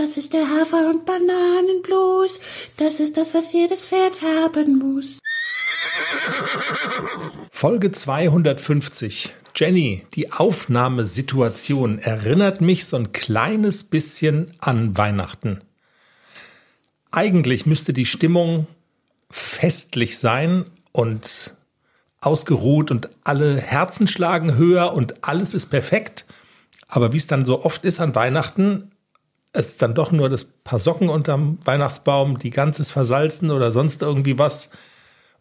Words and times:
Das 0.00 0.16
ist 0.16 0.32
der 0.32 0.48
Hafer- 0.48 0.88
und 0.88 1.04
Bananenblues. 1.04 2.40
Das 2.78 3.00
ist 3.00 3.18
das, 3.18 3.34
was 3.34 3.52
jedes 3.52 3.84
Pferd 3.84 4.22
haben 4.22 4.78
muss. 4.78 5.18
Folge 7.50 7.92
250. 7.92 9.34
Jenny, 9.54 10.06
die 10.14 10.32
Aufnahmesituation 10.32 11.98
erinnert 11.98 12.62
mich 12.62 12.86
so 12.86 12.96
ein 12.96 13.12
kleines 13.12 13.84
bisschen 13.84 14.54
an 14.58 14.96
Weihnachten. 14.96 15.60
Eigentlich 17.10 17.66
müsste 17.66 17.92
die 17.92 18.06
Stimmung 18.06 18.68
festlich 19.30 20.18
sein 20.18 20.64
und 20.92 21.54
ausgeruht 22.22 22.90
und 22.90 23.10
alle 23.24 23.58
Herzen 23.58 24.06
schlagen 24.06 24.56
höher 24.56 24.94
und 24.94 25.24
alles 25.28 25.52
ist 25.52 25.66
perfekt. 25.66 26.24
Aber 26.88 27.12
wie 27.12 27.18
es 27.18 27.26
dann 27.26 27.44
so 27.44 27.66
oft 27.66 27.84
ist 27.84 28.00
an 28.00 28.14
Weihnachten, 28.14 28.89
ist 29.52 29.82
dann 29.82 29.94
doch 29.94 30.12
nur 30.12 30.28
das 30.28 30.44
paar 30.44 30.78
Socken 30.78 31.08
unterm 31.08 31.58
Weihnachtsbaum, 31.64 32.38
die 32.38 32.50
ganze 32.50 32.82
ist 32.82 32.90
versalzen 32.90 33.50
oder 33.50 33.72
sonst 33.72 34.02
irgendwie 34.02 34.38
was. 34.38 34.70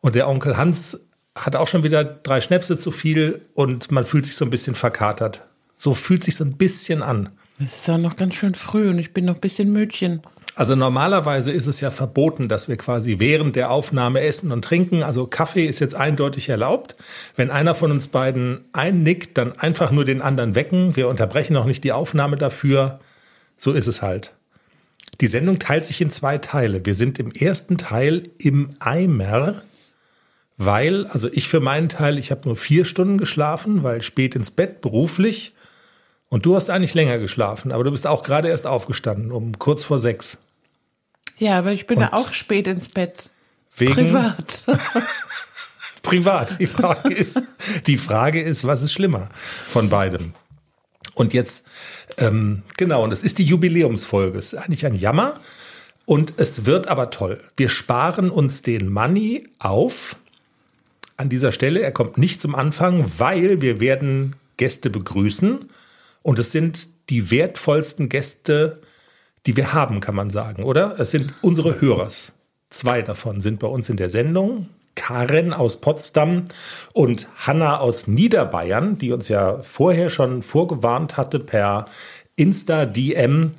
Und 0.01 0.15
der 0.15 0.27
Onkel 0.27 0.57
Hans 0.57 0.99
hat 1.37 1.55
auch 1.55 1.67
schon 1.67 1.83
wieder 1.83 2.03
drei 2.03 2.41
Schnäpse 2.41 2.77
zu 2.77 2.91
viel 2.91 3.45
und 3.53 3.91
man 3.91 4.05
fühlt 4.05 4.25
sich 4.25 4.35
so 4.35 4.45
ein 4.45 4.49
bisschen 4.51 4.75
verkatert. 4.75 5.45
So 5.75 5.93
fühlt 5.93 6.23
sich 6.23 6.35
so 6.35 6.43
ein 6.43 6.57
bisschen 6.57 7.03
an. 7.03 7.29
Es 7.59 7.75
ist 7.77 7.87
ja 7.87 7.97
noch 7.97 8.15
ganz 8.15 8.35
schön 8.35 8.55
früh 8.55 8.89
und 8.89 8.99
ich 8.99 9.13
bin 9.13 9.25
noch 9.25 9.35
ein 9.35 9.41
bisschen 9.41 9.71
Mütchen. 9.71 10.21
Also 10.55 10.75
normalerweise 10.75 11.53
ist 11.53 11.67
es 11.67 11.79
ja 11.79 11.89
verboten, 11.89 12.49
dass 12.49 12.67
wir 12.67 12.75
quasi 12.75 13.19
während 13.19 13.55
der 13.55 13.71
Aufnahme 13.71 14.21
essen 14.21 14.51
und 14.51 14.65
trinken. 14.65 15.03
Also 15.03 15.25
Kaffee 15.25 15.65
ist 15.65 15.79
jetzt 15.79 15.95
eindeutig 15.95 16.49
erlaubt. 16.49 16.97
Wenn 17.37 17.49
einer 17.49 17.75
von 17.75 17.91
uns 17.91 18.09
beiden 18.09 18.65
einnickt, 18.73 19.37
dann 19.37 19.57
einfach 19.57 19.91
nur 19.91 20.03
den 20.03 20.21
anderen 20.21 20.55
wecken. 20.55 20.97
Wir 20.97 21.07
unterbrechen 21.07 21.55
auch 21.55 21.65
nicht 21.65 21.85
die 21.85 21.93
Aufnahme 21.93 22.35
dafür. 22.35 22.99
So 23.59 23.73
ist 23.73 23.87
es 23.87 24.01
halt. 24.01 24.33
Die 25.21 25.27
Sendung 25.27 25.59
teilt 25.59 25.85
sich 25.85 26.01
in 26.01 26.11
zwei 26.11 26.37
Teile. 26.37 26.85
Wir 26.85 26.95
sind 26.95 27.19
im 27.19 27.31
ersten 27.31 27.77
Teil 27.77 28.29
im 28.37 28.75
Eimer, 28.79 29.61
weil, 30.57 31.05
also 31.07 31.29
ich 31.31 31.49
für 31.49 31.59
meinen 31.59 31.89
Teil, 31.89 32.17
ich 32.17 32.31
habe 32.31 32.41
nur 32.45 32.55
vier 32.55 32.85
Stunden 32.85 33.17
geschlafen, 33.17 33.83
weil 33.83 34.01
spät 34.01 34.35
ins 34.35 34.49
Bett 34.49 34.81
beruflich. 34.81 35.53
Und 36.29 36.45
du 36.45 36.55
hast 36.55 36.69
eigentlich 36.69 36.93
länger 36.93 37.17
geschlafen, 37.17 37.71
aber 37.71 37.83
du 37.83 37.91
bist 37.91 38.07
auch 38.07 38.23
gerade 38.23 38.49
erst 38.49 38.65
aufgestanden, 38.65 39.31
um 39.31 39.59
kurz 39.59 39.83
vor 39.83 39.99
sechs. 39.99 40.37
Ja, 41.37 41.57
aber 41.57 41.71
ich 41.73 41.85
bin 41.85 41.97
Und 41.97 42.03
ja 42.03 42.13
auch 42.13 42.31
spät 42.33 42.67
ins 42.67 42.89
Bett. 42.89 43.29
Wegen 43.75 43.93
Privat. 43.93 44.65
Privat. 46.01 46.59
Die 46.59 46.67
Frage 46.67 47.13
ist, 47.13 47.41
die 47.87 47.97
Frage 47.97 48.41
ist, 48.41 48.65
was 48.65 48.83
ist 48.83 48.93
schlimmer 48.93 49.29
von 49.65 49.89
beidem? 49.89 50.33
Und 51.15 51.33
jetzt, 51.33 51.65
ähm, 52.19 52.63
genau, 52.77 53.03
und 53.03 53.11
es 53.11 53.23
ist 53.23 53.37
die 53.37 53.43
Jubiläumsfolge. 53.43 54.37
Es 54.37 54.53
ist 54.53 54.59
eigentlich 54.59 54.85
ein 54.85 54.95
Jammer. 54.95 55.39
Und 56.05 56.33
es 56.37 56.65
wird 56.65 56.87
aber 56.87 57.11
toll. 57.11 57.39
Wir 57.55 57.69
sparen 57.69 58.31
uns 58.31 58.63
den 58.63 58.91
Money 58.91 59.47
auf. 59.59 60.15
An 61.17 61.29
dieser 61.29 61.51
Stelle, 61.51 61.81
er 61.81 61.91
kommt 61.91 62.17
nicht 62.17 62.41
zum 62.41 62.55
Anfang, 62.55 63.11
weil 63.17 63.61
wir 63.61 63.79
werden 63.79 64.35
Gäste 64.57 64.89
begrüßen. 64.89 65.69
Und 66.23 66.39
es 66.39 66.51
sind 66.51 66.89
die 67.09 67.29
wertvollsten 67.29 68.09
Gäste, 68.09 68.81
die 69.45 69.55
wir 69.55 69.73
haben, 69.73 69.99
kann 69.99 70.15
man 70.15 70.29
sagen, 70.29 70.63
oder? 70.63 70.99
Es 70.99 71.11
sind 71.11 71.33
unsere 71.41 71.79
Hörers. 71.79 72.33
Zwei 72.69 73.01
davon 73.01 73.41
sind 73.41 73.59
bei 73.59 73.67
uns 73.67 73.89
in 73.89 73.97
der 73.97 74.09
Sendung. 74.09 74.67
Karen 74.99 75.53
aus 75.53 75.77
Potsdam 75.77 76.43
und 76.91 77.29
Hanna 77.37 77.79
aus 77.79 78.07
Niederbayern, 78.07 78.97
die 78.97 79.13
uns 79.13 79.29
ja 79.29 79.59
vorher 79.63 80.09
schon 80.09 80.41
vorgewarnt 80.41 81.15
hatte 81.15 81.39
per 81.39 81.85
Insta-DM. 82.35 83.53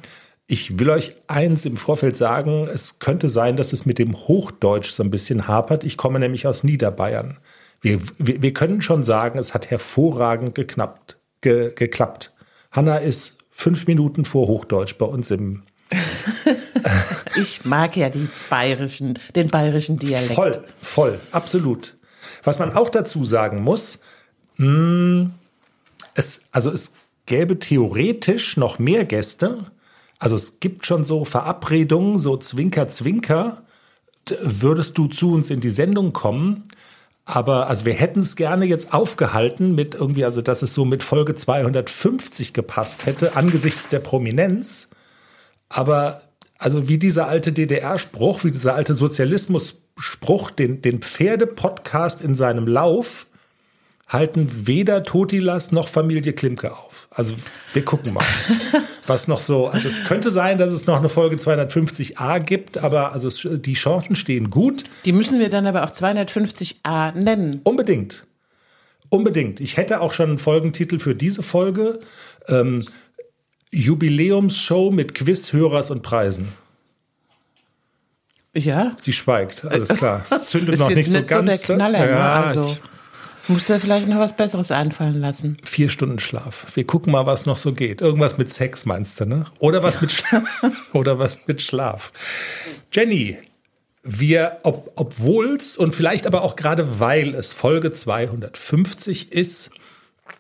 Ich 0.47 0.78
will 0.78 0.91
euch 0.91 1.16
eins 1.28 1.64
im 1.64 1.78
Vorfeld 1.78 2.14
sagen, 2.14 2.69
es 2.70 2.98
könnte 2.98 3.30
sein, 3.30 3.56
dass 3.56 3.72
es 3.72 3.86
mit 3.86 3.98
dem 3.98 4.14
Hochdeutsch 4.16 4.91
so 4.91 5.02
ein 5.02 5.10
bisschen 5.10 5.48
hapert. 5.48 5.82
Ich 5.82 5.97
komme 5.97 6.19
nämlich 6.19 6.47
aus 6.47 6.62
Niederbayern. 6.62 7.38
Wir, 7.80 8.00
wir, 8.19 8.42
wir 8.42 8.52
können 8.52 8.82
schon 8.82 9.03
sagen, 9.03 9.38
es 9.38 9.54
hat 9.54 9.70
hervorragend 9.70 10.54
geknappt, 10.54 11.16
ge, 11.41 11.72
geklappt. 11.75 12.34
Hanna 12.70 12.98
ist 12.98 13.36
fünf 13.50 13.86
Minuten 13.86 14.26
vor 14.26 14.47
Hochdeutsch 14.47 14.98
bei 14.98 15.06
uns 15.06 15.31
im. 15.31 15.62
ich 17.36 17.64
mag 17.64 17.96
ja 17.96 18.10
die 18.10 18.28
bayerischen, 18.48 19.18
den 19.34 19.48
bayerischen 19.48 19.98
Dialekt. 19.98 20.34
Voll, 20.34 20.64
voll, 20.80 21.20
absolut. 21.32 21.96
Was 22.42 22.58
man 22.58 22.74
auch 22.74 22.88
dazu 22.88 23.24
sagen 23.24 23.62
muss, 23.62 23.98
hm, 24.56 25.32
es, 26.14 26.42
also 26.52 26.70
es 26.70 26.92
gäbe 27.26 27.58
theoretisch 27.58 28.56
noch 28.56 28.78
mehr 28.78 29.04
Gäste. 29.04 29.66
Also 30.18 30.36
es 30.36 30.60
gibt 30.60 30.86
schon 30.86 31.04
so 31.04 31.24
Verabredungen, 31.24 32.18
so 32.18 32.36
Zwinker, 32.36 32.88
Zwinker. 32.88 33.62
Würdest 34.42 34.98
du 34.98 35.06
zu 35.06 35.32
uns 35.32 35.50
in 35.50 35.60
die 35.60 35.70
Sendung 35.70 36.12
kommen? 36.12 36.64
Aber 37.24 37.68
also 37.68 37.84
wir 37.86 37.94
hätten 37.94 38.20
es 38.20 38.36
gerne 38.36 38.64
jetzt 38.64 38.92
aufgehalten 38.92 39.74
mit 39.74 39.94
irgendwie, 39.94 40.24
also 40.24 40.42
dass 40.42 40.62
es 40.62 40.74
so 40.74 40.84
mit 40.84 41.02
Folge 41.02 41.36
250 41.36 42.52
gepasst 42.52 43.06
hätte, 43.06 43.36
angesichts 43.36 43.88
der 43.88 44.00
Prominenz. 44.00 44.88
Aber 45.68 46.22
also 46.60 46.88
wie 46.88 46.98
dieser 46.98 47.26
alte 47.26 47.53
DDR-Spruch, 47.53 48.44
wie 48.44 48.50
dieser 48.50 48.75
alte 48.75 48.94
Sozialismus-Spruch, 48.94 50.50
den, 50.50 50.82
den 50.82 51.00
Pferde-Podcast 51.00 52.21
in 52.21 52.34
seinem 52.34 52.66
Lauf 52.66 53.26
halten 54.06 54.66
weder 54.66 55.03
Totilas 55.03 55.72
noch 55.72 55.88
Familie 55.88 56.34
Klimke 56.34 56.72
auf. 56.72 57.09
Also 57.10 57.34
wir 57.72 57.84
gucken 57.84 58.12
mal, 58.12 58.25
was 59.06 59.26
noch 59.26 59.41
so. 59.41 59.69
Also 59.69 59.88
es 59.88 60.04
könnte 60.04 60.31
sein, 60.31 60.59
dass 60.59 60.75
es 60.75 60.87
noch 60.87 60.98
eine 60.98 61.09
Folge 61.09 61.37
250a 61.37 62.41
gibt, 62.41 62.77
aber 62.77 63.12
also 63.12 63.28
es, 63.28 63.48
die 63.50 63.75
Chancen 63.75 64.15
stehen 64.15 64.50
gut. 64.50 64.84
Die 65.06 65.12
müssen 65.12 65.38
wir 65.38 65.48
dann 65.48 65.66
aber 65.66 65.84
auch 65.84 65.92
250a 65.92 67.16
nennen. 67.16 67.62
Unbedingt. 67.65 68.27
Unbedingt. 69.09 69.60
Ich 69.60 69.78
hätte 69.78 70.03
auch 70.03 70.12
schon 70.12 70.28
einen 70.28 70.38
Folgentitel 70.38 70.98
für 70.98 71.15
diese 71.15 71.42
Folge. 71.42 72.00
Ähm, 72.48 72.84
Jubiläumsshow 73.72 74.91
mit 74.91 75.14
Quiz, 75.14 75.53
Hörers 75.53 75.91
und 75.91 76.03
Preisen. 76.03 76.48
Ja. 78.54 78.97
Sie 79.00 79.12
schweigt, 79.12 79.64
alles 79.64 79.88
klar. 79.88 80.22
Es 80.28 80.44
zündet 80.50 80.78
noch 80.78 80.91
nicht 80.91 81.08
so 81.08 81.19
nicht 81.19 81.28
ganz. 81.28 81.60
So 81.60 81.66
der 81.66 81.76
Knaller, 81.76 82.00
ne? 82.00 82.10
ja, 82.10 82.42
also. 82.42 82.66
ich, 82.66 82.80
Musst 83.48 83.69
du 83.69 83.80
vielleicht 83.80 84.06
noch 84.06 84.19
was 84.19 84.36
Besseres 84.36 84.70
einfallen 84.70 85.20
lassen. 85.20 85.56
Vier 85.64 85.88
Stunden 85.88 86.19
Schlaf. 86.19 86.66
Wir 86.75 86.84
gucken 86.84 87.12
mal, 87.12 87.26
was 87.26 87.47
noch 87.47 87.56
so 87.56 87.72
geht. 87.72 88.00
Irgendwas 88.00 88.38
mit 88.38 88.53
Sex 88.53 88.86
meinst 88.86 89.19
du, 89.19 89.25
ne? 89.25 89.44
Oder 89.59 89.82
was 89.82 90.00
mit 90.00 90.12
Schlaf? 90.12 90.44
Oder 90.92 91.19
was 91.19 91.47
mit 91.47 91.60
Schlaf? 91.60 92.12
Jenny, 92.92 93.38
wir, 94.03 94.59
ob, 94.62 94.92
obwohl's 94.94 95.76
und 95.76 95.94
vielleicht 95.94 96.26
aber 96.26 96.42
auch 96.42 96.54
gerade 96.54 97.00
weil 97.00 97.34
es 97.34 97.53
Folge 97.53 97.92
250 97.92 99.32
ist, 99.32 99.70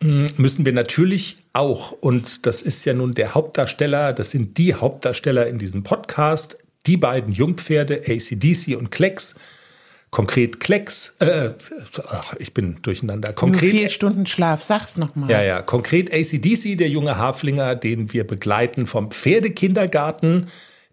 müssen 0.02 0.64
wir 0.64 0.72
natürlich 0.72 1.38
auch, 1.52 1.92
und 1.92 2.46
das 2.46 2.62
ist 2.62 2.84
ja 2.86 2.94
nun 2.94 3.12
der 3.12 3.34
Hauptdarsteller, 3.34 4.12
das 4.12 4.30
sind 4.30 4.56
die 4.56 4.74
Hauptdarsteller 4.74 5.46
in 5.46 5.58
diesem 5.58 5.82
Podcast, 5.82 6.56
die 6.86 6.96
beiden 6.96 7.32
Jungpferde, 7.32 8.02
ACDC 8.06 8.76
und 8.76 8.90
Klecks, 8.90 9.34
Konkret 10.10 10.58
Klecks, 10.58 11.14
äh, 11.20 11.50
ich 12.40 12.52
bin 12.52 12.78
durcheinander. 12.82 13.32
Konkret, 13.32 13.62
Nur 13.62 13.70
vier 13.70 13.90
Stunden 13.90 14.26
Schlaf, 14.26 14.60
sag's 14.60 14.96
nochmal. 14.96 15.30
Ja, 15.30 15.40
ja. 15.40 15.62
Konkret 15.62 16.12
ACDC, 16.12 16.76
der 16.76 16.88
junge 16.88 17.16
Haflinger, 17.16 17.76
den 17.76 18.12
wir 18.12 18.26
begleiten 18.26 18.88
vom 18.88 19.12
Pferdekindergarten 19.12 20.46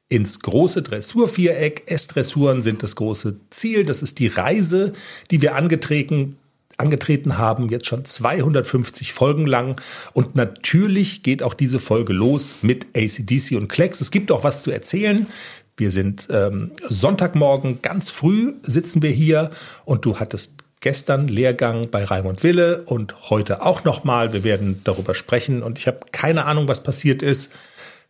ins 0.08 0.40
große 0.42 0.84
Dressurviereck. 0.84 1.84
S-Dressuren 1.88 2.62
sind 2.62 2.84
das 2.84 2.96
große 2.96 3.38
Ziel. 3.50 3.86
Das 3.86 4.04
ist 4.04 4.20
die 4.20 4.28
Reise, 4.28 4.94
die 5.32 5.42
wir 5.42 5.56
angetreten 5.56 6.38
angetreten 6.78 7.38
haben, 7.38 7.70
jetzt 7.70 7.88
schon 7.88 8.06
250 8.06 9.14
Folgen 9.14 9.48
lang. 9.48 9.82
Und 10.14 10.36
natürlich 10.36 11.24
geht 11.24 11.44
auch 11.44 11.54
diese 11.54 11.80
Folge 11.80 12.14
los 12.14 12.56
mit 12.62 12.88
ACDC 12.96 13.54
und 13.56 13.68
Klecks. 13.68 14.00
Es 14.02 14.12
gibt 14.12 14.32
auch 14.32 14.44
was 14.44 14.64
zu 14.64 14.72
erzählen. 14.72 15.28
Wir 15.76 15.92
sind 15.92 16.28
ähm, 16.32 16.72
Sonntagmorgen 16.88 17.82
ganz 17.82 18.10
früh 18.10 18.56
sitzen 18.64 19.04
wir 19.04 19.12
hier 19.12 19.52
und 19.86 20.06
du 20.06 20.20
hattest 20.20 20.54
gestern 20.80 21.28
Lehrgang 21.28 21.90
bei 21.90 22.04
Raimund 22.04 22.44
Wille 22.44 22.84
und 22.86 23.30
heute 23.30 23.64
auch 23.64 23.84
nochmal. 23.84 24.34
Wir 24.34 24.44
werden 24.44 24.82
darüber 24.84 25.14
sprechen 25.16 25.64
und 25.64 25.78
ich 25.78 25.88
habe 25.88 26.00
keine 26.12 26.46
Ahnung, 26.46 26.68
was 26.68 26.84
passiert 26.84 27.22
ist. 27.22 27.52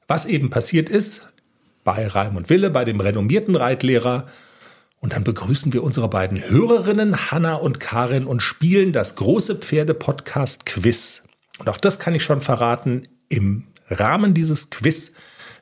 Was 0.08 0.26
eben 0.26 0.50
passiert 0.50 0.90
ist 0.90 1.28
bei 1.84 2.08
Raimund 2.08 2.50
Wille, 2.50 2.70
bei 2.70 2.86
dem 2.86 3.00
renommierten 3.00 3.56
Reitlehrer. 3.56 4.28
Und 5.00 5.14
dann 5.14 5.24
begrüßen 5.24 5.74
wir 5.74 5.84
unsere 5.84 6.10
beiden 6.10 6.42
Hörerinnen, 6.42 7.32
Hanna 7.32 7.56
und 7.56 7.80
Karin, 7.80 8.26
und 8.26 8.42
spielen 8.42 8.94
das 8.94 9.16
große 9.16 9.56
Pferde-Podcast-Quiz. 9.56 11.24
Und 11.60 11.70
auch 11.70 11.78
das 11.78 12.00
kann 12.00 12.16
ich 12.16 12.24
schon 12.24 12.42
verraten. 12.42 13.04
Im 13.30 13.68
Rahmen 13.90 14.34
dieses 14.34 14.70
Quiz 14.70 15.14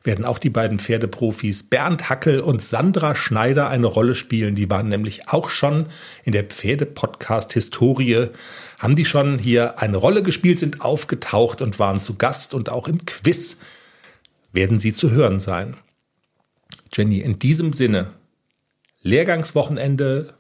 werden 0.06 0.26
auch 0.26 0.40
die 0.40 0.50
beiden 0.50 0.80
Pferdeprofis 0.80 1.64
Bernd 1.64 2.10
Hackel 2.10 2.40
und 2.40 2.62
Sandra 2.62 3.16
Schneider 3.16 3.70
eine 3.70 3.88
Rolle 3.88 4.16
spielen. 4.16 4.56
Die 4.56 4.70
waren 4.70 4.88
nämlich 4.88 5.30
auch 5.30 5.50
schon 5.50 5.88
in 6.24 6.32
der 6.32 6.44
Pferde-Podcast-Historie, 6.44 8.28
haben 8.80 8.96
die 8.96 9.06
schon 9.06 9.40
hier 9.40 9.80
eine 9.80 9.98
Rolle 9.98 10.24
gespielt, 10.24 10.60
sind 10.60 10.82
aufgetaucht 10.82 11.62
und 11.62 11.80
waren 11.80 12.02
zu 12.02 12.16
Gast 12.16 12.54
und 12.54 12.70
auch 12.70 12.88
im 12.88 13.06
Quiz 13.06 13.58
werden 14.54 14.80
sie 14.80 14.94
zu 14.94 15.12
hören 15.12 15.40
sein. 15.40 15.76
Jenny, 16.94 17.20
in 17.20 17.40
diesem 17.40 17.74
Sinne, 17.74 18.12
Lehrgangswochenende 19.06 20.34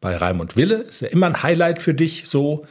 bei 0.00 0.16
Raimund 0.16 0.56
Wille 0.56 0.76
ist 0.76 1.02
ja 1.02 1.08
immer 1.08 1.26
ein 1.26 1.42
Highlight 1.42 1.82
für 1.82 1.92
dich 1.92 2.28
so 2.28 2.66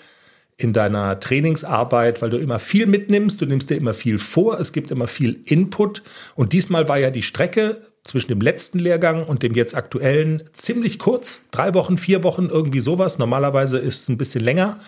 in 0.55 0.71
deiner 0.71 1.19
Trainingsarbeit, 1.19 2.21
weil 2.21 2.29
du 2.29 2.38
immer 2.38 2.57
viel 2.57 2.85
mitnimmst, 2.85 3.41
du 3.41 3.45
nimmst 3.45 3.69
dir 3.69 3.75
immer 3.75 3.94
viel 3.94 4.17
vor, 4.17 4.59
es 4.59 4.71
gibt 4.71 4.91
immer 4.91 5.07
viel 5.07 5.41
Input 5.45 6.03
und 6.35 6.53
diesmal 6.53 6.88
war 6.88 6.97
ja 6.97 7.09
die 7.09 7.21
Strecke 7.21 7.81
zwischen 8.05 8.29
dem 8.29 8.39
letzten 8.39 8.79
Lehrgang 8.79 9.25
und 9.25 9.44
dem 9.44 9.53
jetzt 9.55 9.75
aktuellen 9.75 10.44
ziemlich 10.53 11.00
kurz, 11.00 11.41
drei 11.51 11.73
Wochen, 11.73 11.97
vier 11.97 12.23
Wochen, 12.23 12.47
irgendwie 12.50 12.79
sowas. 12.79 13.17
Normalerweise 13.17 13.79
ist 13.79 14.03
es 14.03 14.09
ein 14.09 14.17
bisschen 14.17 14.44
länger. 14.44 14.79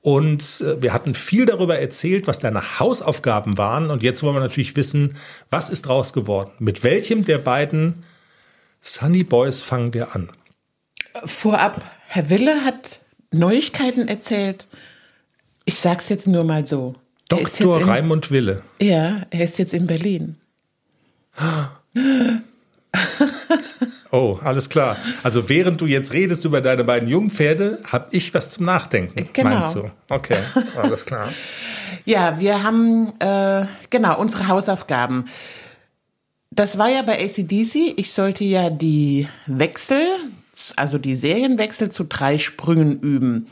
Und 0.00 0.60
äh, 0.60 0.80
wir 0.82 0.92
hatten 0.92 1.14
viel 1.14 1.46
darüber 1.46 1.78
erzählt, 1.78 2.26
was 2.26 2.38
deine 2.38 2.78
Hausaufgaben 2.78 3.56
waren. 3.56 3.90
Und 3.90 4.02
jetzt 4.02 4.22
wollen 4.22 4.36
wir 4.36 4.40
natürlich 4.40 4.76
wissen, 4.76 5.16
was 5.50 5.68
ist 5.68 5.82
draus 5.82 6.12
geworden? 6.12 6.50
Mit 6.58 6.84
welchem 6.84 7.24
der 7.24 7.38
beiden 7.38 8.04
Sunny 8.86 9.24
Boys 9.24 9.62
fangen 9.62 9.92
wir 9.94 10.14
an? 10.14 10.30
Vorab, 11.24 11.84
Herr 12.06 12.30
Wille 12.30 12.64
hat 12.64 13.00
Neuigkeiten 13.32 14.06
erzählt. 14.06 14.68
Ich 15.64 15.74
sag's 15.74 16.08
jetzt 16.08 16.28
nur 16.28 16.44
mal 16.44 16.64
so. 16.64 16.94
Dr. 17.28 17.84
Raimund 17.84 18.30
Wille. 18.30 18.62
Ja, 18.80 19.22
er 19.30 19.44
ist 19.44 19.58
jetzt 19.58 19.74
in 19.74 19.88
Berlin. 19.88 20.36
Oh, 24.12 24.38
alles 24.44 24.68
klar. 24.68 24.96
Also 25.24 25.48
während 25.48 25.80
du 25.80 25.86
jetzt 25.86 26.12
redest 26.12 26.44
über 26.44 26.60
deine 26.60 26.84
beiden 26.84 27.08
Jungpferde, 27.08 27.80
habe 27.90 28.06
ich 28.12 28.32
was 28.34 28.52
zum 28.52 28.66
Nachdenken, 28.66 29.28
genau. 29.32 29.50
meinst 29.50 29.74
du? 29.74 29.90
Okay, 30.08 30.38
alles 30.76 31.04
klar. 31.04 31.28
ja, 32.04 32.38
wir 32.38 32.62
haben 32.62 33.12
äh, 33.18 33.66
genau 33.90 34.20
unsere 34.20 34.46
Hausaufgaben. 34.46 35.26
Das 36.56 36.78
war 36.78 36.88
ja 36.88 37.02
bei 37.02 37.22
ACDC. 37.22 37.98
Ich 37.98 38.12
sollte 38.12 38.42
ja 38.42 38.70
die 38.70 39.28
Wechsel, 39.46 40.06
also 40.74 40.96
die 40.96 41.14
Serienwechsel 41.14 41.90
zu 41.90 42.04
drei 42.04 42.38
Sprüngen 42.38 42.98
üben. 42.98 43.46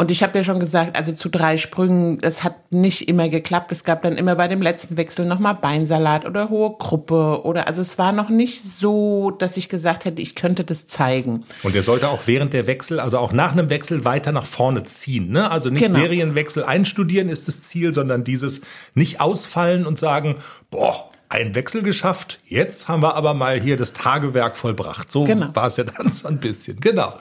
Und 0.00 0.12
ich 0.12 0.22
habe 0.22 0.38
ja 0.38 0.44
schon 0.44 0.60
gesagt, 0.60 0.94
also 0.94 1.10
zu 1.10 1.28
drei 1.28 1.58
Sprüngen, 1.58 2.18
das 2.18 2.44
hat 2.44 2.70
nicht 2.70 3.08
immer 3.08 3.28
geklappt. 3.28 3.72
Es 3.72 3.82
gab 3.82 4.02
dann 4.02 4.16
immer 4.16 4.36
bei 4.36 4.46
dem 4.46 4.62
letzten 4.62 4.96
Wechsel 4.96 5.26
nochmal 5.26 5.56
Beinsalat 5.56 6.26
oder 6.26 6.48
hohe 6.48 6.76
Gruppe 6.78 7.40
oder 7.42 7.66
also 7.66 7.82
es 7.82 7.98
war 7.98 8.12
noch 8.12 8.28
nicht 8.28 8.62
so, 8.62 9.32
dass 9.32 9.56
ich 9.56 9.68
gesagt 9.68 10.04
hätte, 10.04 10.22
ich 10.22 10.36
könnte 10.36 10.62
das 10.62 10.86
zeigen. 10.86 11.42
Und 11.64 11.74
er 11.74 11.82
sollte 11.82 12.08
auch 12.08 12.20
während 12.26 12.52
der 12.52 12.68
Wechsel, 12.68 13.00
also 13.00 13.18
auch 13.18 13.32
nach 13.32 13.50
einem 13.50 13.68
Wechsel 13.68 14.04
weiter 14.04 14.30
nach 14.30 14.46
vorne 14.46 14.84
ziehen. 14.84 15.30
Ne? 15.30 15.50
Also 15.50 15.70
nicht 15.70 15.86
genau. 15.86 15.98
Serienwechsel 15.98 16.62
einstudieren 16.62 17.28
ist 17.28 17.48
das 17.48 17.64
Ziel, 17.64 17.92
sondern 17.92 18.22
dieses 18.22 18.60
nicht 18.94 19.20
ausfallen 19.20 19.84
und 19.84 19.98
sagen, 19.98 20.36
boah, 20.70 21.08
ein 21.28 21.54
Wechsel 21.54 21.82
geschafft, 21.82 22.40
jetzt 22.46 22.88
haben 22.88 23.02
wir 23.02 23.14
aber 23.14 23.34
mal 23.34 23.60
hier 23.60 23.76
das 23.76 23.92
Tagewerk 23.92 24.56
vollbracht. 24.56 25.12
So 25.12 25.24
genau. 25.24 25.48
war 25.54 25.66
es 25.66 25.76
ja 25.76 25.84
dann 25.84 26.10
so 26.10 26.28
ein 26.28 26.38
bisschen. 26.38 26.80
Genau. 26.80 27.14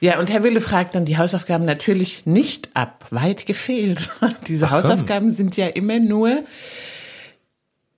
Ja, 0.00 0.18
und 0.18 0.28
Herr 0.28 0.42
Wille 0.42 0.60
fragt 0.60 0.94
dann 0.94 1.04
die 1.04 1.16
Hausaufgaben 1.16 1.64
natürlich 1.64 2.26
nicht 2.26 2.70
ab. 2.74 3.06
Weit 3.10 3.46
gefehlt. 3.46 4.10
Diese 4.48 4.66
Ach, 4.66 4.72
Hausaufgaben 4.72 5.32
sind 5.32 5.56
ja 5.56 5.68
immer 5.68 5.98
nur 5.98 6.42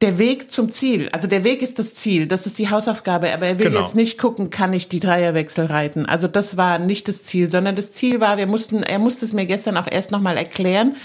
der 0.02 0.18
Weg 0.18 0.52
zum 0.52 0.70
Ziel. 0.70 1.08
Also 1.12 1.26
der 1.26 1.42
Weg 1.42 1.62
ist 1.62 1.78
das 1.78 1.94
Ziel, 1.94 2.26
das 2.26 2.46
ist 2.46 2.58
die 2.58 2.68
Hausaufgabe. 2.68 3.32
Aber 3.32 3.46
er 3.46 3.58
will 3.58 3.70
genau. 3.70 3.80
jetzt 3.80 3.94
nicht 3.94 4.18
gucken, 4.18 4.50
kann 4.50 4.74
ich 4.74 4.88
die 4.88 5.00
Dreierwechsel 5.00 5.66
reiten. 5.66 6.06
Also 6.06 6.28
das 6.28 6.58
war 6.58 6.78
nicht 6.78 7.08
das 7.08 7.24
Ziel, 7.24 7.50
sondern 7.50 7.76
das 7.76 7.92
Ziel 7.92 8.20
war, 8.20 8.36
wir 8.36 8.46
mussten, 8.46 8.82
er 8.82 8.98
musste 8.98 9.24
es 9.24 9.32
mir 9.32 9.46
gestern 9.46 9.76
auch 9.78 9.90
erst 9.90 10.10
nochmal 10.10 10.36
erklären 10.36 10.96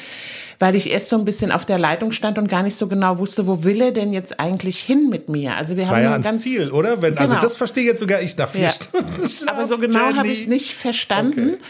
weil 0.62 0.76
ich 0.76 0.92
erst 0.92 1.10
so 1.10 1.18
ein 1.18 1.26
bisschen 1.26 1.52
auf 1.52 1.66
der 1.66 1.80
Leitung 1.80 2.12
stand 2.12 2.38
und 2.38 2.48
gar 2.48 2.62
nicht 2.62 2.76
so 2.76 2.88
genau 2.88 3.18
wusste, 3.18 3.48
wo 3.48 3.64
will 3.64 3.82
er 3.82 3.92
denn 3.92 4.14
jetzt 4.14 4.40
eigentlich 4.40 4.80
hin 4.80 5.10
mit 5.10 5.28
mir? 5.28 5.58
Also 5.58 5.76
wir 5.76 5.88
haben 5.88 5.94
war 5.94 6.02
ja 6.02 6.16
ein 6.16 6.22
ganz 6.22 6.44
Ziel, 6.44 6.72
oder? 6.72 7.02
Wenn, 7.02 7.18
also 7.18 7.24
genau. 7.24 7.36
Also 7.36 7.48
das 7.48 7.58
verstehe 7.58 7.84
jetzt 7.84 8.00
sogar 8.00 8.22
ich 8.22 8.38
nach 8.38 8.50
vier 8.50 8.62
ja. 8.62 8.70
Stunden. 8.70 9.28
Schlaf, 9.28 9.58
Aber 9.58 9.68
so 9.68 9.78
genau 9.80 10.16
habe 10.16 10.28
ich 10.28 10.44
es 10.44 10.48
nicht 10.48 10.76
verstanden. 10.76 11.56
Okay 11.56 11.64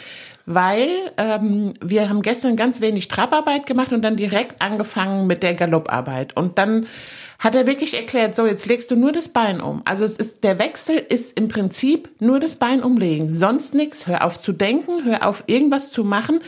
weil 0.47 0.89
ähm, 1.17 1.75
wir 1.81 2.09
haben 2.09 2.23
gestern 2.23 2.55
ganz 2.55 2.81
wenig 2.81 3.07
Trabarbeit 3.07 3.67
gemacht 3.67 3.93
und 3.93 4.01
dann 4.01 4.17
direkt 4.17 4.61
angefangen 4.61 5.27
mit 5.27 5.43
der 5.43 5.53
Galopparbeit. 5.53 6.35
Und 6.35 6.57
dann 6.57 6.87
hat 7.37 7.55
er 7.55 7.67
wirklich 7.67 7.95
erklärt, 7.95 8.35
so 8.35 8.45
jetzt 8.45 8.65
legst 8.65 8.91
du 8.91 8.95
nur 8.95 9.11
das 9.11 9.29
Bein 9.29 9.61
um. 9.61 9.81
Also 9.85 10.03
es 10.03 10.15
ist 10.15 10.43
der 10.43 10.59
Wechsel 10.59 10.97
ist 10.97 11.39
im 11.39 11.47
Prinzip 11.47 12.09
nur 12.19 12.39
das 12.39 12.55
Bein 12.55 12.83
umlegen, 12.83 13.35
sonst 13.35 13.73
nichts. 13.73 14.07
Hör 14.07 14.25
auf 14.25 14.41
zu 14.41 14.51
denken, 14.51 15.05
hör 15.05 15.27
auf 15.27 15.43
irgendwas 15.47 15.91
zu 15.91 16.03
machen. 16.03 16.41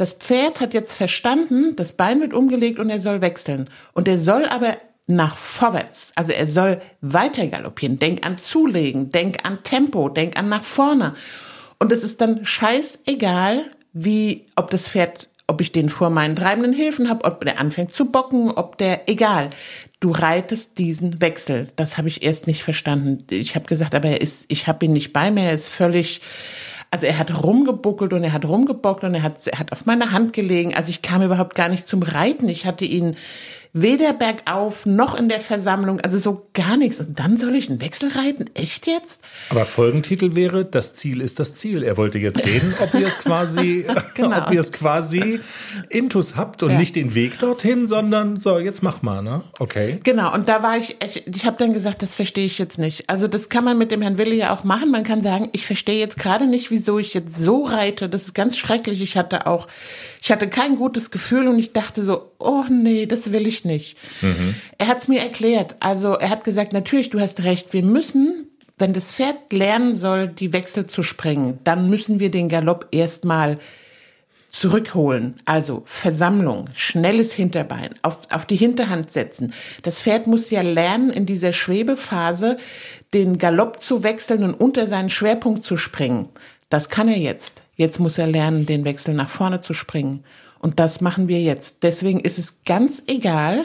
Das 0.00 0.12
Pferd 0.12 0.60
hat 0.60 0.72
jetzt 0.72 0.94
verstanden, 0.94 1.76
das 1.76 1.92
Bein 1.92 2.22
wird 2.22 2.32
umgelegt 2.32 2.78
und 2.78 2.88
er 2.88 3.00
soll 3.00 3.20
wechseln. 3.20 3.68
Und 3.92 4.08
er 4.08 4.16
soll 4.16 4.46
aber 4.46 4.78
nach 5.06 5.36
vorwärts. 5.36 6.12
Also 6.14 6.32
er 6.32 6.46
soll 6.46 6.80
weiter 7.02 7.46
galoppieren. 7.48 7.98
Denk 7.98 8.24
an 8.24 8.38
Zulegen, 8.38 9.12
denk 9.12 9.44
an 9.44 9.62
Tempo, 9.62 10.08
denk 10.08 10.38
an 10.38 10.48
nach 10.48 10.64
vorne. 10.64 11.12
Und 11.78 11.92
es 11.92 12.02
ist 12.02 12.22
dann 12.22 12.46
scheißegal, 12.46 13.66
wie, 13.92 14.46
ob 14.56 14.70
das 14.70 14.88
Pferd, 14.88 15.28
ob 15.46 15.60
ich 15.60 15.70
den 15.70 15.90
vor 15.90 16.08
meinen 16.08 16.34
treibenden 16.34 16.72
Hilfen 16.72 17.10
habe, 17.10 17.26
ob 17.26 17.44
der 17.44 17.60
anfängt 17.60 17.92
zu 17.92 18.06
bocken, 18.06 18.52
ob 18.52 18.78
der, 18.78 19.06
egal. 19.06 19.50
Du 20.00 20.12
reitest 20.12 20.78
diesen 20.78 21.20
Wechsel. 21.20 21.68
Das 21.76 21.98
habe 21.98 22.08
ich 22.08 22.22
erst 22.22 22.46
nicht 22.46 22.62
verstanden. 22.62 23.26
Ich 23.28 23.54
habe 23.54 23.66
gesagt, 23.66 23.94
aber 23.94 24.08
er 24.08 24.22
ist, 24.22 24.46
ich 24.48 24.66
habe 24.66 24.86
ihn 24.86 24.94
nicht 24.94 25.12
bei 25.12 25.30
mir, 25.30 25.42
er 25.42 25.52
ist 25.52 25.68
völlig, 25.68 26.22
also 26.90 27.06
er 27.06 27.18
hat 27.18 27.44
rumgebuckelt 27.44 28.12
und 28.12 28.24
er 28.24 28.32
hat 28.32 28.44
rumgebockt 28.44 29.04
und 29.04 29.14
er 29.14 29.22
hat, 29.22 29.46
er 29.46 29.60
hat 29.60 29.70
auf 29.70 29.86
meine 29.86 30.10
Hand 30.10 30.32
gelegen. 30.32 30.74
Also 30.74 30.90
ich 30.90 31.02
kam 31.02 31.22
überhaupt 31.22 31.54
gar 31.54 31.68
nicht 31.68 31.86
zum 31.86 32.02
Reiten. 32.02 32.48
Ich 32.48 32.66
hatte 32.66 32.84
ihn 32.84 33.16
weder 33.72 34.12
bergauf 34.12 34.84
noch 34.84 35.14
in 35.14 35.28
der 35.28 35.40
Versammlung, 35.40 36.00
also 36.00 36.18
so 36.18 36.48
gar 36.54 36.76
nichts. 36.76 36.98
Und 36.98 37.18
dann 37.18 37.38
soll 37.38 37.54
ich 37.54 37.70
einen 37.70 37.80
Wechsel 37.80 38.10
reiten? 38.10 38.50
Echt 38.54 38.86
jetzt? 38.86 39.22
Aber 39.50 39.64
Folgentitel 39.64 40.34
wäre, 40.34 40.64
das 40.64 40.94
Ziel 40.94 41.20
ist 41.20 41.38
das 41.38 41.54
Ziel. 41.54 41.84
Er 41.84 41.96
wollte 41.96 42.18
jetzt 42.18 42.42
sehen, 42.42 42.74
ob 42.80 42.94
ihr 42.94 43.06
es 43.06 43.18
quasi, 43.18 43.86
genau. 44.14 44.38
ob 44.38 44.52
ihr 44.52 44.60
es 44.60 44.72
quasi 44.72 45.40
intus 45.88 46.36
habt 46.36 46.62
und 46.62 46.72
ja. 46.72 46.78
nicht 46.78 46.96
den 46.96 47.14
Weg 47.14 47.38
dorthin, 47.38 47.86
sondern 47.86 48.36
so, 48.36 48.58
jetzt 48.58 48.82
mach 48.82 49.02
mal, 49.02 49.22
ne? 49.22 49.42
Okay. 49.60 50.00
Genau, 50.02 50.34
und 50.34 50.48
da 50.48 50.62
war 50.62 50.76
ich, 50.76 50.96
ich, 51.04 51.26
ich 51.26 51.46
habe 51.46 51.56
dann 51.56 51.72
gesagt, 51.72 52.02
das 52.02 52.14
verstehe 52.14 52.46
ich 52.46 52.58
jetzt 52.58 52.78
nicht. 52.78 53.08
Also 53.08 53.28
das 53.28 53.48
kann 53.48 53.64
man 53.64 53.78
mit 53.78 53.92
dem 53.92 54.02
Herrn 54.02 54.18
Wille 54.18 54.34
ja 54.34 54.54
auch 54.54 54.64
machen. 54.64 54.90
Man 54.90 55.04
kann 55.04 55.22
sagen, 55.22 55.48
ich 55.52 55.64
verstehe 55.64 55.98
jetzt 55.98 56.18
gerade 56.18 56.46
nicht, 56.46 56.70
wieso 56.70 56.98
ich 56.98 57.14
jetzt 57.14 57.36
so 57.36 57.64
reite. 57.64 58.08
Das 58.08 58.22
ist 58.22 58.34
ganz 58.34 58.56
schrecklich. 58.56 59.00
Ich 59.00 59.16
hatte 59.16 59.46
auch, 59.46 59.68
ich 60.22 60.30
hatte 60.30 60.48
kein 60.48 60.76
gutes 60.76 61.10
Gefühl 61.10 61.48
und 61.48 61.58
ich 61.58 61.72
dachte 61.72 62.02
so, 62.02 62.32
oh 62.38 62.64
nee, 62.70 63.06
das 63.06 63.32
will 63.32 63.46
ich 63.46 63.64
nicht. 63.64 63.96
Mhm. 64.20 64.54
Er 64.76 64.88
hat 64.88 64.98
es 64.98 65.08
mir 65.08 65.20
erklärt. 65.20 65.76
Also 65.80 66.12
er 66.12 66.28
hat 66.28 66.44
gesagt, 66.44 66.72
natürlich, 66.72 67.10
du 67.10 67.20
hast 67.20 67.42
recht, 67.42 67.72
wir 67.72 67.82
müssen, 67.82 68.48
wenn 68.76 68.92
das 68.92 69.12
Pferd 69.12 69.52
lernen 69.52 69.96
soll, 69.96 70.28
die 70.28 70.52
Wechsel 70.52 70.86
zu 70.86 71.02
springen, 71.02 71.58
dann 71.64 71.88
müssen 71.88 72.20
wir 72.20 72.30
den 72.30 72.50
Galopp 72.50 72.88
erstmal 72.90 73.58
zurückholen. 74.50 75.36
Also 75.46 75.84
Versammlung, 75.86 76.68
schnelles 76.74 77.32
Hinterbein, 77.32 77.94
auf, 78.02 78.18
auf 78.30 78.44
die 78.44 78.56
Hinterhand 78.56 79.10
setzen. 79.10 79.54
Das 79.82 80.00
Pferd 80.02 80.26
muss 80.26 80.50
ja 80.50 80.60
lernen, 80.60 81.10
in 81.10 81.24
dieser 81.24 81.52
Schwebephase 81.52 82.58
den 83.14 83.38
Galopp 83.38 83.80
zu 83.80 84.02
wechseln 84.02 84.44
und 84.44 84.54
unter 84.54 84.86
seinen 84.86 85.08
Schwerpunkt 85.08 85.64
zu 85.64 85.76
springen. 85.76 86.28
Das 86.68 86.88
kann 86.88 87.08
er 87.08 87.18
jetzt. 87.18 87.62
Jetzt 87.80 87.98
muss 87.98 88.18
er 88.18 88.26
lernen, 88.26 88.66
den 88.66 88.84
Wechsel 88.84 89.14
nach 89.14 89.30
vorne 89.30 89.60
zu 89.60 89.72
springen. 89.72 90.22
Und 90.58 90.78
das 90.78 91.00
machen 91.00 91.28
wir 91.28 91.40
jetzt. 91.40 91.82
Deswegen 91.82 92.20
ist 92.20 92.38
es 92.38 92.62
ganz 92.66 93.02
egal, 93.06 93.64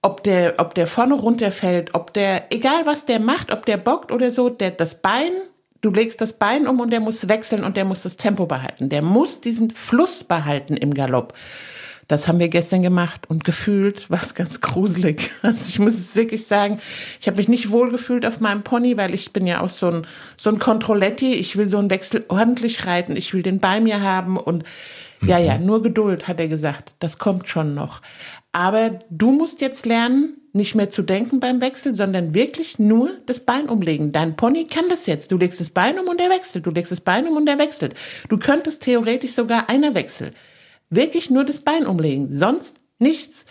ob 0.00 0.22
der, 0.22 0.54
ob 0.58 0.76
der 0.76 0.86
vorne 0.86 1.14
runterfällt, 1.14 1.92
ob 1.96 2.14
der, 2.14 2.52
egal 2.54 2.86
was 2.86 3.04
der 3.04 3.18
macht, 3.18 3.50
ob 3.50 3.66
der 3.66 3.78
bockt 3.78 4.12
oder 4.12 4.30
so, 4.30 4.48
der, 4.48 4.70
das 4.70 5.02
Bein, 5.02 5.32
du 5.80 5.90
legst 5.90 6.20
das 6.20 6.34
Bein 6.34 6.68
um 6.68 6.78
und 6.78 6.92
der 6.92 7.00
muss 7.00 7.28
wechseln 7.28 7.64
und 7.64 7.76
der 7.76 7.84
muss 7.84 8.04
das 8.04 8.16
Tempo 8.16 8.46
behalten. 8.46 8.90
Der 8.90 9.02
muss 9.02 9.40
diesen 9.40 9.72
Fluss 9.72 10.22
behalten 10.22 10.76
im 10.76 10.94
Galopp. 10.94 11.34
Das 12.08 12.28
haben 12.28 12.38
wir 12.38 12.48
gestern 12.48 12.82
gemacht 12.82 13.28
und 13.28 13.42
gefühlt 13.44 14.08
war 14.10 14.22
es 14.22 14.34
ganz 14.34 14.60
gruselig. 14.60 15.30
Also 15.42 15.68
ich 15.68 15.78
muss 15.78 15.94
es 15.94 16.16
wirklich 16.16 16.46
sagen, 16.46 16.78
ich 17.20 17.26
habe 17.26 17.36
mich 17.36 17.48
nicht 17.48 17.70
wohl 17.70 17.90
gefühlt 17.90 18.24
auf 18.26 18.40
meinem 18.40 18.62
Pony, 18.62 18.96
weil 18.96 19.14
ich 19.14 19.32
bin 19.32 19.46
ja 19.46 19.60
auch 19.60 19.70
so 19.70 19.88
ein, 19.88 20.06
so 20.36 20.50
ein 20.50 20.58
Controletti. 20.58 21.34
Ich 21.34 21.56
will 21.56 21.68
so 21.68 21.78
einen 21.78 21.90
Wechsel 21.90 22.24
ordentlich 22.28 22.86
reiten. 22.86 23.16
Ich 23.16 23.32
will 23.34 23.42
den 23.42 23.58
bei 23.58 23.80
mir 23.80 24.02
haben 24.02 24.36
und 24.36 24.64
ja, 25.22 25.38
ja, 25.38 25.58
nur 25.58 25.82
Geduld, 25.82 26.28
hat 26.28 26.40
er 26.40 26.48
gesagt. 26.48 26.94
Das 26.98 27.18
kommt 27.18 27.48
schon 27.48 27.74
noch. 27.74 28.02
Aber 28.52 28.98
du 29.10 29.32
musst 29.32 29.60
jetzt 29.60 29.86
lernen, 29.86 30.36
nicht 30.52 30.74
mehr 30.74 30.90
zu 30.90 31.02
denken 31.02 31.40
beim 31.40 31.60
Wechsel, 31.60 31.94
sondern 31.94 32.34
wirklich 32.34 32.78
nur 32.78 33.10
das 33.26 33.40
Bein 33.40 33.68
umlegen. 33.68 34.12
Dein 34.12 34.36
Pony 34.36 34.66
kann 34.66 34.88
das 34.88 35.06
jetzt. 35.06 35.30
Du 35.30 35.36
legst 35.36 35.60
das 35.60 35.70
Bein 35.70 35.98
um 35.98 36.08
und 36.08 36.20
er 36.20 36.30
wechselt. 36.30 36.66
Du 36.66 36.70
legst 36.70 36.92
das 36.92 37.00
Bein 37.00 37.26
um 37.26 37.36
und 37.36 37.48
er 37.48 37.58
wechselt. 37.58 37.94
Du 38.28 38.38
könntest 38.38 38.82
theoretisch 38.82 39.32
sogar 39.32 39.68
einer 39.68 39.94
wechseln. 39.94 40.32
Wirklich 40.90 41.30
nur 41.30 41.44
das 41.44 41.60
Bein 41.60 41.86
umlegen. 41.86 42.32
Sonst 42.32 42.78
nichts. 42.98 43.44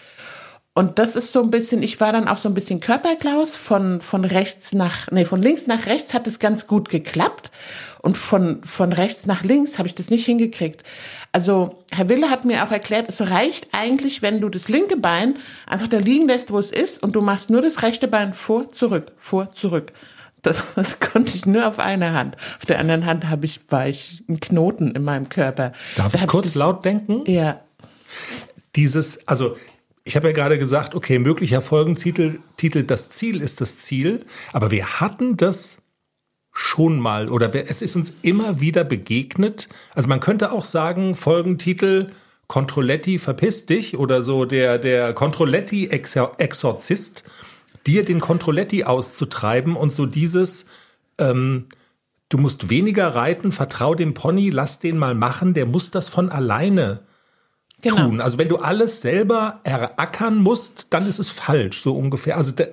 Und 0.77 0.99
das 0.99 1.15
ist 1.15 1.31
so 1.31 1.41
ein 1.41 1.51
bisschen, 1.51 1.81
ich 1.83 2.01
war 2.01 2.11
dann 2.11 2.27
auch 2.27 2.37
so 2.37 2.49
ein 2.49 2.53
bisschen 2.53 2.81
Körperklaus 2.81 3.55
von, 3.55 4.01
von 4.01 4.25
rechts 4.25 4.73
nach, 4.73 5.09
nee, 5.09 5.23
von 5.23 5.41
links 5.41 5.67
nach 5.67 5.85
rechts 5.85 6.13
hat 6.13 6.27
es 6.27 6.37
ganz 6.37 6.67
gut 6.67 6.89
geklappt. 6.89 7.49
Und 8.01 8.17
von, 8.17 8.61
von 8.63 8.91
rechts 8.91 9.25
nach 9.25 9.43
links 9.43 9.77
habe 9.77 9.87
ich 9.87 9.95
das 9.95 10.09
nicht 10.09 10.25
hingekriegt. 10.25 10.83
Also 11.31 11.83
Herr 11.91 12.09
Wille 12.09 12.29
hat 12.29 12.43
mir 12.43 12.65
auch 12.65 12.71
erklärt, 12.71 13.07
es 13.07 13.29
reicht 13.29 13.69
eigentlich, 13.71 14.21
wenn 14.21 14.41
du 14.41 14.49
das 14.49 14.67
linke 14.67 14.97
Bein 14.97 15.35
einfach 15.65 15.87
da 15.87 15.97
liegen 15.97 16.27
lässt, 16.27 16.51
wo 16.51 16.59
es 16.59 16.71
ist, 16.71 17.01
und 17.01 17.15
du 17.15 17.21
machst 17.21 17.49
nur 17.49 17.61
das 17.61 17.81
rechte 17.81 18.09
Bein 18.09 18.33
vor, 18.33 18.69
zurück, 18.69 19.13
vor, 19.17 19.51
zurück. 19.51 19.93
Das, 20.45 20.73
das 20.75 20.99
konnte 20.99 21.35
ich 21.35 21.45
nur 21.45 21.67
auf 21.67 21.79
einer 21.79 22.13
Hand. 22.13 22.37
Auf 22.59 22.65
der 22.65 22.79
anderen 22.79 23.05
Hand 23.05 23.29
habe 23.29 23.45
ich, 23.45 23.59
war 23.69 23.87
ich 23.89 24.23
ein 24.29 24.39
Knoten 24.39 24.91
in 24.95 25.03
meinem 25.03 25.27
Körper. 25.27 25.73
Darf 25.97 26.13
Da 26.13 26.19
ich 26.19 26.27
kurz 26.27 26.45
das- 26.47 26.55
laut 26.55 26.85
denken? 26.85 27.23
Ja. 27.29 27.59
Dieses, 28.75 29.27
also 29.27 29.57
ich 30.03 30.15
habe 30.15 30.27
ja 30.27 30.33
gerade 30.33 30.59
gesagt, 30.59 30.93
okay, 30.95 31.17
möglicher 31.19 31.61
Folgentitel, 31.61 32.39
Titel, 32.57 32.83
das 32.83 33.09
Ziel 33.09 33.41
ist 33.41 33.61
das 33.61 33.77
Ziel, 33.79 34.25
aber 34.53 34.69
wir 34.71 34.99
hatten 34.99 35.37
das 35.37 35.77
schon 36.51 36.99
mal 36.99 37.29
oder 37.29 37.53
es 37.55 37.81
ist 37.81 37.95
uns 37.95 38.17
immer 38.21 38.59
wieder 38.61 38.83
begegnet. 38.83 39.67
Also 39.93 40.07
man 40.07 40.19
könnte 40.19 40.51
auch 40.51 40.63
sagen, 40.63 41.15
Folgentitel 41.15 42.11
Controletti 42.47 43.17
verpiss 43.17 43.65
dich 43.65 43.97
oder 43.97 44.21
so 44.21 44.45
der, 44.45 44.77
der 44.77 45.13
Controletti-Exorzist, 45.13 47.23
dir 47.87 48.03
den 48.05 48.19
Controletti 48.19 48.83
auszutreiben 48.83 49.75
und 49.75 49.93
so 49.93 50.05
dieses, 50.05 50.65
ähm, 51.17 51.65
du 52.29 52.37
musst 52.37 52.69
weniger 52.69 53.09
reiten, 53.15 53.51
vertrau 53.51 53.95
dem 53.95 54.13
Pony, 54.13 54.49
lass 54.49 54.79
den 54.79 54.97
mal 54.97 55.15
machen, 55.15 55.53
der 55.53 55.65
muss 55.65 55.91
das 55.91 56.09
von 56.09 56.29
alleine 56.29 57.01
Genau. 57.81 58.05
tun. 58.07 58.21
Also 58.21 58.37
wenn 58.37 58.49
du 58.49 58.57
alles 58.57 59.01
selber 59.01 59.59
erackern 59.63 60.37
musst, 60.37 60.87
dann 60.89 61.07
ist 61.07 61.19
es 61.19 61.29
falsch, 61.29 61.81
so 61.81 61.95
ungefähr. 61.95 62.37
Also 62.37 62.51
der, 62.51 62.69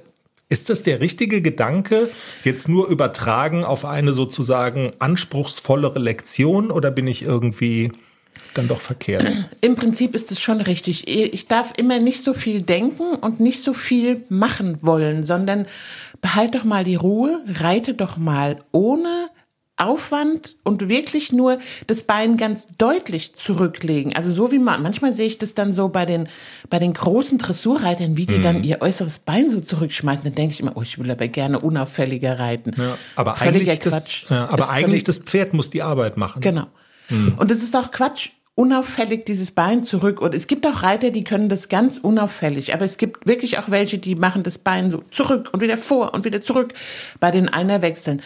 ist 0.49 0.69
das 0.69 0.83
der 0.83 1.01
richtige 1.01 1.43
Gedanke, 1.43 2.11
jetzt 2.45 2.69
nur 2.69 2.89
übertragen 2.89 3.65
auf 3.65 3.85
eine 3.85 4.13
sozusagen 4.13 4.93
anspruchsvollere 4.99 5.99
Lektion 5.99 6.71
oder 6.71 6.91
bin 6.91 7.07
ich 7.07 7.23
irgendwie 7.23 7.93
dann 8.55 8.69
doch 8.69 8.81
verkehrt? 8.81 9.25
Im 9.61 9.75
Prinzip 9.75 10.15
ist 10.15 10.31
es 10.31 10.41
schon 10.41 10.61
richtig. 10.61 11.09
Ich 11.09 11.47
darf 11.47 11.73
immer 11.77 11.99
nicht 11.99 12.23
so 12.23 12.35
viel 12.35 12.63
denken 12.63 13.15
und 13.21 13.41
nicht 13.41 13.63
so 13.63 13.73
viel 13.73 14.25
machen 14.29 14.79
wollen, 14.83 15.25
sondern 15.25 15.67
behalt 16.21 16.55
doch 16.55 16.65
mal 16.65 16.85
die 16.85 16.97
Ruhe, 16.97 17.41
reite 17.61 17.95
doch 17.95 18.17
mal 18.17 18.57
ohne 18.73 19.29
Aufwand 19.79 20.57
und 20.65 20.89
wirklich 20.89 21.33
nur 21.33 21.59
das 21.87 22.03
Bein 22.03 22.37
ganz 22.37 22.67
deutlich 22.79 23.35
zurücklegen. 23.35 24.15
Also 24.15 24.31
so 24.31 24.53
wie 24.53 24.59
man, 24.59 24.83
manchmal 24.83 25.13
sehe 25.15 25.27
ich 25.27 25.39
das 25.39 25.55
dann 25.55 25.73
so 25.75 25.89
bei 25.89 26.05
den, 26.05 26.29
bei 26.69 26.79
den 26.79 26.93
großen 26.93 27.39
Dressurreitern, 27.39 28.17
wie 28.17 28.27
die 28.27 28.35
Mhm. 28.39 28.43
dann 28.43 28.65
ihr 28.65 28.83
äußeres 28.83 29.21
Bein 29.21 29.51
so 29.51 29.61
zurückschmeißen. 29.61 30.25
Dann 30.25 30.35
denke 30.35 30.53
ich 30.53 30.61
immer, 30.61 30.77
oh, 30.77 30.83
ich 30.83 30.99
will 30.99 31.11
aber 31.11 31.27
gerne 31.27 31.59
unauffälliger 31.59 32.39
reiten. 32.39 32.75
Ja, 32.77 32.97
aber 33.17 33.35
Völliger 33.35 33.73
eigentlich, 33.73 33.81
das, 33.81 34.05
Quatsch. 34.05 34.25
ja, 34.31 34.49
aber 34.51 34.69
eigentlich 34.71 35.05
das 35.05 35.19
Pferd 35.19 35.55
muss 35.55 35.71
die 35.71 35.83
Arbeit 35.83 36.17
machen. 36.17 36.43
Genau. 36.43 36.67
Und 37.37 37.51
es 37.51 37.63
ist 37.63 37.77
auch 37.77 37.91
Quatsch, 37.91 38.31
unauffällig 38.55 39.25
dieses 39.25 39.51
Bein 39.51 39.83
zurück. 39.83 40.21
Und 40.21 40.35
es 40.35 40.47
gibt 40.47 40.67
auch 40.67 40.83
Reiter, 40.83 41.11
die 41.11 41.25
können 41.25 41.49
das 41.49 41.69
ganz 41.69 41.99
unauffällig. 41.99 42.75
Aber 42.75 42.85
es 42.85 42.99
gibt 42.99 43.27
wirklich 43.27 43.59
auch 43.59 43.71
welche, 43.71 43.99
die 43.99 44.15
machen 44.15 44.43
das 44.43 44.59
Bein 44.59 44.91
so 44.91 45.03
zurück 45.11 45.51
und 45.53 45.61
wieder 45.61 45.79
vor 45.79 46.15
und 46.15 46.25
wieder 46.25 46.43
zurück 46.43 46.75
bei 47.19 47.31
den 47.31 47.49
Einerwechseln. 47.49 48.23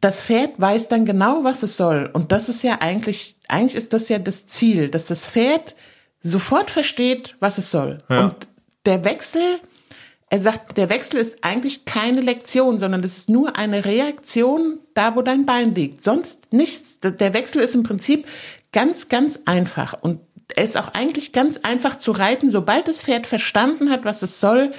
Das 0.00 0.22
Pferd 0.22 0.60
weiß 0.60 0.88
dann 0.88 1.06
genau, 1.06 1.44
was 1.44 1.62
es 1.62 1.76
soll. 1.76 2.10
Und 2.12 2.32
das 2.32 2.48
ist 2.48 2.62
ja 2.62 2.80
eigentlich, 2.80 3.36
eigentlich 3.48 3.76
ist 3.76 3.92
das 3.92 4.08
ja 4.08 4.18
das 4.18 4.46
Ziel, 4.46 4.88
dass 4.88 5.06
das 5.06 5.26
Pferd 5.28 5.76
sofort 6.20 6.70
versteht, 6.70 7.36
was 7.40 7.58
es 7.58 7.70
soll. 7.70 8.02
Und 8.24 8.36
der 8.86 9.04
Wechsel, 9.04 9.60
er 10.30 10.42
sagt, 10.42 10.76
der 10.78 10.90
Wechsel 10.90 11.20
ist 11.20 11.44
eigentlich 11.44 11.84
keine 11.84 12.20
Lektion, 12.20 12.80
sondern 12.80 13.02
das 13.02 13.18
ist 13.18 13.28
nur 13.28 13.56
eine 13.56 13.84
Reaktion 13.84 14.78
da, 14.94 15.16
wo 15.16 15.22
dein 15.22 15.46
Bein 15.46 15.74
liegt. 15.74 16.02
Sonst 16.02 16.52
nichts. 16.52 16.98
Der 17.00 17.34
Wechsel 17.34 17.62
ist 17.62 17.74
im 17.74 17.82
Prinzip 17.82 18.26
ganz, 18.72 19.08
ganz 19.08 19.40
einfach. 19.44 19.94
Und 20.00 20.20
er 20.54 20.64
ist 20.64 20.76
auch 20.76 20.88
eigentlich 20.88 21.32
ganz 21.32 21.58
einfach 21.58 21.98
zu 21.98 22.12
reiten. 22.12 22.50
Sobald 22.50 22.88
das 22.88 23.02
Pferd 23.02 23.26
verstanden 23.26 23.90
hat, 23.90 24.04
was 24.04 24.22
es 24.22 24.40
soll, 24.40 24.72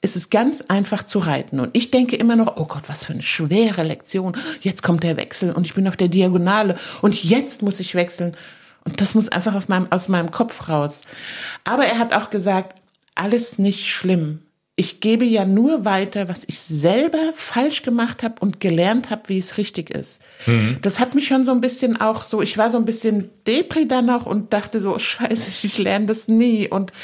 ist 0.00 0.16
es 0.16 0.30
ganz 0.30 0.62
einfach 0.68 1.02
zu 1.02 1.18
reiten. 1.18 1.60
Und 1.60 1.70
ich 1.76 1.90
denke 1.90 2.16
immer 2.16 2.36
noch, 2.36 2.56
oh 2.56 2.66
Gott, 2.66 2.84
was 2.86 3.04
für 3.04 3.12
eine 3.12 3.22
schwere 3.22 3.82
Lektion. 3.82 4.36
Jetzt 4.60 4.82
kommt 4.82 5.02
der 5.02 5.18
Wechsel 5.18 5.52
und 5.52 5.66
ich 5.66 5.74
bin 5.74 5.88
auf 5.88 5.96
der 5.96 6.08
Diagonale 6.08 6.76
und 7.02 7.22
jetzt 7.22 7.62
muss 7.62 7.80
ich 7.80 7.94
wechseln. 7.94 8.36
Und 8.84 9.00
das 9.00 9.14
muss 9.14 9.28
einfach 9.28 9.68
meinem, 9.68 9.90
aus 9.90 10.08
meinem 10.08 10.30
Kopf 10.30 10.68
raus. 10.68 11.02
Aber 11.64 11.84
er 11.84 11.98
hat 11.98 12.14
auch 12.14 12.30
gesagt, 12.30 12.78
alles 13.14 13.58
nicht 13.58 13.86
schlimm. 13.86 14.42
Ich 14.80 15.00
gebe 15.00 15.26
ja 15.26 15.44
nur 15.44 15.84
weiter, 15.84 16.30
was 16.30 16.44
ich 16.46 16.58
selber 16.58 17.34
falsch 17.34 17.82
gemacht 17.82 18.22
habe 18.22 18.36
und 18.40 18.60
gelernt 18.60 19.10
habe, 19.10 19.24
wie 19.26 19.36
es 19.36 19.58
richtig 19.58 19.90
ist. 19.90 20.22
Das 20.80 20.98
hat 20.98 21.14
mich 21.14 21.28
schon 21.28 21.44
so 21.44 21.50
ein 21.50 21.60
bisschen 21.60 22.00
auch 22.00 22.24
so, 22.24 22.40
ich 22.40 22.56
war 22.56 22.70
so 22.70 22.78
ein 22.78 22.86
bisschen 22.86 23.28
Depri 23.46 23.86
dann 23.86 24.08
auch 24.08 24.24
und 24.24 24.54
dachte 24.54 24.80
so, 24.80 24.98
scheiße, 24.98 25.66
ich 25.66 25.76
lerne 25.76 26.06
das 26.06 26.28
nie. 26.28 26.66
Und 26.66 26.94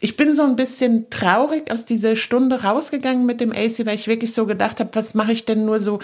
ich 0.00 0.16
bin 0.16 0.34
so 0.34 0.42
ein 0.42 0.56
bisschen 0.56 1.08
traurig 1.08 1.70
aus 1.70 1.84
dieser 1.84 2.16
Stunde 2.16 2.64
rausgegangen 2.64 3.26
mit 3.26 3.40
dem 3.40 3.52
AC, 3.52 3.86
weil 3.86 3.94
ich 3.94 4.08
wirklich 4.08 4.32
so 4.32 4.44
gedacht 4.44 4.80
habe, 4.80 4.90
was 4.94 5.14
mache 5.14 5.30
ich 5.30 5.44
denn 5.44 5.64
nur 5.64 5.78
so, 5.78 6.00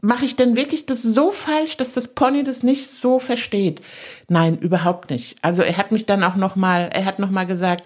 mache 0.00 0.24
ich 0.24 0.34
denn 0.34 0.56
wirklich 0.56 0.86
das 0.86 1.02
so 1.02 1.30
falsch, 1.30 1.76
dass 1.76 1.92
das 1.92 2.08
Pony 2.08 2.42
das 2.42 2.64
nicht 2.64 2.90
so 2.90 3.20
versteht? 3.20 3.80
Nein, 4.28 4.58
überhaupt 4.58 5.10
nicht. 5.10 5.36
Also 5.40 5.62
er 5.62 5.76
hat 5.76 5.92
mich 5.92 6.04
dann 6.04 6.24
auch 6.24 6.34
noch 6.34 6.56
mal, 6.56 6.90
er 6.92 7.04
hat 7.04 7.20
noch 7.20 7.30
mal 7.30 7.46
gesagt, 7.46 7.84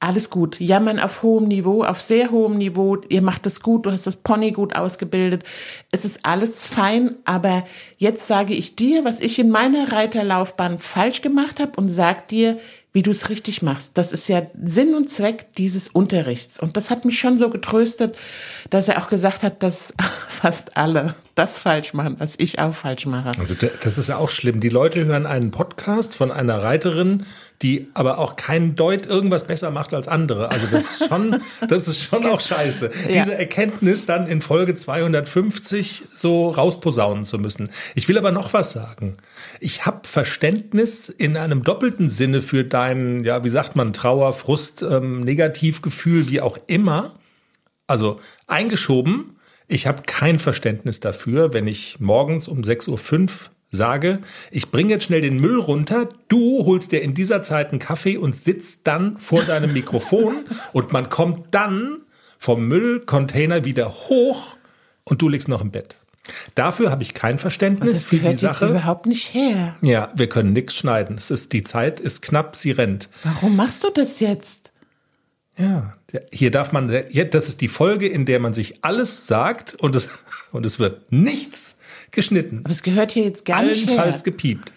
alles 0.00 0.30
gut, 0.30 0.60
jammern 0.60 1.00
auf 1.00 1.22
hohem 1.22 1.48
Niveau, 1.48 1.82
auf 1.82 2.00
sehr 2.00 2.30
hohem 2.30 2.56
Niveau, 2.56 2.98
ihr 3.08 3.22
macht 3.22 3.46
es 3.46 3.60
gut, 3.60 3.84
du 3.86 3.90
hast 3.92 4.06
das 4.06 4.16
Pony 4.16 4.52
gut 4.52 4.76
ausgebildet, 4.76 5.42
es 5.90 6.04
ist 6.04 6.20
alles 6.24 6.64
fein, 6.64 7.16
aber 7.24 7.64
jetzt 7.96 8.28
sage 8.28 8.54
ich 8.54 8.76
dir, 8.76 9.04
was 9.04 9.20
ich 9.20 9.38
in 9.40 9.50
meiner 9.50 9.92
Reiterlaufbahn 9.92 10.78
falsch 10.78 11.20
gemacht 11.22 11.58
habe 11.58 11.72
und 11.76 11.88
sag 11.90 12.28
dir, 12.28 12.58
wie 12.92 13.02
du 13.02 13.10
es 13.10 13.28
richtig 13.28 13.60
machst. 13.60 13.98
Das 13.98 14.12
ist 14.12 14.28
ja 14.28 14.42
Sinn 14.60 14.94
und 14.94 15.10
Zweck 15.10 15.52
dieses 15.58 15.88
Unterrichts. 15.88 16.58
Und 16.58 16.76
das 16.76 16.88
hat 16.90 17.04
mich 17.04 17.18
schon 17.18 17.38
so 17.38 17.50
getröstet, 17.50 18.16
dass 18.70 18.88
er 18.88 19.00
auch 19.02 19.08
gesagt 19.08 19.42
hat, 19.42 19.62
dass 19.62 19.92
fast 20.28 20.76
alle 20.76 21.14
das 21.34 21.58
falsch 21.58 21.92
machen, 21.92 22.16
was 22.18 22.34
ich 22.38 22.58
auch 22.58 22.72
falsch 22.72 23.04
mache. 23.04 23.32
Also 23.38 23.54
da- 23.54 23.68
das 23.82 23.98
ist 23.98 24.08
ja 24.08 24.16
auch 24.16 24.30
schlimm. 24.30 24.60
Die 24.60 24.70
Leute 24.70 25.04
hören 25.04 25.26
einen 25.26 25.50
Podcast 25.50 26.14
von 26.16 26.32
einer 26.32 26.62
Reiterin, 26.62 27.26
die 27.62 27.88
aber 27.94 28.18
auch 28.18 28.36
kein 28.36 28.76
Deut 28.76 29.06
irgendwas 29.06 29.46
besser 29.46 29.70
macht 29.70 29.92
als 29.92 30.06
andere. 30.06 30.50
Also 30.50 30.68
das 30.70 31.00
ist 31.00 31.08
schon, 31.08 31.40
das 31.68 31.88
ist 31.88 32.02
schon 32.02 32.24
auch 32.26 32.40
scheiße. 32.40 32.90
Ja. 33.08 33.22
Diese 33.22 33.34
Erkenntnis 33.34 34.06
dann 34.06 34.26
in 34.26 34.40
Folge 34.40 34.74
250 34.74 36.04
so 36.14 36.50
rausposaunen 36.50 37.24
zu 37.24 37.38
müssen. 37.38 37.70
Ich 37.94 38.08
will 38.08 38.16
aber 38.16 38.30
noch 38.30 38.52
was 38.52 38.72
sagen. 38.72 39.16
Ich 39.60 39.86
habe 39.86 40.06
Verständnis 40.06 41.08
in 41.08 41.36
einem 41.36 41.64
doppelten 41.64 42.10
Sinne 42.10 42.42
für 42.42 42.64
deinen, 42.64 43.24
ja, 43.24 43.42
wie 43.42 43.48
sagt 43.48 43.74
man, 43.74 43.92
Trauer, 43.92 44.32
Frust, 44.34 44.82
ähm, 44.82 45.20
Negativgefühl, 45.20 46.28
wie 46.28 46.40
auch 46.40 46.58
immer. 46.68 47.14
Also 47.88 48.20
eingeschoben, 48.46 49.38
ich 49.66 49.86
habe 49.86 50.02
kein 50.06 50.38
Verständnis 50.38 51.00
dafür, 51.00 51.52
wenn 51.52 51.66
ich 51.66 51.98
morgens 51.98 52.46
um 52.46 52.60
6.05 52.60 52.90
Uhr 52.90 53.28
sage, 53.70 54.20
ich 54.50 54.70
bringe 54.70 54.90
jetzt 54.94 55.04
schnell 55.04 55.20
den 55.20 55.36
Müll 55.36 55.58
runter, 55.60 56.08
du 56.28 56.64
holst 56.64 56.92
dir 56.92 57.02
in 57.02 57.14
dieser 57.14 57.42
Zeit 57.42 57.70
einen 57.70 57.78
Kaffee 57.78 58.16
und 58.16 58.36
sitzt 58.36 58.80
dann 58.84 59.18
vor 59.18 59.42
deinem 59.42 59.72
Mikrofon 59.72 60.34
und 60.72 60.92
man 60.92 61.08
kommt 61.08 61.54
dann 61.54 61.98
vom 62.38 62.66
Müllcontainer 62.66 63.64
wieder 63.64 63.90
hoch 63.90 64.56
und 65.04 65.20
du 65.20 65.28
liegst 65.28 65.48
noch 65.48 65.60
im 65.60 65.70
Bett. 65.70 65.96
Dafür 66.54 66.90
habe 66.90 67.02
ich 67.02 67.14
kein 67.14 67.38
Verständnis 67.38 67.92
Das 67.94 68.02
für 68.04 68.16
die 68.16 68.20
gehört 68.20 68.32
jetzt 68.32 68.40
Sache. 68.40 68.68
überhaupt 68.68 69.06
nicht 69.06 69.32
her. 69.32 69.76
Ja, 69.80 70.10
wir 70.14 70.28
können 70.28 70.52
nichts 70.52 70.76
schneiden. 70.76 71.16
Es 71.16 71.30
ist, 71.30 71.52
die 71.52 71.64
Zeit 71.64 72.00
ist 72.00 72.20
knapp, 72.20 72.56
sie 72.56 72.70
rennt. 72.70 73.08
Warum 73.22 73.56
machst 73.56 73.84
du 73.84 73.90
das 73.90 74.20
jetzt? 74.20 74.72
Ja, 75.56 75.94
hier 76.32 76.50
darf 76.50 76.70
man, 76.72 76.88
das 76.88 77.48
ist 77.48 77.60
die 77.60 77.68
Folge, 77.68 78.06
in 78.06 78.26
der 78.26 78.40
man 78.40 78.54
sich 78.54 78.84
alles 78.84 79.26
sagt 79.26 79.74
und 79.74 79.96
es, 79.96 80.08
und 80.52 80.64
es 80.66 80.78
wird 80.78 81.10
nichts 81.10 81.76
geschnitten. 82.10 82.60
Aber 82.64 82.72
es 82.72 82.82
gehört 82.82 83.10
hier 83.10 83.24
jetzt 83.24 83.44
gar 83.44 83.62
nicht. 83.62 83.86
Allenfalls 83.88 84.24
gepiept. 84.24 84.72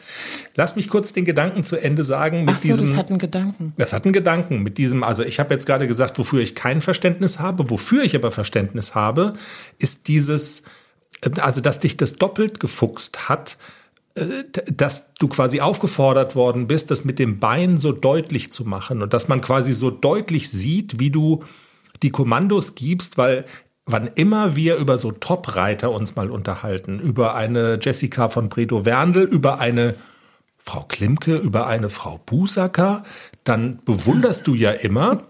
Lass 0.55 0.75
mich 0.75 0.89
kurz 0.89 1.13
den 1.13 1.25
Gedanken 1.25 1.63
zu 1.63 1.75
Ende 1.75 2.03
sagen 2.03 2.45
mit 2.45 2.55
Ach 2.55 2.59
so, 2.59 2.67
diesem. 2.67 2.85
das 2.85 2.95
hat 2.95 3.09
einen 3.09 3.19
Gedanken. 3.19 3.73
Das 3.77 3.93
hat 3.93 4.05
einen 4.05 4.13
Gedanken 4.13 4.63
mit 4.63 4.77
diesem, 4.77 5.03
also 5.03 5.23
ich 5.23 5.39
habe 5.39 5.53
jetzt 5.53 5.65
gerade 5.65 5.87
gesagt, 5.87 6.17
wofür 6.19 6.41
ich 6.41 6.55
kein 6.55 6.81
Verständnis 6.81 7.39
habe, 7.39 7.69
wofür 7.69 8.03
ich 8.03 8.15
aber 8.15 8.31
Verständnis 8.31 8.95
habe, 8.95 9.33
ist 9.79 10.07
dieses, 10.07 10.63
äh, 11.23 11.29
also 11.39 11.61
dass 11.61 11.79
dich 11.79 11.97
das 11.97 12.13
doppelt 12.13 12.59
gefuchst 12.59 13.29
hat, 13.29 13.57
äh, 14.15 14.43
dass 14.71 15.13
du 15.15 15.27
quasi 15.27 15.61
aufgefordert 15.61 16.35
worden 16.35 16.67
bist, 16.67 16.91
das 16.91 17.05
mit 17.05 17.19
dem 17.19 17.39
Bein 17.39 17.77
so 17.77 17.91
deutlich 17.91 18.51
zu 18.51 18.65
machen 18.65 19.01
und 19.01 19.13
dass 19.13 19.27
man 19.27 19.41
quasi 19.41 19.73
so 19.73 19.89
deutlich 19.89 20.49
sieht, 20.49 20.99
wie 20.99 21.11
du 21.11 21.43
die 22.03 22.09
Kommandos 22.09 22.75
gibst, 22.75 23.17
weil 23.17 23.45
wann 23.85 24.09
immer 24.15 24.55
wir 24.55 24.75
über 24.75 24.97
so 24.97 25.11
Top-Reiter 25.11 25.91
uns 25.91 26.15
mal 26.15 26.29
unterhalten, 26.29 26.99
über 26.99 27.35
eine 27.35 27.79
Jessica 27.81 28.29
von 28.29 28.49
Bredow 28.49 28.85
Werndl, 28.85 29.23
über 29.23 29.59
eine 29.59 29.95
Frau 30.57 30.83
Klimke, 30.87 31.37
über 31.37 31.67
eine 31.67 31.89
Frau 31.89 32.19
Busacker, 32.25 33.03
dann 33.43 33.79
bewunderst 33.83 34.45
du 34.45 34.53
ja 34.53 34.71
immer, 34.71 35.23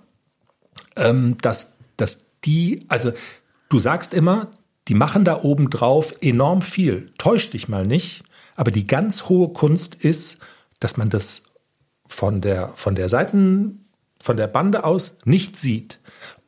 ähm, 0.98 1.38
dass, 1.42 1.76
dass 1.96 2.26
die, 2.44 2.86
also 2.90 3.12
du 3.70 3.80
sagst 3.80 4.14
immer, 4.14 4.52
die 4.88 4.94
machen 4.94 5.24
da 5.24 5.42
oben 5.42 5.70
drauf 5.70 6.14
enorm 6.22 6.62
viel. 6.62 7.14
Täusch 7.18 7.50
dich 7.50 7.70
mal 7.70 7.86
nicht. 7.86 8.24
Aber 8.56 8.72
die 8.72 8.88
ganz 8.88 9.30
hohe 9.30 9.50
Kunst 9.50 9.96
ist, 9.96 10.40
dass 10.80 10.98
man 10.98 11.10
das 11.10 11.44
von 12.06 12.42
der, 12.42 12.70
von 12.70 12.96
der 12.96 13.08
Seiten, 13.08 13.86
von 14.22 14.38
der 14.38 14.48
Bande 14.48 14.84
aus 14.84 15.18
nicht 15.24 15.58
sieht. 15.58 16.00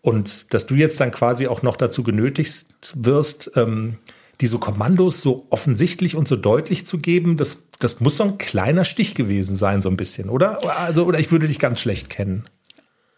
Und 0.04 0.54
dass 0.54 0.68
du 0.68 0.76
jetzt 0.76 1.00
dann 1.00 1.12
quasi 1.12 1.48
auch 1.48 1.62
noch 1.62 1.78
dazu 1.78 2.04
genötigt 2.04 2.66
wirst, 2.94 3.52
ähm, 3.56 3.98
diese 4.42 4.58
Kommandos 4.58 5.22
so 5.22 5.48
offensichtlich 5.50 6.18
und 6.18 6.28
so 6.28 6.36
deutlich 6.36 6.86
zu 6.86 6.98
geben, 6.98 7.38
das, 7.38 7.60
das 7.80 8.02
muss 8.02 8.18
so 8.18 8.26
ein 8.26 8.38
kleiner 8.38 8.84
Stich 8.84 9.16
gewesen 9.16 9.56
sein, 9.56 9.82
so 9.82 9.90
ein 9.90 9.96
bisschen, 9.96 10.30
oder? 10.30 10.78
Also, 10.82 11.06
oder 11.06 11.20
ich 11.20 11.32
würde 11.32 11.48
dich 11.48 11.58
ganz 11.58 11.80
schlecht 11.80 12.10
kennen. 12.10 12.44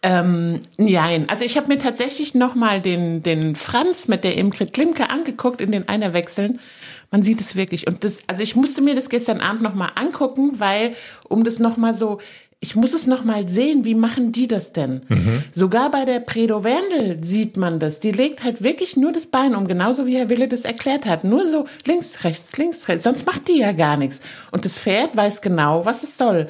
Ähm, 0.02 0.60
nein, 0.76 1.28
also 1.28 1.44
ich 1.44 1.56
habe 1.56 1.66
mir 1.66 1.78
tatsächlich 1.78 2.34
nochmal 2.34 2.80
den, 2.80 3.24
den 3.24 3.56
Franz 3.56 4.06
mit 4.06 4.22
der 4.22 4.36
Imkrit 4.36 4.72
Klimke 4.72 5.10
angeguckt 5.10 5.60
in 5.60 5.72
den 5.72 5.88
Einerwechseln. 5.88 6.60
Man 7.10 7.24
sieht 7.24 7.40
es 7.40 7.56
wirklich. 7.56 7.88
Und 7.88 8.04
das, 8.04 8.18
also 8.28 8.42
ich 8.42 8.54
musste 8.54 8.80
mir 8.80 8.94
das 8.94 9.08
gestern 9.08 9.40
Abend 9.40 9.62
nochmal 9.62 9.90
angucken, 9.96 10.60
weil, 10.60 10.94
um 11.24 11.42
das 11.42 11.58
nochmal 11.58 11.96
so, 11.96 12.20
ich 12.60 12.74
muss 12.74 12.94
es 12.94 13.06
nochmal 13.06 13.48
sehen, 13.48 13.84
wie 13.84 13.94
machen 13.94 14.32
die 14.32 14.48
das 14.48 14.72
denn? 14.72 15.02
Mhm. 15.08 15.44
Sogar 15.54 15.90
bei 15.90 16.04
der 16.04 16.20
Predo 16.20 16.64
Wendel 16.64 17.22
sieht 17.22 17.56
man 17.56 17.78
das. 17.78 18.00
Die 18.00 18.12
legt 18.12 18.44
halt 18.44 18.62
wirklich 18.62 18.96
nur 18.96 19.12
das 19.12 19.26
Bein 19.26 19.54
um, 19.54 19.68
genauso 19.68 20.06
wie 20.06 20.16
Herr 20.16 20.30
Wille 20.30 20.48
das 20.48 20.62
erklärt 20.62 21.04
hat. 21.04 21.22
Nur 21.22 21.48
so 21.48 21.66
links, 21.84 22.24
rechts, 22.24 22.56
links, 22.56 22.88
rechts. 22.88 23.04
Sonst 23.04 23.26
macht 23.26 23.48
die 23.48 23.58
ja 23.58 23.72
gar 23.72 23.96
nichts. 23.96 24.20
Und 24.52 24.64
das 24.64 24.78
Pferd 24.78 25.16
weiß 25.16 25.42
genau, 25.42 25.84
was 25.84 26.02
es 26.02 26.16
soll. 26.16 26.48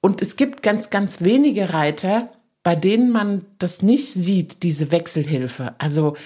Und 0.00 0.22
es 0.22 0.36
gibt 0.36 0.62
ganz, 0.62 0.90
ganz 0.90 1.20
wenige 1.20 1.72
Reiter, 1.72 2.30
bei 2.62 2.74
denen 2.74 3.10
man 3.10 3.44
das 3.58 3.82
nicht 3.82 4.14
sieht, 4.14 4.62
diese 4.62 4.90
Wechselhilfe. 4.90 5.74
Also 5.78 6.16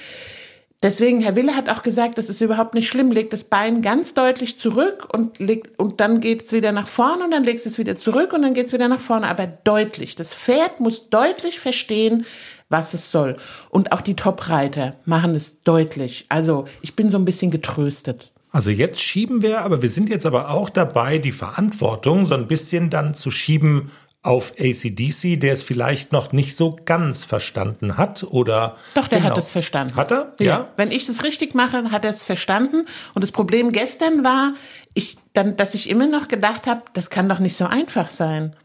deswegen, 0.82 1.20
Herr 1.20 1.37
Wille 1.37 1.54
hat 1.54 1.68
auch 1.68 1.82
gesagt, 1.82 2.18
das 2.18 2.28
ist 2.28 2.40
überhaupt 2.40 2.75
nicht 2.75 2.88
schlimm, 2.88 3.12
legt 3.12 3.32
das 3.32 3.44
Bein 3.44 3.82
ganz 3.82 4.14
deutlich 4.14 4.58
zurück 4.58 5.08
und 5.12 5.38
legt, 5.38 5.78
und 5.78 6.00
dann 6.00 6.20
geht 6.20 6.47
es 6.47 6.52
wieder 6.52 6.73
nach 6.73 6.88
vorne 6.88 7.25
und 7.25 7.30
dann 7.30 7.44
legst 7.44 7.66
es 7.66 7.78
wieder 7.78 7.97
zurück 7.97 8.32
und 8.32 8.42
dann 8.42 8.54
geht 8.54 8.66
es 8.66 8.73
wieder 8.73 8.88
nach 8.88 9.00
vorne, 9.00 9.28
aber 9.28 9.47
deutlich. 9.47 10.14
Das 10.14 10.35
Pferd 10.35 10.80
muss 10.80 11.11
deutlich 11.11 11.61
verstehen, 11.61 12.26
was 12.68 12.94
es 12.94 13.11
soll. 13.11 13.37
Und 13.70 13.92
auch 13.92 14.00
die 14.00 14.16
Topreiter 14.16 14.97
machen 15.04 15.35
es 15.35 15.62
deutlich. 15.62 16.26
Also 16.28 16.66
ich 16.82 16.94
bin 16.94 17.11
so 17.11 17.18
ein 17.18 17.25
bisschen 17.25 17.50
getröstet. 17.50 18.32
Also 18.50 18.70
jetzt 18.70 19.00
schieben 19.00 19.42
wir, 19.42 19.61
aber 19.61 19.82
wir 19.82 19.90
sind 19.90 20.08
jetzt 20.08 20.26
aber 20.26 20.50
auch 20.50 20.70
dabei, 20.70 21.18
die 21.18 21.32
Verantwortung 21.32 22.26
so 22.26 22.35
ein 22.35 22.49
bisschen 22.49 22.88
dann 22.88 23.14
zu 23.14 23.30
schieben 23.30 23.90
auf 24.22 24.52
ACDC, 24.58 25.38
der 25.38 25.52
es 25.52 25.62
vielleicht 25.62 26.12
noch 26.12 26.32
nicht 26.32 26.56
so 26.56 26.76
ganz 26.84 27.25
verstanden 27.25 27.96
hat 27.96 28.25
oder. 28.25 28.76
Doch, 28.94 29.08
der 29.08 29.20
genau. 29.20 29.30
hat 29.30 29.38
es 29.38 29.50
verstanden. 29.50 29.96
Hat 29.96 30.10
er? 30.10 30.34
Ja. 30.40 30.46
ja. 30.46 30.68
Wenn 30.76 30.90
ich 30.90 31.08
es 31.08 31.22
richtig 31.22 31.54
mache, 31.54 31.90
hat 31.90 32.04
er 32.04 32.10
es 32.10 32.25
verstanden. 32.25 32.87
Und 33.14 33.22
das 33.22 33.30
Problem 33.30 33.70
gestern 33.70 34.25
war, 34.25 34.54
ich, 34.94 35.18
dann, 35.34 35.56
dass 35.56 35.75
ich 35.75 35.88
immer 35.88 36.08
noch 36.08 36.28
gedacht 36.28 36.66
habe, 36.66 36.82
das 36.94 37.10
kann 37.10 37.28
doch 37.28 37.38
nicht 37.38 37.56
so 37.56 37.66
einfach 37.66 38.10
sein. 38.10 38.56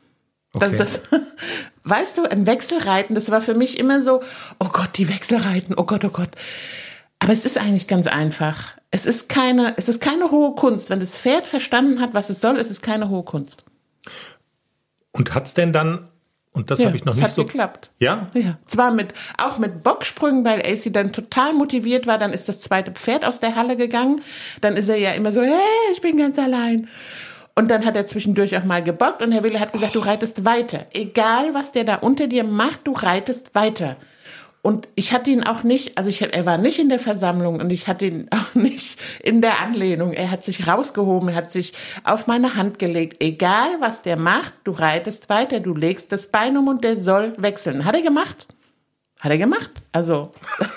Okay. 0.53 0.75
Das, 0.77 1.01
das, 1.09 1.21
weißt 1.83 2.17
du, 2.17 2.23
ein 2.23 2.47
Wechselreiten, 2.47 3.15
das 3.15 3.29
war 3.29 3.41
für 3.41 3.55
mich 3.55 3.77
immer 3.77 4.01
so, 4.01 4.21
oh 4.59 4.69
Gott, 4.71 4.97
die 4.97 5.09
Wechselreiten, 5.09 5.75
oh 5.77 5.83
Gott, 5.83 6.03
oh 6.03 6.09
Gott. 6.09 6.29
Aber 7.19 7.31
es 7.31 7.45
ist 7.45 7.57
eigentlich 7.57 7.87
ganz 7.87 8.07
einfach. 8.07 8.75
Es 8.91 9.05
ist 9.05 9.29
keine, 9.29 9.75
es 9.77 9.87
ist 9.87 10.01
keine 10.01 10.31
hohe 10.31 10.55
Kunst. 10.55 10.89
Wenn 10.89 10.99
das 10.99 11.17
Pferd 11.17 11.47
verstanden 11.47 12.01
hat, 12.01 12.13
was 12.13 12.29
es 12.29 12.41
soll, 12.41 12.57
ist 12.57 12.69
es 12.69 12.81
keine 12.81 13.09
hohe 13.09 13.23
Kunst. 13.23 13.63
Und 15.13 15.33
hat's 15.33 15.53
denn 15.53 15.71
dann 15.71 16.09
und 16.53 16.69
das 16.69 16.79
ja, 16.79 16.85
habe 16.85 16.95
ich 16.95 17.03
noch 17.03 17.15
nicht 17.15 17.23
hat 17.23 17.31
so 17.31 17.43
geklappt. 17.45 17.89
Ja? 17.99 18.27
Ja. 18.35 18.59
Zwar 18.67 18.91
mit 18.91 19.13
auch 19.39 19.57
mit 19.57 19.81
Bocksprüngen, 19.81 20.45
weil 20.45 20.59
AC 20.59 20.93
dann 20.93 21.11
total 21.11 21.53
motiviert 21.53 22.05
war, 22.05 22.19
dann 22.19 22.31
ist 22.31 22.47
das 22.47 22.61
zweite 22.61 22.91
Pferd 22.91 23.25
aus 23.25 23.39
der 23.39 23.55
Halle 23.55 23.75
gegangen. 23.75 24.21
Dann 24.61 24.75
ist 24.75 24.87
er 24.87 24.97
ja 24.97 25.11
immer 25.11 25.33
so, 25.33 25.41
hey, 25.41 25.91
ich 25.93 26.01
bin 26.01 26.17
ganz 26.17 26.37
allein. 26.37 26.87
Und 27.55 27.69
dann 27.69 27.85
hat 27.85 27.95
er 27.95 28.05
zwischendurch 28.05 28.55
auch 28.57 28.63
mal 28.63 28.83
gebockt 28.83 29.21
und 29.21 29.31
Herr 29.31 29.43
Wille 29.43 29.59
hat 29.59 29.73
gesagt, 29.73 29.95
oh. 29.95 29.99
du 29.99 30.05
reitest 30.05 30.45
weiter. 30.45 30.85
Egal, 30.93 31.53
was 31.53 31.71
der 31.71 31.83
da 31.85 31.95
unter 31.95 32.27
dir 32.27 32.43
macht, 32.43 32.81
du 32.85 32.93
reitest 32.93 33.55
weiter. 33.55 33.97
Und 34.63 34.87
ich 34.95 35.11
hatte 35.11 35.29
ihn 35.29 35.43
auch 35.43 35.63
nicht, 35.63 35.97
also 35.97 36.09
ich, 36.09 36.21
er 36.21 36.45
war 36.45 36.57
nicht 36.57 36.79
in 36.79 36.87
der 36.87 36.97
Versammlung 36.97 37.59
und 37.59 37.69
ich 37.69 37.89
hatte 37.89 38.05
ihn 38.05 38.29
auch 38.31 38.55
nicht 38.55 38.97
in 39.21 39.41
der 39.41 39.59
Anlehnung. 39.59 40.13
Er 40.13 40.31
hat 40.31 40.45
sich 40.45 40.65
rausgehoben, 40.65 41.29
er 41.29 41.35
hat 41.35 41.51
sich 41.51 41.73
auf 42.05 42.27
meine 42.27 42.55
Hand 42.55 42.79
gelegt. 42.79 43.21
Egal, 43.21 43.81
was 43.81 44.03
der 44.03 44.15
macht, 44.15 44.53
du 44.63 44.71
reitest 44.71 45.27
weiter, 45.27 45.59
du 45.59 45.75
legst 45.75 46.13
das 46.13 46.27
Bein 46.27 46.55
um 46.57 46.69
und 46.69 46.85
der 46.85 46.97
soll 46.97 47.33
wechseln. 47.37 47.83
Hat 47.83 47.93
er 47.93 48.01
gemacht? 48.01 48.47
Hat 49.19 49.31
er 49.31 49.37
gemacht? 49.37 49.69
Also, 49.91 50.31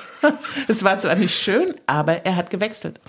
es 0.69 0.83
war 0.83 0.99
zwar 0.99 1.15
nicht 1.15 1.39
schön, 1.39 1.73
aber 1.87 2.27
er 2.27 2.35
hat 2.35 2.51
gewechselt. 2.51 3.01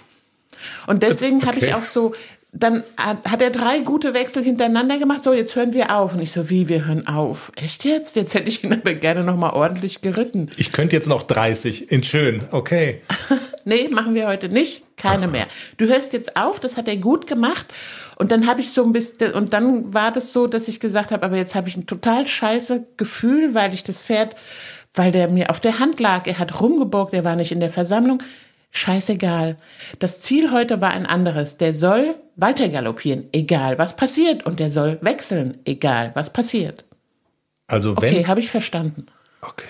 Und 0.86 1.02
deswegen 1.02 1.38
okay. 1.38 1.48
habe 1.48 1.60
ich 1.60 1.74
auch 1.74 1.84
so 1.84 2.14
dann 2.54 2.84
hat 2.98 3.42
er 3.42 3.50
drei 3.52 3.80
gute 3.80 4.14
Wechsel 4.14 4.44
hintereinander 4.44 4.98
gemacht. 4.98 5.24
So, 5.24 5.34
jetzt 5.34 5.56
hören 5.56 5.74
wir 5.74 5.96
auf. 5.96 6.14
Und 6.14 6.22
ich 6.22 6.32
so, 6.32 6.50
wie, 6.50 6.70
wir 6.70 6.86
hören 6.86 7.06
auf? 7.06 7.52
Echt 7.56 7.84
jetzt? 7.84 8.16
Jetzt 8.16 8.34
hätte 8.34 8.48
ich 8.48 8.64
ihn 8.64 8.74
aber 8.74 8.94
gerne 8.94 9.24
nochmal 9.24 9.52
ordentlich 9.52 10.02
geritten. 10.02 10.50
Ich 10.58 10.72
könnte 10.72 10.96
jetzt 10.96 11.08
noch 11.08 11.24
30 11.24 11.92
in 11.92 12.04
schön. 12.04 12.44
Okay. 12.52 13.02
nee, 13.66 13.90
machen 13.90 14.16
wir 14.16 14.28
heute 14.28 14.50
nicht. 14.50 14.84
Keine 14.96 15.28
mehr. 15.28 15.48
Du 15.78 15.88
hörst 15.88 16.14
jetzt 16.14 16.38
auf. 16.38 16.60
Das 16.60 16.78
hat 16.78 16.88
er 16.88 16.98
gut 16.98 17.28
gemacht. 17.28 17.66
Und 18.16 18.32
dann 18.32 18.48
habe 18.48 18.62
ich 18.62 18.72
so 18.72 18.84
ein 18.84 18.94
bisschen, 18.94 19.34
und 19.34 19.54
dann 19.54 19.94
war 19.94 20.12
das 20.12 20.32
so, 20.32 20.48
dass 20.48 20.68
ich 20.68 20.80
gesagt 20.80 21.12
habe, 21.12 21.24
aber 21.24 21.38
jetzt 21.38 21.54
habe 21.54 21.68
ich 21.68 21.76
ein 21.76 21.86
total 21.86 22.28
scheiße 22.28 22.88
Gefühl, 22.96 23.54
weil 23.54 23.74
ich 23.74 23.84
das 23.84 24.04
Pferd, 24.04 24.36
weil 24.96 25.12
der 25.12 25.30
mir 25.30 25.50
auf 25.52 25.60
der 25.60 25.80
Hand 25.80 26.00
lag. 26.00 26.26
Er 26.26 26.40
hat 26.40 26.62
rumgeborgt, 26.62 27.14
er 27.14 27.26
war 27.26 27.36
nicht 27.36 27.52
in 27.52 27.60
der 27.60 27.70
Versammlung. 27.70 28.24
Scheißegal. 28.72 29.58
Das 30.00 30.20
Ziel 30.20 30.52
heute 30.52 30.82
war 30.82 30.92
ein 30.92 31.06
anderes. 31.06 31.58
Der 31.58 31.74
soll 31.74 32.16
weiter 32.36 32.70
galoppieren, 32.70 33.26
egal 33.32 33.78
was 33.78 33.96
passiert. 33.96 34.46
Und 34.46 34.60
der 34.60 34.70
soll 34.70 35.00
wechseln, 35.02 35.58
egal 35.66 36.12
was 36.14 36.32
passiert. 36.32 36.86
Also 37.68 38.00
wenn. 38.02 38.14
Okay, 38.14 38.26
habe 38.28 38.40
ich 38.40 38.50
verstanden. 38.50 39.08
Okay. 39.42 39.66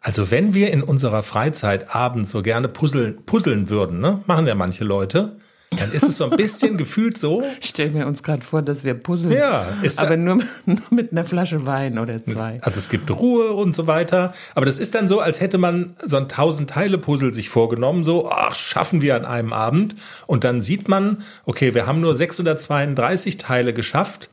Also 0.00 0.30
wenn 0.30 0.54
wir 0.54 0.72
in 0.72 0.82
unserer 0.82 1.22
Freizeit 1.24 1.94
abends 1.94 2.30
so 2.30 2.42
gerne 2.42 2.68
puzzeln, 2.68 3.24
puzzeln 3.26 3.70
würden, 3.70 4.00
ne? 4.00 4.22
machen 4.26 4.46
ja 4.46 4.54
manche 4.54 4.84
Leute, 4.84 5.36
dann 5.70 5.90
ist 5.92 6.04
es 6.04 6.16
so 6.16 6.30
ein 6.30 6.36
bisschen 6.36 6.76
gefühlt 6.78 7.18
so. 7.18 7.42
Ich 7.60 7.70
stelle 7.70 7.90
mir 7.90 8.06
uns 8.06 8.22
gerade 8.22 8.42
vor, 8.42 8.62
dass 8.62 8.84
wir 8.84 8.94
puzzeln. 8.94 9.32
Ja, 9.32 9.66
ist 9.82 9.98
aber 9.98 10.16
nur, 10.16 10.36
nur 10.66 10.80
mit 10.90 11.12
einer 11.12 11.24
Flasche 11.24 11.66
Wein 11.66 11.98
oder 11.98 12.24
zwei. 12.24 12.60
Also 12.62 12.78
es 12.78 12.88
gibt 12.88 13.10
Ruhe 13.10 13.52
und 13.52 13.74
so 13.74 13.86
weiter. 13.86 14.32
Aber 14.54 14.66
das 14.66 14.78
ist 14.78 14.94
dann 14.94 15.08
so, 15.08 15.20
als 15.20 15.40
hätte 15.40 15.58
man 15.58 15.96
so 16.04 16.16
ein 16.16 16.28
Tausend-Teile-Puzzle 16.28 17.34
sich 17.34 17.48
vorgenommen, 17.48 18.04
so, 18.04 18.30
ach, 18.30 18.54
schaffen 18.54 19.02
wir 19.02 19.16
an 19.16 19.24
einem 19.24 19.52
Abend. 19.52 19.96
Und 20.26 20.44
dann 20.44 20.62
sieht 20.62 20.88
man, 20.88 21.24
okay, 21.44 21.74
wir 21.74 21.86
haben 21.86 22.00
nur 22.00 22.14
632 22.14 23.36
Teile 23.36 23.72
geschafft 23.72 24.30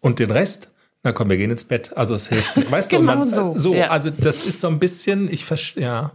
und 0.00 0.18
den 0.18 0.30
Rest 0.30 0.68
na 1.02 1.12
komm, 1.12 1.30
wir 1.30 1.38
gehen 1.38 1.50
ins 1.50 1.64
Bett. 1.64 1.96
Also 1.96 2.14
es 2.14 2.28
hilft. 2.28 2.70
Weißt 2.70 2.90
genau 2.90 3.24
du, 3.24 3.30
man, 3.30 3.30
so. 3.30 3.58
so 3.58 3.74
ja. 3.74 3.88
Also 3.88 4.10
das 4.10 4.44
ist 4.44 4.60
so 4.60 4.68
ein 4.68 4.78
bisschen, 4.78 5.32
ich 5.32 5.46
verstehe, 5.46 5.84
ja. 5.84 6.12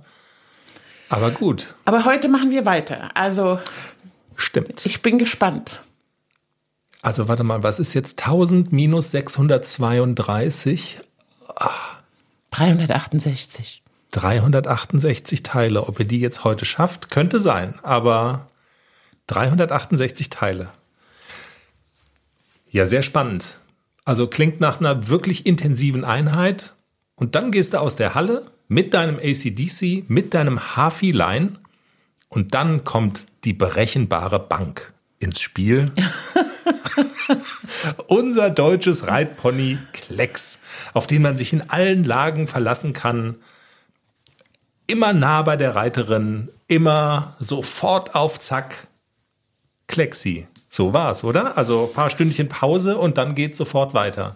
Aber 1.09 1.31
gut. 1.31 1.73
Aber 1.85 2.05
heute 2.05 2.27
machen 2.27 2.51
wir 2.51 2.65
weiter. 2.65 3.09
Also 3.13 3.59
Stimmt. 4.35 4.85
Ich 4.85 5.01
bin 5.01 5.17
gespannt. 5.17 5.81
Also 7.01 7.27
warte 7.27 7.43
mal, 7.43 7.63
was 7.63 7.79
ist 7.79 7.93
jetzt 7.93 8.19
1000 8.19 8.71
minus 8.71 9.11
632? 9.11 10.99
Ah. 11.55 11.69
368. 12.51 13.83
368 14.11 15.43
Teile. 15.43 15.87
Ob 15.87 15.99
ihr 15.99 16.05
die 16.05 16.19
jetzt 16.19 16.43
heute 16.43 16.65
schafft, 16.65 17.11
könnte 17.11 17.41
sein. 17.41 17.75
Aber 17.83 18.47
368 19.27 20.29
Teile. 20.29 20.69
Ja, 22.71 22.87
sehr 22.87 23.01
spannend. 23.01 23.59
Also 24.05 24.27
klingt 24.27 24.59
nach 24.59 24.79
einer 24.79 25.07
wirklich 25.07 25.45
intensiven 25.45 26.05
Einheit. 26.05 26.73
Und 27.15 27.35
dann 27.35 27.51
gehst 27.51 27.73
du 27.73 27.79
aus 27.79 27.95
der 27.95 28.15
Halle 28.15 28.49
mit 28.67 28.93
deinem 28.93 29.17
ACDC, 29.17 30.09
mit 30.09 30.33
deinem 30.33 30.75
Hafi-Line 30.75 31.59
und 32.29 32.53
dann 32.53 32.83
kommt 32.83 33.27
die 33.43 33.53
berechenbare 33.53 34.39
Bank 34.39 34.93
ins 35.19 35.39
Spiel. 35.39 35.91
Unser 38.07 38.49
deutsches 38.49 39.07
Reitpony 39.07 39.77
Klecks, 39.93 40.59
auf 40.93 41.07
den 41.07 41.21
man 41.21 41.37
sich 41.37 41.53
in 41.53 41.69
allen 41.69 42.03
Lagen 42.03 42.47
verlassen 42.47 42.93
kann. 42.93 43.35
Immer 44.87 45.13
nah 45.13 45.41
bei 45.41 45.57
der 45.57 45.75
Reiterin, 45.75 46.49
immer 46.67 47.35
sofort 47.39 48.15
auf 48.15 48.39
Zack. 48.39 48.87
Klexi. 49.87 50.47
So 50.69 50.93
war's, 50.93 51.23
oder? 51.23 51.57
Also 51.57 51.87
ein 51.87 51.93
paar 51.93 52.09
Stündchen 52.09 52.49
Pause 52.49 52.97
und 52.97 53.17
dann 53.17 53.35
geht's 53.35 53.57
sofort 53.57 53.93
weiter. 53.93 54.35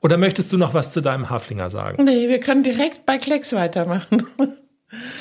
Oder 0.00 0.18
möchtest 0.18 0.52
du 0.52 0.58
noch 0.58 0.74
was 0.74 0.92
zu 0.92 1.00
deinem 1.00 1.30
Haflinger 1.30 1.70
sagen? 1.70 2.02
Nee, 2.04 2.28
wir 2.28 2.40
können 2.40 2.62
direkt 2.62 3.06
bei 3.06 3.18
Klecks 3.18 3.52
weitermachen. 3.52 4.26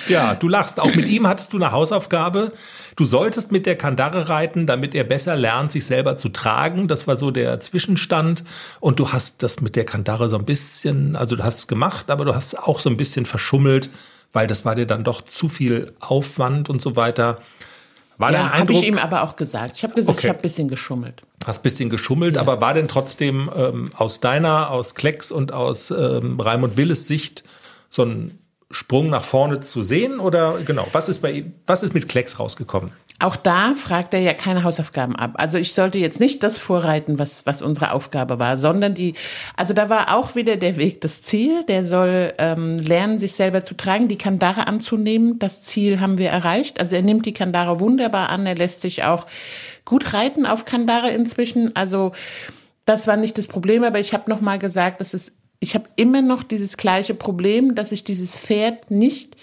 Ja, 0.07 0.35
du 0.35 0.47
lachst. 0.47 0.79
Auch 0.79 0.93
mit 0.93 1.07
ihm 1.07 1.27
hattest 1.27 1.53
du 1.53 1.57
eine 1.57 1.71
Hausaufgabe. 1.71 2.51
Du 2.95 3.05
solltest 3.05 3.51
mit 3.51 3.65
der 3.65 3.77
Kandare 3.77 4.29
reiten, 4.29 4.67
damit 4.67 4.93
er 4.95 5.03
besser 5.03 5.35
lernt, 5.35 5.71
sich 5.71 5.85
selber 5.85 6.17
zu 6.17 6.29
tragen. 6.29 6.87
Das 6.87 7.07
war 7.07 7.15
so 7.15 7.31
der 7.31 7.59
Zwischenstand. 7.59 8.43
Und 8.79 8.99
du 8.99 9.11
hast 9.11 9.43
das 9.43 9.61
mit 9.61 9.75
der 9.75 9.85
Kandare 9.85 10.29
so 10.29 10.37
ein 10.37 10.45
bisschen, 10.45 11.15
also 11.15 11.35
du 11.35 11.43
hast 11.43 11.57
es 11.59 11.67
gemacht, 11.67 12.09
aber 12.11 12.25
du 12.25 12.35
hast 12.35 12.53
es 12.53 12.55
auch 12.55 12.79
so 12.79 12.89
ein 12.89 12.97
bisschen 12.97 13.25
verschummelt, 13.25 13.89
weil 14.33 14.47
das 14.47 14.65
war 14.65 14.75
dir 14.75 14.85
dann 14.85 15.03
doch 15.03 15.21
zu 15.21 15.49
viel 15.49 15.93
Aufwand 15.99 16.69
und 16.69 16.81
so 16.81 16.95
weiter. 16.95 17.39
War 18.17 18.31
ja, 18.31 18.51
habe 18.51 18.73
ich 18.73 18.83
ihm 18.83 18.97
aber 18.97 19.23
auch 19.23 19.35
gesagt. 19.35 19.73
Ich 19.77 19.83
habe 19.83 19.95
gesagt, 19.95 20.17
okay. 20.17 20.27
ich 20.27 20.29
habe 20.29 20.39
ein 20.39 20.43
bisschen 20.43 20.67
geschummelt. 20.67 21.21
Hast 21.45 21.59
ein 21.59 21.63
bisschen 21.63 21.89
geschummelt, 21.89 22.35
ja. 22.35 22.41
aber 22.41 22.61
war 22.61 22.73
denn 22.73 22.87
trotzdem 22.87 23.49
ähm, 23.55 23.89
aus 23.95 24.19
deiner, 24.19 24.69
aus 24.69 24.95
Klecks 24.95 25.31
und 25.31 25.51
aus 25.51 25.89
ähm, 25.91 26.39
Raimund 26.39 26.77
Willes 26.77 27.07
Sicht 27.07 27.43
so 27.89 28.03
ein 28.03 28.37
Sprung 28.71 29.09
nach 29.09 29.23
vorne 29.23 29.59
zu 29.59 29.81
sehen? 29.81 30.19
Oder 30.19 30.59
genau, 30.65 30.87
was 30.91 31.09
ist 31.09 31.19
bei 31.19 31.45
was 31.67 31.83
ist 31.83 31.93
mit 31.93 32.09
Klecks 32.09 32.39
rausgekommen? 32.39 32.91
Auch 33.19 33.35
da 33.35 33.73
fragt 33.75 34.13
er 34.13 34.19
ja 34.19 34.33
keine 34.33 34.63
Hausaufgaben 34.63 35.15
ab. 35.15 35.35
Also 35.35 35.57
ich 35.57 35.73
sollte 35.73 35.97
jetzt 35.97 36.19
nicht 36.19 36.43
das 36.43 36.57
vorreiten, 36.57 37.19
was, 37.19 37.45
was 37.45 37.61
unsere 37.61 37.91
Aufgabe 37.91 38.39
war, 38.39 38.57
sondern 38.57 38.95
die, 38.95 39.13
also 39.55 39.73
da 39.73 39.87
war 39.89 40.15
auch 40.17 40.35
wieder 40.35 40.57
der 40.57 40.77
Weg 40.77 40.99
das 41.01 41.21
Ziel. 41.21 41.63
Der 41.65 41.85
soll 41.85 42.33
ähm, 42.37 42.77
lernen, 42.77 43.19
sich 43.19 43.33
selber 43.35 43.63
zu 43.63 43.75
tragen, 43.75 44.07
die 44.07 44.17
Kandare 44.17 44.67
anzunehmen. 44.67 45.39
Das 45.39 45.61
Ziel 45.61 46.01
haben 46.01 46.17
wir 46.17 46.31
erreicht. 46.31 46.81
Also 46.81 46.95
er 46.95 47.01
nimmt 47.01 47.25
die 47.25 47.33
Kandare 47.33 47.79
wunderbar 47.79 48.29
an. 48.29 48.45
Er 48.45 48.55
lässt 48.55 48.81
sich 48.81 49.03
auch 49.03 49.25
gut 49.85 50.13
reiten 50.13 50.45
auf 50.45 50.65
Kandare 50.65 51.11
inzwischen. 51.11 51.75
Also 51.75 52.11
das 52.85 53.07
war 53.07 53.15
nicht 53.15 53.37
das 53.37 53.47
Problem, 53.47 53.83
aber 53.83 53.99
ich 53.99 54.13
habe 54.13 54.29
noch 54.29 54.41
mal 54.41 54.59
gesagt, 54.59 54.99
das 54.99 55.13
ist, 55.13 55.31
ich 55.63 55.75
habe 55.75 55.89
immer 55.95 56.21
noch 56.21 56.43
dieses 56.43 56.77
gleiche 56.77 57.13
Problem, 57.13 57.73
dass 57.73 57.91
ich 57.91 58.03
dieses 58.03 58.35
Pferd 58.35 58.91
nicht 58.91 59.35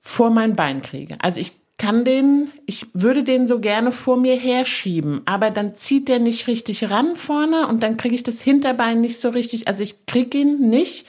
vor 0.00 0.30
mein 0.30 0.56
Bein 0.56 0.82
kriege. 0.82 1.16
Also 1.20 1.40
ich 1.40 1.52
kann 1.78 2.04
den, 2.04 2.50
ich 2.66 2.86
würde 2.92 3.24
den 3.24 3.46
so 3.46 3.58
gerne 3.58 3.90
vor 3.92 4.18
mir 4.18 4.36
herschieben, 4.36 5.22
aber 5.24 5.50
dann 5.50 5.74
zieht 5.74 6.08
der 6.08 6.18
nicht 6.18 6.46
richtig 6.46 6.90
ran 6.90 7.16
vorne 7.16 7.68
und 7.68 7.82
dann 7.82 7.96
kriege 7.96 8.14
ich 8.14 8.22
das 8.22 8.42
Hinterbein 8.42 9.00
nicht 9.00 9.18
so 9.18 9.30
richtig. 9.30 9.68
Also 9.68 9.82
ich 9.82 10.04
kriege 10.04 10.38
ihn 10.38 10.68
nicht 10.68 11.06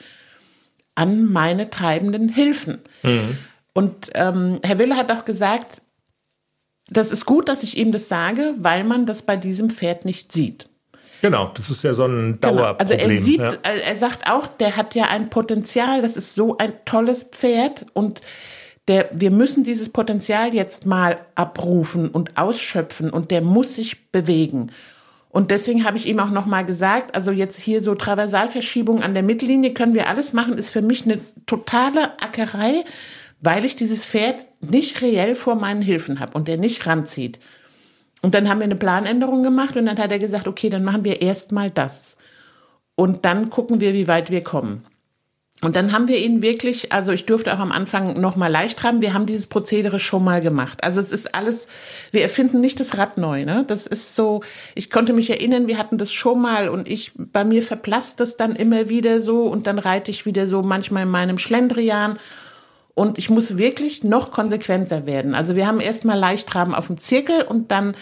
an 0.95 1.25
meine 1.25 1.69
treibenden 1.69 2.29
Hilfen. 2.29 2.77
Mhm. 3.03 3.37
Und 3.73 4.11
ähm, 4.15 4.59
Herr 4.63 4.79
Wille 4.79 4.95
hat 4.95 5.11
auch 5.11 5.25
gesagt, 5.25 5.81
das 6.89 7.11
ist 7.11 7.25
gut, 7.25 7.49
dass 7.49 7.63
ich 7.63 7.77
ihm 7.77 7.91
das 7.91 8.07
sage, 8.07 8.53
weil 8.57 8.83
man 8.83 9.05
das 9.05 9.23
bei 9.23 9.37
diesem 9.37 9.69
Pferd 9.69 10.05
nicht 10.05 10.31
sieht. 10.31 10.69
Genau, 11.21 11.51
das 11.53 11.69
ist 11.69 11.83
ja 11.83 11.93
so 11.93 12.05
ein 12.05 12.39
Dauerproblem. 12.39 12.97
Genau. 12.97 13.03
Also 13.03 13.13
er 13.13 13.21
sieht, 13.21 13.39
ja. 13.39 13.53
er 13.63 13.97
sagt 13.97 14.29
auch, 14.29 14.47
der 14.47 14.75
hat 14.75 14.95
ja 14.95 15.05
ein 15.05 15.29
Potenzial, 15.29 16.01
das 16.01 16.17
ist 16.17 16.35
so 16.35 16.57
ein 16.57 16.73
tolles 16.85 17.23
Pferd 17.23 17.85
und 17.93 18.21
der, 18.87 19.09
wir 19.13 19.31
müssen 19.31 19.63
dieses 19.63 19.89
Potenzial 19.89 20.53
jetzt 20.53 20.85
mal 20.85 21.19
abrufen 21.35 22.09
und 22.09 22.37
ausschöpfen 22.37 23.11
und 23.11 23.29
der 23.31 23.41
muss 23.41 23.75
sich 23.75 24.11
bewegen. 24.11 24.71
Und 25.29 25.51
deswegen 25.51 25.85
habe 25.85 25.95
ich 25.95 26.07
ihm 26.07 26.19
auch 26.19 26.31
nochmal 26.31 26.65
gesagt, 26.65 27.15
also 27.15 27.31
jetzt 27.31 27.59
hier 27.59 27.81
so 27.81 27.95
Traversalverschiebung 27.95 29.01
an 29.01 29.13
der 29.13 29.23
Mittellinie 29.23 29.73
können 29.73 29.93
wir 29.93 30.09
alles 30.09 30.33
machen, 30.33 30.57
ist 30.57 30.71
für 30.71 30.81
mich 30.81 31.05
eine 31.05 31.19
totale 31.45 32.19
Ackerei, 32.19 32.83
weil 33.39 33.63
ich 33.63 33.75
dieses 33.75 34.05
Pferd 34.05 34.45
nicht 34.59 35.01
reell 35.01 35.35
vor 35.35 35.55
meinen 35.55 35.81
Hilfen 35.81 36.19
habe 36.19 36.33
und 36.33 36.47
der 36.47 36.57
nicht 36.57 36.85
ranzieht. 36.85 37.39
Und 38.21 38.35
dann 38.35 38.49
haben 38.49 38.59
wir 38.59 38.65
eine 38.65 38.75
Planänderung 38.75 39.43
gemacht 39.43 39.75
und 39.75 39.85
dann 39.85 39.97
hat 39.97 40.11
er 40.11 40.19
gesagt, 40.19 40.47
okay, 40.47 40.69
dann 40.69 40.83
machen 40.83 41.03
wir 41.03 41.21
erstmal 41.21 41.71
das. 41.71 42.15
Und 42.95 43.25
dann 43.25 43.49
gucken 43.49 43.79
wir, 43.79 43.93
wie 43.93 44.07
weit 44.07 44.29
wir 44.29 44.43
kommen. 44.43 44.85
Und 45.63 45.75
dann 45.75 45.91
haben 45.91 46.07
wir 46.07 46.17
ihn 46.17 46.41
wirklich, 46.41 46.91
also 46.91 47.11
ich 47.11 47.27
durfte 47.27 47.53
auch 47.53 47.59
am 47.59 47.71
Anfang 47.71 48.19
noch 48.19 48.35
mal 48.35 48.47
leicht 48.47 48.81
haben. 48.81 49.01
Wir 49.01 49.13
haben 49.13 49.27
dieses 49.27 49.45
Prozedere 49.45 49.99
schon 49.99 50.23
mal 50.23 50.41
gemacht. 50.41 50.83
Also 50.83 50.99
es 50.99 51.11
ist 51.11 51.35
alles, 51.35 51.67
wir 52.11 52.23
erfinden 52.23 52.61
nicht 52.61 52.79
das 52.79 52.97
Rad 52.97 53.19
neu. 53.19 53.45
Ne? 53.45 53.63
Das 53.67 53.85
ist 53.85 54.15
so, 54.15 54.41
ich 54.73 54.89
konnte 54.89 55.13
mich 55.13 55.29
erinnern, 55.29 55.67
wir 55.67 55.77
hatten 55.77 55.99
das 55.99 56.11
schon 56.11 56.41
mal 56.41 56.67
und 56.67 56.87
ich, 56.87 57.11
bei 57.15 57.43
mir 57.43 57.61
verblasst 57.61 58.19
das 58.19 58.37
dann 58.37 58.55
immer 58.55 58.89
wieder 58.89 59.21
so 59.21 59.43
und 59.43 59.67
dann 59.67 59.77
reite 59.77 60.09
ich 60.09 60.25
wieder 60.25 60.47
so 60.47 60.63
manchmal 60.63 61.03
in 61.03 61.09
meinem 61.09 61.37
Schlendrian. 61.37 62.17
Und 62.93 63.17
ich 63.17 63.29
muss 63.29 63.57
wirklich 63.57 64.03
noch 64.03 64.31
konsequenter 64.31 65.05
werden. 65.05 65.35
Also 65.35 65.55
wir 65.55 65.67
haben 65.67 65.79
erstmal 65.79 66.19
leicht 66.19 66.53
haben 66.53 66.75
auf 66.75 66.87
dem 66.87 66.97
Zirkel 66.97 67.43
und 67.43 67.71
dann, 67.71 67.95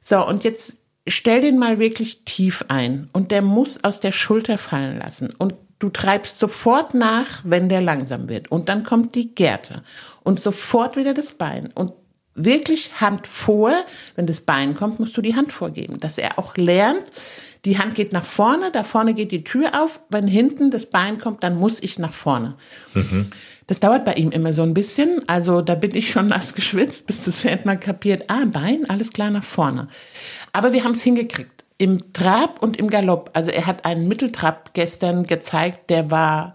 so, 0.00 0.26
und 0.26 0.44
jetzt 0.44 0.76
stell 1.06 1.40
den 1.40 1.58
mal 1.58 1.78
wirklich 1.78 2.24
tief 2.24 2.64
ein. 2.68 3.08
Und 3.12 3.30
der 3.30 3.42
muss 3.42 3.84
aus 3.84 4.00
der 4.00 4.12
Schulter 4.12 4.58
fallen 4.58 4.98
lassen. 4.98 5.34
Und 5.36 5.54
Du 5.82 5.88
treibst 5.90 6.38
sofort 6.38 6.94
nach, 6.94 7.40
wenn 7.42 7.68
der 7.68 7.80
langsam 7.80 8.28
wird. 8.28 8.52
Und 8.52 8.68
dann 8.68 8.84
kommt 8.84 9.16
die 9.16 9.34
Gerte. 9.34 9.82
Und 10.22 10.38
sofort 10.38 10.94
wieder 10.94 11.12
das 11.12 11.32
Bein. 11.32 11.72
Und 11.74 11.92
wirklich 12.36 13.00
Hand 13.00 13.26
vor. 13.26 13.72
Wenn 14.14 14.28
das 14.28 14.42
Bein 14.42 14.76
kommt, 14.76 15.00
musst 15.00 15.16
du 15.16 15.22
die 15.22 15.34
Hand 15.34 15.52
vorgeben. 15.52 15.98
Dass 15.98 16.18
er 16.18 16.38
auch 16.38 16.56
lernt, 16.56 17.02
die 17.64 17.78
Hand 17.78 17.96
geht 17.96 18.12
nach 18.12 18.24
vorne, 18.24 18.70
da 18.70 18.84
vorne 18.84 19.12
geht 19.12 19.32
die 19.32 19.42
Tür 19.42 19.82
auf. 19.82 20.00
Wenn 20.08 20.28
hinten 20.28 20.70
das 20.70 20.86
Bein 20.86 21.18
kommt, 21.18 21.42
dann 21.42 21.56
muss 21.56 21.82
ich 21.82 21.98
nach 21.98 22.12
vorne. 22.12 22.54
Mhm. 22.94 23.32
Das 23.72 23.80
dauert 23.80 24.04
bei 24.04 24.12
ihm 24.12 24.30
immer 24.32 24.52
so 24.52 24.60
ein 24.60 24.74
bisschen. 24.74 25.26
Also 25.28 25.62
da 25.62 25.74
bin 25.74 25.94
ich 25.94 26.10
schon 26.10 26.28
nass 26.28 26.52
geschwitzt, 26.52 27.06
bis 27.06 27.24
das 27.24 27.40
Pferd 27.40 27.64
mal 27.64 27.80
kapiert, 27.80 28.24
ah, 28.28 28.44
Bein, 28.44 28.84
alles 28.90 29.08
klar 29.08 29.30
nach 29.30 29.42
vorne. 29.42 29.88
Aber 30.52 30.74
wir 30.74 30.84
haben 30.84 30.92
es 30.92 31.00
hingekriegt 31.00 31.64
im 31.78 32.12
Trab 32.12 32.62
und 32.62 32.76
im 32.76 32.90
Galopp. 32.90 33.30
Also 33.32 33.50
er 33.50 33.66
hat 33.66 33.86
einen 33.86 34.08
Mitteltrab 34.08 34.74
gestern 34.74 35.24
gezeigt, 35.24 35.88
der 35.88 36.10
war 36.10 36.54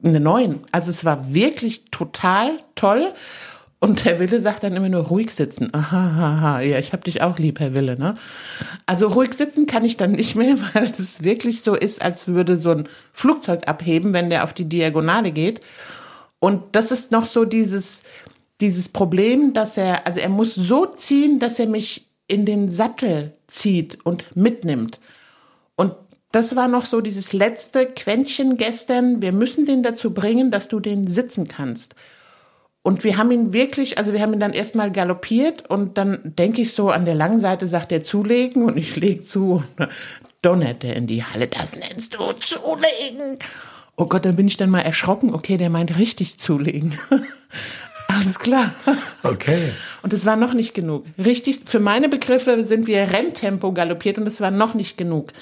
eine 0.00 0.20
Neun. 0.20 0.60
Also 0.70 0.92
es 0.92 1.04
war 1.04 1.34
wirklich 1.34 1.86
total 1.90 2.52
toll. 2.76 3.14
Und 3.80 4.04
Herr 4.04 4.20
Wille 4.20 4.38
sagt 4.38 4.62
dann 4.62 4.76
immer 4.76 4.88
nur 4.88 5.06
ruhig 5.08 5.32
sitzen. 5.32 5.70
Aha, 5.74 6.36
aha, 6.36 6.60
ja, 6.60 6.78
ich 6.78 6.92
hab 6.92 7.02
dich 7.02 7.20
auch 7.20 7.36
lieb, 7.36 7.58
Herr 7.58 7.74
Wille, 7.74 7.98
ne? 7.98 8.14
Also 8.86 9.08
ruhig 9.08 9.34
sitzen 9.34 9.66
kann 9.66 9.84
ich 9.84 9.96
dann 9.96 10.12
nicht 10.12 10.36
mehr, 10.36 10.54
weil 10.74 10.92
es 10.96 11.24
wirklich 11.24 11.62
so 11.62 11.74
ist, 11.74 12.00
als 12.00 12.28
würde 12.28 12.56
so 12.56 12.70
ein 12.70 12.88
Flugzeug 13.12 13.66
abheben, 13.66 14.12
wenn 14.12 14.30
der 14.30 14.44
auf 14.44 14.52
die 14.52 14.68
Diagonale 14.68 15.32
geht. 15.32 15.60
Und 16.44 16.76
das 16.76 16.90
ist 16.90 17.10
noch 17.10 17.24
so 17.24 17.46
dieses, 17.46 18.02
dieses 18.60 18.90
Problem, 18.90 19.54
dass 19.54 19.78
er, 19.78 20.06
also 20.06 20.20
er 20.20 20.28
muss 20.28 20.54
so 20.54 20.84
ziehen, 20.84 21.38
dass 21.38 21.58
er 21.58 21.66
mich 21.66 22.10
in 22.26 22.44
den 22.44 22.68
Sattel 22.68 23.32
zieht 23.46 24.04
und 24.04 24.36
mitnimmt. 24.36 25.00
Und 25.74 25.94
das 26.32 26.54
war 26.54 26.68
noch 26.68 26.84
so 26.84 27.00
dieses 27.00 27.32
letzte 27.32 27.86
Quäntchen 27.86 28.58
gestern. 28.58 29.22
Wir 29.22 29.32
müssen 29.32 29.64
den 29.64 29.82
dazu 29.82 30.12
bringen, 30.12 30.50
dass 30.50 30.68
du 30.68 30.80
den 30.80 31.06
sitzen 31.06 31.48
kannst. 31.48 31.94
Und 32.82 33.04
wir 33.04 33.16
haben 33.16 33.30
ihn 33.30 33.54
wirklich, 33.54 33.96
also 33.96 34.12
wir 34.12 34.20
haben 34.20 34.34
ihn 34.34 34.40
dann 34.40 34.52
erstmal 34.52 34.92
galoppiert 34.92 35.70
und 35.70 35.96
dann 35.96 36.34
denke 36.36 36.60
ich 36.60 36.74
so, 36.74 36.90
an 36.90 37.06
der 37.06 37.14
langen 37.14 37.40
Seite 37.40 37.66
sagt 37.66 37.90
er 37.90 38.02
zulegen 38.02 38.64
und 38.64 38.76
ich 38.76 38.96
lege 38.96 39.24
zu. 39.24 39.64
Donnert 40.42 40.84
er 40.84 40.94
in 40.94 41.06
die 41.06 41.24
Halle, 41.24 41.48
das 41.48 41.74
nennst 41.74 42.12
du 42.12 42.32
zulegen. 42.34 43.38
Oh 43.96 44.06
Gott, 44.06 44.24
dann 44.24 44.36
bin 44.36 44.46
ich 44.46 44.56
dann 44.56 44.70
mal 44.70 44.80
erschrocken. 44.80 45.34
Okay, 45.34 45.56
der 45.56 45.70
meint 45.70 45.96
richtig 45.98 46.38
zulegen. 46.38 46.98
Alles 48.08 48.38
klar. 48.38 48.74
Okay. 49.22 49.72
Und 50.02 50.12
es 50.12 50.26
war 50.26 50.36
noch 50.36 50.52
nicht 50.52 50.74
genug. 50.74 51.04
Richtig, 51.18 51.60
für 51.64 51.80
meine 51.80 52.08
Begriffe 52.08 52.64
sind 52.64 52.86
wir 52.86 53.12
Renntempo 53.12 53.72
galoppiert 53.72 54.18
und 54.18 54.26
es 54.26 54.40
war 54.40 54.50
noch 54.50 54.74
nicht 54.74 54.96
genug. 54.96 55.32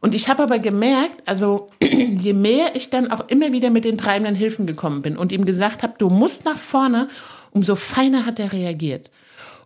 Und 0.00 0.14
ich 0.14 0.28
habe 0.28 0.42
aber 0.44 0.58
gemerkt, 0.58 1.22
also 1.26 1.70
je 1.82 2.32
mehr 2.32 2.76
ich 2.76 2.90
dann 2.90 3.10
auch 3.10 3.28
immer 3.28 3.52
wieder 3.52 3.70
mit 3.70 3.84
den 3.84 3.98
treibenden 3.98 4.36
Hilfen 4.36 4.66
gekommen 4.66 5.02
bin 5.02 5.16
und 5.16 5.32
ihm 5.32 5.44
gesagt 5.44 5.82
habe, 5.82 5.94
du 5.98 6.08
musst 6.08 6.44
nach 6.44 6.58
vorne, 6.58 7.08
umso 7.50 7.74
feiner 7.74 8.24
hat 8.24 8.38
er 8.38 8.52
reagiert. 8.52 9.10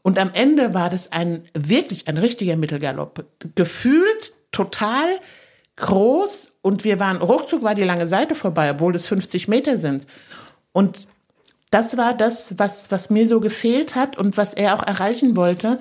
Und 0.02 0.18
am 0.18 0.30
Ende 0.32 0.74
war 0.74 0.90
das 0.90 1.12
ein 1.12 1.44
wirklich 1.54 2.08
ein 2.08 2.18
richtiger 2.18 2.56
Mittelgalopp. 2.56 3.24
Gefühlt 3.54 4.32
total 4.50 5.18
groß 5.76 6.48
und 6.62 6.84
wir 6.84 6.98
waren, 7.00 7.18
ruckzuck 7.18 7.62
war 7.62 7.74
die 7.74 7.82
lange 7.82 8.06
Seite 8.06 8.34
vorbei, 8.34 8.70
obwohl 8.70 8.94
es 8.94 9.06
50 9.08 9.48
Meter 9.48 9.78
sind. 9.78 10.06
Und 10.72 11.06
das 11.70 11.96
war 11.96 12.14
das, 12.14 12.54
was, 12.58 12.90
was 12.90 13.10
mir 13.10 13.26
so 13.26 13.40
gefehlt 13.40 13.94
hat 13.94 14.16
und 14.16 14.36
was 14.36 14.54
er 14.54 14.74
auch 14.74 14.86
erreichen 14.86 15.36
wollte, 15.36 15.78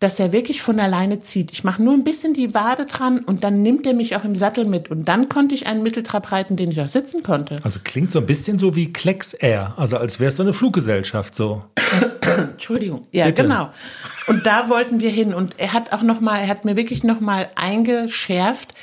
dass 0.00 0.20
er 0.20 0.32
wirklich 0.32 0.60
von 0.60 0.78
alleine 0.80 1.18
zieht. 1.18 1.50
Ich 1.52 1.64
mache 1.64 1.82
nur 1.82 1.94
ein 1.94 2.04
bisschen 2.04 2.34
die 2.34 2.52
Wade 2.52 2.84
dran 2.84 3.20
und 3.20 3.42
dann 3.42 3.62
nimmt 3.62 3.86
er 3.86 3.94
mich 3.94 4.16
auch 4.16 4.24
im 4.24 4.36
Sattel 4.36 4.66
mit. 4.66 4.90
Und 4.90 5.06
dann 5.06 5.28
konnte 5.30 5.54
ich 5.54 5.66
einen 5.66 5.82
Mitteltrab 5.82 6.30
reiten, 6.30 6.56
den 6.56 6.70
ich 6.70 6.80
auch 6.80 6.88
sitzen 6.88 7.22
konnte. 7.22 7.58
Also 7.62 7.80
klingt 7.82 8.12
so 8.12 8.18
ein 8.18 8.26
bisschen 8.26 8.58
so 8.58 8.76
wie 8.76 8.92
Klecks 8.92 9.32
Air, 9.32 9.72
also 9.76 9.96
als 9.96 10.20
wäre 10.20 10.28
es 10.28 10.36
so 10.36 10.42
eine 10.42 10.52
Fluggesellschaft 10.52 11.34
so. 11.34 11.64
Entschuldigung. 12.38 13.06
Ja, 13.12 13.26
Bitte. 13.26 13.42
genau. 13.42 13.70
Und 14.26 14.44
da 14.44 14.68
wollten 14.68 15.00
wir 15.00 15.10
hin. 15.10 15.32
Und 15.32 15.54
er 15.58 15.72
hat 15.72 15.92
auch 15.92 16.02
noch 16.02 16.20
mal, 16.20 16.38
er 16.38 16.48
hat 16.48 16.64
mir 16.64 16.76
wirklich 16.76 17.02
noch 17.02 17.20
mal 17.20 17.48
eingeschärft, 17.54 18.74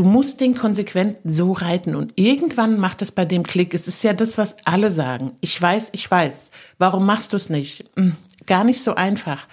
Du 0.00 0.06
musst 0.06 0.40
den 0.40 0.54
konsequent 0.54 1.18
so 1.24 1.52
reiten 1.52 1.94
und 1.94 2.14
irgendwann 2.16 2.80
macht 2.80 3.02
es 3.02 3.12
bei 3.12 3.26
dem 3.26 3.42
Klick. 3.42 3.74
Es 3.74 3.86
ist 3.86 4.02
ja 4.02 4.14
das, 4.14 4.38
was 4.38 4.56
alle 4.64 4.90
sagen. 4.90 5.32
Ich 5.42 5.60
weiß, 5.60 5.90
ich 5.92 6.10
weiß. 6.10 6.50
Warum 6.78 7.04
machst 7.04 7.34
du 7.34 7.36
es 7.36 7.50
nicht? 7.50 7.84
Hm, 7.96 8.16
gar 8.46 8.64
nicht 8.64 8.82
so 8.82 8.94
einfach. 8.94 9.46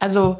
Also, 0.00 0.38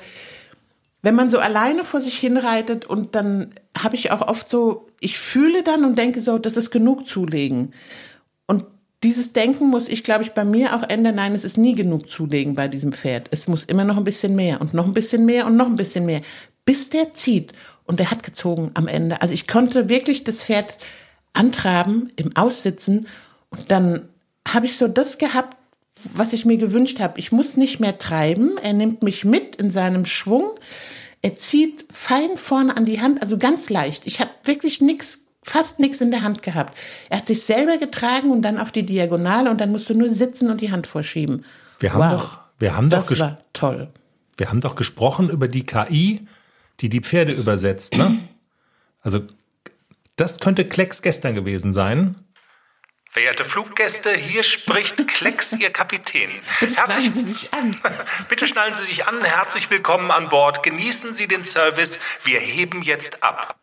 wenn 1.03 1.15
man 1.15 1.31
so 1.31 1.39
alleine 1.39 1.85
vor 1.85 2.01
sich 2.01 2.19
hinreitet 2.19 2.87
und 2.87 3.15
dann 3.15 3.53
habe 3.79 3.95
ich 3.95 4.11
auch 4.11 4.27
oft 4.27 4.49
so, 4.49 4.89
ich 4.99 5.17
fühle 5.17 5.63
dann 5.63 5.85
und 5.85 5.97
denke 5.97 6.23
so, 6.23 6.39
das 6.39 6.57
ist 6.57 6.73
genug 6.73 7.07
zulegen. 7.07 7.73
Und 8.49 8.65
dieses 9.05 9.33
Denken 9.33 9.69
muss 9.69 9.87
ich, 9.87 10.03
glaube 10.03 10.25
ich, 10.25 10.33
bei 10.33 10.45
mir 10.45 10.75
auch 10.75 10.83
ändern. 10.83 11.15
Nein, 11.15 11.37
es 11.37 11.45
ist 11.45 11.57
nie 11.57 11.77
genug 11.77 12.09
zulegen 12.09 12.57
bei 12.57 12.67
diesem 12.67 12.93
Pferd. 12.93 13.29
Es 13.31 13.47
muss 13.47 13.63
immer 13.63 13.85
noch 13.85 13.97
ein 13.97 14.03
bisschen 14.03 14.35
mehr 14.35 14.61
und 14.61 14.75
noch 14.75 14.87
ein 14.87 14.93
bisschen 14.93 15.25
mehr 15.25 15.47
und 15.47 15.55
noch 15.55 15.67
ein 15.67 15.77
bisschen 15.77 16.05
mehr, 16.05 16.23
bis 16.65 16.91
der 16.91 17.13
zieht. 17.13 17.53
Und 17.87 18.01
er 18.01 18.11
hat 18.11 18.23
gezogen 18.23 18.71
am 18.75 18.89
Ende. 18.89 19.23
Also 19.23 19.33
ich 19.35 19.47
konnte 19.47 19.89
wirklich 19.89 20.25
das 20.25 20.45
Pferd 20.45 20.79
antraben 21.33 22.11
im 22.17 22.35
Aussitzen 22.37 23.07
und 23.51 23.71
dann 23.71 24.09
habe 24.49 24.67
ich 24.67 24.77
so 24.77 24.89
das 24.89 25.19
gehabt, 25.19 25.57
was 26.15 26.33
ich 26.33 26.45
mir 26.45 26.57
gewünscht 26.57 27.01
habe. 27.01 27.19
Ich 27.19 27.33
muss 27.33 27.57
nicht 27.57 27.81
mehr 27.81 27.99
treiben. 27.99 28.59
Er 28.59 28.73
nimmt 28.73 29.03
mich 29.03 29.25
mit 29.25 29.57
in 29.57 29.71
seinem 29.71 30.07
Schwung. 30.07 30.51
Er 31.23 31.35
zieht 31.35 31.85
fein 31.91 32.37
vorne 32.37 32.77
an 32.77 32.85
die 32.85 33.01
Hand, 33.01 33.23
also 33.23 33.39
ganz 33.39 33.71
leicht. 33.71 34.07
Ich 34.07 34.21
habe 34.21 34.31
wirklich 34.45 34.81
nichts, 34.81 35.21
fast 35.43 35.79
nichts 35.81 36.01
in 36.01 36.11
der 36.11 36.23
Hand 36.23 36.43
gehabt. 36.43 36.77
Er 37.11 37.19
hat 37.19 37.27
sich 37.27 37.43
selber 37.43 37.79
getragen 37.79 38.31
und 38.31 38.43
dann 38.43 38.59
auf 38.59 38.71
die 38.71 38.85
Diagonale 38.87 39.51
und 39.51 39.61
dann 39.61 39.73
musst 39.73 39.89
du 39.89 39.95
nur 39.95 40.11
sitzen 40.11 40.51
und 40.51 40.61
die 40.61 40.71
Hand 40.71 40.87
vorschieben. 40.87 41.45
Wir 41.81 41.93
haben 41.95 42.11
Wow. 42.13 42.21
doch, 42.21 42.39
wir 42.59 42.77
haben 42.77 42.89
Das 42.91 43.07
doch, 43.09 43.19
war 43.19 43.37
toll. 43.53 43.89
wir 44.37 44.49
haben 44.51 44.61
doch 44.61 44.77
gesprochen 44.77 45.29
über 45.31 45.49
die 45.49 45.63
KI, 45.65 46.27
die 46.81 46.89
die 46.89 47.01
Pferde 47.01 47.33
übersetzt, 47.33 47.97
ne? 47.97 48.17
Also 49.03 49.23
das 50.17 50.41
könnte 50.41 50.65
Klecks 50.65 51.03
gestern 51.03 51.35
gewesen 51.35 51.73
sein. 51.73 52.17
Verehrte 53.11 53.45
Fluggäste, 53.45 54.13
hier 54.15 54.43
spricht 54.43 55.07
Klecks, 55.09 55.55
Ihr 55.59 55.71
Kapitän. 55.71 56.31
Schneiden 56.59 57.15
Sie 57.15 57.23
sich 57.23 57.55
an. 57.55 57.77
Bitte 58.29 58.47
schnallen 58.47 58.75
Sie 58.75 58.85
sich 58.85 59.07
an. 59.07 59.25
Herzlich 59.25 59.71
willkommen 59.71 60.11
an 60.11 60.29
Bord. 60.29 60.63
Genießen 60.63 61.15
Sie 61.15 61.27
den 61.27 61.43
Service. 61.43 61.99
Wir 62.25 62.41
heben 62.41 62.83
jetzt 62.83 63.23
ab. 63.23 63.57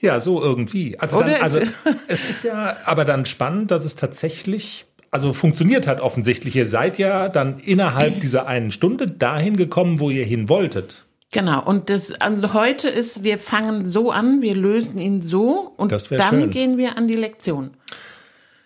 Ja, 0.00 0.20
so 0.20 0.42
irgendwie. 0.42 0.98
Also, 0.98 1.20
dann, 1.20 1.34
also 1.42 1.60
es- 1.60 1.70
es 2.08 2.24
ist 2.28 2.44
ja 2.44 2.76
aber 2.84 3.04
dann 3.06 3.24
spannend, 3.24 3.70
dass 3.70 3.84
es 3.84 3.96
tatsächlich 3.96 4.86
also 5.10 5.32
funktioniert 5.32 5.86
hat 5.86 6.00
offensichtlich. 6.00 6.54
Ihr 6.56 6.66
seid 6.66 6.98
ja 6.98 7.28
dann 7.28 7.58
innerhalb 7.58 8.20
dieser 8.20 8.46
einen 8.46 8.70
Stunde 8.70 9.06
dahin 9.06 9.56
gekommen, 9.56 9.98
wo 9.98 10.10
ihr 10.10 10.24
hin 10.24 10.48
wolltet. 10.48 11.06
Genau, 11.32 11.62
und 11.64 11.90
das 11.90 12.12
also 12.20 12.54
heute 12.54 12.88
ist, 12.88 13.22
wir 13.22 13.38
fangen 13.38 13.86
so 13.86 14.10
an, 14.10 14.42
wir 14.42 14.56
lösen 14.56 14.98
ihn 14.98 15.22
so 15.22 15.72
und 15.76 15.92
dann 15.92 16.00
schön. 16.40 16.50
gehen 16.50 16.76
wir 16.76 16.98
an 16.98 17.06
die 17.06 17.14
Lektion. 17.14 17.70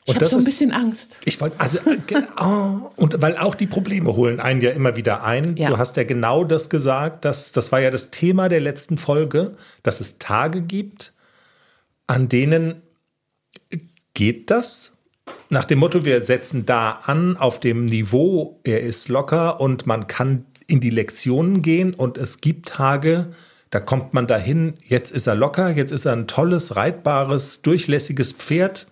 Ich 0.07 0.15
habe 0.15 0.27
so 0.27 0.37
ein 0.37 0.39
ist- 0.41 0.45
bisschen 0.47 0.73
Angst. 0.73 1.21
Ich 1.25 1.41
wollte, 1.41 1.61
also, 1.61 1.79
oh, 2.39 2.91
und 2.97 3.21
weil 3.23 3.37
auch 3.39 3.55
die 3.55 3.67
Probleme 3.67 4.17
holen 4.17 4.41
einen 4.41 4.61
ja 4.61 4.71
immer 4.71 4.97
wieder 4.97 5.25
ein. 5.25 5.57
Ja. 5.57 5.71
Du 5.71 5.79
hast 5.79 5.97
ja 5.97 6.05
genau 6.05 6.45
das 6.45 6.69
gesagt, 6.71 7.25
dass, 7.25 7.53
das 7.53 7.73
war 7.73 7.81
ja 7.81 7.91
das 7.91 8.11
Thema 8.11 8.49
der 8.49 8.61
letzten 8.61 8.99
Folge, 8.99 9.57
dass 9.83 10.01
es 10.01 10.19
Tage 10.19 10.61
gibt, 10.63 11.13
an 12.07 12.29
denen 12.29 12.83
geht 14.15 14.51
das 14.51 14.93
nach 15.49 15.65
dem 15.65 15.79
Motto, 15.79 16.05
wir 16.05 16.23
setzen 16.23 16.67
da 16.67 16.99
an 17.05 17.37
auf 17.37 17.61
dem 17.61 17.85
Niveau, 17.85 18.61
er 18.65 18.81
ist 18.81 19.09
locker 19.09 19.61
und 19.61 19.87
man 19.87 20.07
kann 20.07 20.47
in 20.67 20.81
die 20.81 20.91
Lektionen 20.91 21.63
gehen 21.63 21.95
und 21.95 22.19
es 22.19 22.41
gibt 22.41 22.69
Tage, 22.69 23.33
da 23.71 23.81
kommt 23.81 24.15
man 24.15 24.27
dahin, 24.27 24.75
jetzt 24.87 25.11
ist 25.11 25.27
er 25.27 25.35
locker, 25.35 25.71
jetzt 25.71 25.91
ist 25.91 26.05
er 26.05 26.13
ein 26.13 26.27
tolles, 26.27 26.77
reitbares, 26.77 27.63
durchlässiges 27.63 28.33
Pferd, 28.33 28.87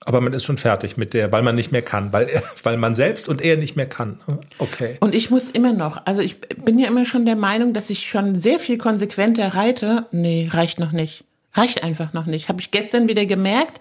aber 0.00 0.20
man 0.20 0.32
ist 0.32 0.44
schon 0.44 0.58
fertig 0.58 0.96
mit 0.96 1.14
der, 1.14 1.32
weil 1.32 1.42
man 1.42 1.54
nicht 1.54 1.72
mehr 1.72 1.82
kann, 1.82 2.12
weil, 2.12 2.28
weil 2.62 2.76
man 2.76 2.94
selbst 2.94 3.28
und 3.28 3.42
er 3.42 3.56
nicht 3.56 3.76
mehr 3.76 3.86
kann. 3.86 4.20
Okay. 4.58 4.96
Und 5.00 5.14
ich 5.14 5.30
muss 5.30 5.48
immer 5.48 5.72
noch, 5.72 6.04
also 6.04 6.20
ich 6.20 6.40
bin 6.40 6.78
ja 6.78 6.88
immer 6.88 7.04
schon 7.04 7.24
der 7.26 7.36
Meinung, 7.36 7.72
dass 7.72 7.90
ich 7.90 8.08
schon 8.08 8.38
sehr 8.38 8.58
viel 8.58 8.76
konsequenter 8.76 9.48
reite. 9.54 10.06
Nee, 10.10 10.48
reicht 10.52 10.78
noch 10.78 10.92
nicht. 10.92 11.24
Reicht 11.54 11.84
einfach 11.84 12.12
noch 12.12 12.26
nicht. 12.26 12.48
Habe 12.48 12.60
ich 12.60 12.70
gestern 12.70 13.08
wieder 13.08 13.26
gemerkt, 13.26 13.80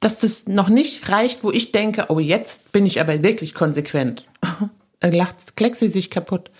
dass 0.00 0.20
das 0.20 0.46
noch 0.46 0.68
nicht 0.68 1.08
reicht, 1.08 1.42
wo 1.42 1.50
ich 1.50 1.72
denke, 1.72 2.06
oh, 2.08 2.20
jetzt 2.20 2.70
bin 2.70 2.86
ich 2.86 3.00
aber 3.00 3.22
wirklich 3.22 3.54
konsequent. 3.54 4.26
Er 5.00 5.12
lacht, 5.12 5.56
kleckt 5.56 5.76
sie 5.76 5.88
sich 5.88 6.10
kaputt. 6.10 6.50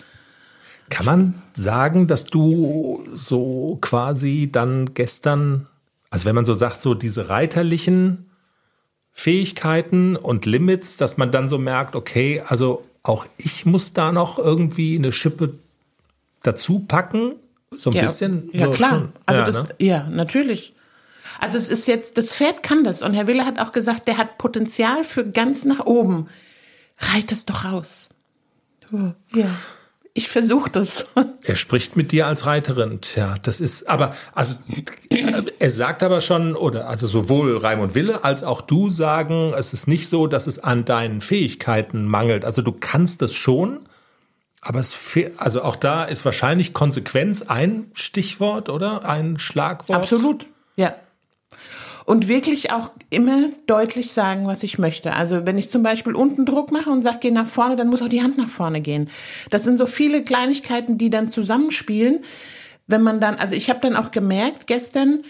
Kann 0.91 1.07
man 1.07 1.43
sagen, 1.55 2.07
dass 2.07 2.25
du 2.25 3.07
so 3.15 3.79
quasi 3.81 4.49
dann 4.51 4.95
gestern, 4.95 5.67
also 6.11 6.25
wenn 6.25 6.35
man 6.35 6.45
so 6.45 6.55
sagt, 6.55 6.81
so 6.81 6.95
diese 6.95 7.29
reiterlichen 7.29 8.31
Fähigkeiten 9.13 10.17
und 10.17 10.47
Limits, 10.47 10.97
dass 10.97 11.17
man 11.17 11.31
dann 11.31 11.49
so 11.49 11.59
merkt, 11.59 11.97
okay, 11.97 12.43
also 12.47 12.85
auch 13.03 13.27
ich 13.37 13.67
muss 13.67 13.93
da 13.93 14.13
noch 14.13 14.39
irgendwie 14.39 14.97
eine 14.97 15.13
Schippe 15.13 15.55
dazu 16.43 16.81
packen, 16.81 17.35
so 17.71 17.91
ein 17.91 17.97
ja, 17.97 18.03
bisschen. 18.03 18.49
Ja, 18.53 18.67
so 18.67 18.71
klar. 18.71 18.91
schon. 18.91 19.13
Also 19.27 19.41
ja, 19.41 19.47
das, 19.47 19.63
ne? 19.65 19.75
ja, 19.79 20.03
natürlich. 20.05 20.73
Also 21.41 21.59
es 21.59 21.69
ist 21.69 21.87
jetzt, 21.87 22.17
das 22.17 22.33
Pferd 22.33 22.63
kann 22.63 22.85
das. 22.85 23.03
Und 23.03 23.15
Herr 23.15 23.27
Wille 23.27 23.45
hat 23.45 23.59
auch 23.59 23.73
gesagt, 23.73 24.09
der 24.09 24.17
hat 24.17 24.39
Potenzial 24.39 25.05
für 25.05 25.27
ganz 25.27 25.65
nach 25.65 25.85
oben. 25.85 26.29
Reit 26.99 27.31
es 27.31 27.45
doch 27.45 27.65
raus. 27.65 28.09
Ja. 29.35 29.51
Ich 30.15 30.29
versuche 30.29 30.69
das. 30.69 31.07
Er 31.45 31.55
spricht 31.55 31.97
mit 31.97 32.11
dir 32.11 32.27
als 32.27 32.45
Reiterin. 32.45 33.01
Tja, 33.01 33.37
das 33.43 33.61
ist, 33.61 33.89
aber, 33.89 34.17
also, 34.33 34.57
äh, 35.11 35.43
er 35.61 35.71
sagt 35.71 36.03
aber 36.03 36.21
schon, 36.21 36.57
oder, 36.57 36.89
also 36.89 37.07
sowohl 37.07 37.57
Raimund 37.57 37.95
Wille 37.95 38.25
als 38.25 38.43
auch 38.43 38.61
du 38.61 38.91
sagen, 38.91 39.53
es 39.57 39.73
ist 39.73 39.87
nicht 39.87 40.09
so, 40.09 40.27
dass 40.27 40.49
es 40.49 40.59
an 40.59 40.85
deinen 40.85 41.21
Fähigkeiten 41.21 42.05
mangelt. 42.05 42.45
Also 42.45 42.63
du 42.63 42.73
kannst 42.73 43.23
es 43.23 43.35
schon, 43.35 43.89
aber 44.61 44.81
es, 44.81 44.97
also 45.37 45.63
auch 45.63 45.77
da 45.77 46.03
ist 46.03 46.25
wahrscheinlich 46.25 46.73
Konsequenz 46.73 47.43
ein 47.43 47.91
Stichwort, 47.93 48.71
oder? 48.71 49.09
Ein 49.09 49.39
Schlagwort. 49.39 49.97
Absolut. 49.97 50.47
Ja. 50.75 50.97
Und 52.09 52.27
wirklich 52.27 52.73
auch 52.73 52.91
immer 53.11 53.51
deutlich 53.67 54.13
sagen, 54.13 54.47
was 54.47 54.63
ich 54.63 54.79
möchte. 54.79 55.13
Also 55.13 55.45
wenn 55.45 55.59
ich 55.59 55.69
zum 55.69 55.83
Beispiel 55.83 56.15
unten 56.15 56.47
Druck 56.47 56.73
mache 56.73 56.89
und 56.89 57.03
sage, 57.03 57.19
geh 57.21 57.31
nach 57.31 57.47
vorne, 57.47 57.77
dann 57.77 57.89
muss 57.89 58.01
auch 58.01 58.09
die 58.09 58.23
Hand 58.23 58.39
nach 58.39 58.49
vorne 58.49 58.81
gehen. 58.81 59.11
Das 59.51 59.63
sind 59.63 59.77
so 59.77 59.85
viele 59.85 60.25
Kleinigkeiten, 60.25 60.97
die 60.97 61.11
dann 61.11 61.29
zusammenspielen. 61.29 62.21
Wenn 62.87 63.03
man 63.03 63.21
dann, 63.21 63.35
also 63.35 63.55
ich 63.55 63.69
habe 63.69 63.81
dann 63.83 63.95
auch 63.95 64.11
gemerkt 64.11 64.67
gestern, 64.67 65.23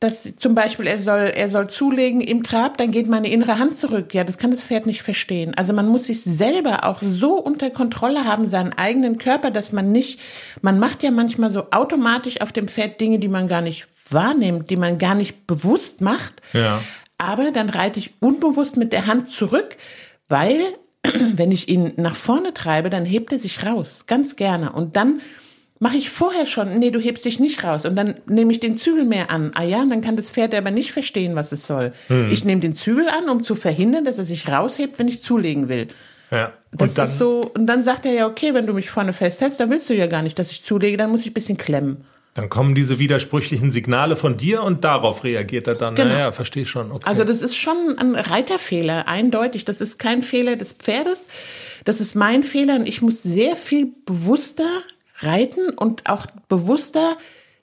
dass 0.00 0.34
zum 0.34 0.56
Beispiel 0.56 0.88
er 0.88 0.98
soll, 0.98 1.32
er 1.32 1.48
soll 1.48 1.70
zulegen 1.70 2.20
im 2.20 2.42
Trab, 2.42 2.76
dann 2.76 2.90
geht 2.90 3.06
meine 3.06 3.30
innere 3.30 3.60
Hand 3.60 3.76
zurück. 3.76 4.12
Ja, 4.12 4.24
das 4.24 4.36
kann 4.36 4.50
das 4.50 4.64
Pferd 4.64 4.86
nicht 4.86 5.02
verstehen. 5.02 5.54
Also 5.54 5.72
man 5.74 5.86
muss 5.86 6.06
sich 6.06 6.22
selber 6.22 6.86
auch 6.86 7.02
so 7.02 7.34
unter 7.34 7.70
Kontrolle 7.70 8.24
haben, 8.24 8.48
seinen 8.48 8.72
eigenen 8.72 9.18
Körper, 9.18 9.52
dass 9.52 9.70
man 9.70 9.92
nicht, 9.92 10.18
man 10.60 10.80
macht 10.80 11.04
ja 11.04 11.12
manchmal 11.12 11.52
so 11.52 11.70
automatisch 11.70 12.40
auf 12.40 12.50
dem 12.50 12.66
Pferd 12.66 13.00
Dinge, 13.00 13.20
die 13.20 13.28
man 13.28 13.46
gar 13.46 13.60
nicht 13.60 13.86
wahrnimmt, 14.10 14.70
die 14.70 14.76
man 14.76 14.98
gar 14.98 15.14
nicht 15.14 15.46
bewusst 15.46 16.00
macht. 16.00 16.34
Ja. 16.52 16.82
Aber 17.18 17.50
dann 17.50 17.70
reite 17.70 17.98
ich 17.98 18.14
unbewusst 18.20 18.76
mit 18.76 18.92
der 18.92 19.06
Hand 19.06 19.30
zurück, 19.30 19.76
weil 20.28 20.60
wenn 21.34 21.50
ich 21.50 21.68
ihn 21.68 21.92
nach 21.96 22.14
vorne 22.14 22.54
treibe, 22.54 22.90
dann 22.90 23.04
hebt 23.04 23.32
er 23.32 23.38
sich 23.38 23.64
raus, 23.64 24.04
ganz 24.06 24.36
gerne. 24.36 24.72
Und 24.72 24.96
dann 24.96 25.20
mache 25.78 25.96
ich 25.96 26.10
vorher 26.10 26.46
schon, 26.46 26.78
nee, 26.78 26.90
du 26.90 27.00
hebst 27.00 27.24
dich 27.24 27.38
nicht 27.38 27.62
raus. 27.62 27.84
Und 27.84 27.96
dann 27.96 28.16
nehme 28.26 28.52
ich 28.52 28.60
den 28.60 28.76
Zügel 28.76 29.04
mehr 29.04 29.30
an. 29.30 29.50
Ah 29.54 29.62
ja, 29.62 29.84
dann 29.84 30.00
kann 30.00 30.16
das 30.16 30.30
Pferd 30.30 30.54
aber 30.54 30.70
nicht 30.70 30.92
verstehen, 30.92 31.34
was 31.34 31.52
es 31.52 31.66
soll. 31.66 31.92
Ich 32.30 32.44
nehme 32.44 32.60
den 32.60 32.74
Zügel 32.74 33.08
an, 33.08 33.28
um 33.28 33.42
zu 33.42 33.54
verhindern, 33.54 34.04
dass 34.04 34.18
er 34.18 34.24
sich 34.24 34.48
raushebt, 34.48 34.98
wenn 34.98 35.08
ich 35.08 35.22
zulegen 35.22 35.68
will. 35.68 35.88
Ja. 36.30 36.52
Das 36.72 36.90
Und 36.90 36.98
dann, 36.98 37.06
ist 37.06 37.18
so, 37.18 37.50
und 37.54 37.66
dann 37.66 37.82
sagt 37.82 38.06
er 38.06 38.12
ja, 38.12 38.26
okay, 38.26 38.54
wenn 38.54 38.66
du 38.66 38.72
mich 38.72 38.90
vorne 38.90 39.12
festhältst, 39.12 39.60
dann 39.60 39.70
willst 39.70 39.88
du 39.88 39.94
ja 39.94 40.06
gar 40.06 40.22
nicht, 40.22 40.38
dass 40.38 40.50
ich 40.50 40.64
zulege, 40.64 40.96
dann 40.96 41.10
muss 41.10 41.22
ich 41.22 41.30
ein 41.30 41.34
bisschen 41.34 41.58
klemmen. 41.58 42.04
Dann 42.36 42.50
kommen 42.50 42.74
diese 42.74 42.98
widersprüchlichen 42.98 43.72
Signale 43.72 44.14
von 44.14 44.36
dir 44.36 44.62
und 44.62 44.84
darauf 44.84 45.24
reagiert 45.24 45.66
er 45.66 45.74
dann. 45.74 45.94
Genau. 45.94 46.12
Naja, 46.12 46.32
verstehe 46.32 46.66
schon. 46.66 46.92
Okay. 46.92 47.08
Also 47.08 47.24
das 47.24 47.40
ist 47.40 47.56
schon 47.56 47.98
ein 47.98 48.14
Reiterfehler, 48.14 49.08
eindeutig. 49.08 49.64
Das 49.64 49.80
ist 49.80 49.98
kein 49.98 50.22
Fehler 50.22 50.56
des 50.56 50.74
Pferdes. 50.74 51.28
Das 51.84 51.98
ist 52.00 52.14
mein 52.14 52.42
Fehler 52.42 52.74
und 52.76 52.86
ich 52.86 53.00
muss 53.00 53.22
sehr 53.22 53.56
viel 53.56 53.88
bewusster 54.04 54.68
reiten 55.20 55.70
und 55.70 56.10
auch 56.10 56.26
bewusster, 56.48 57.16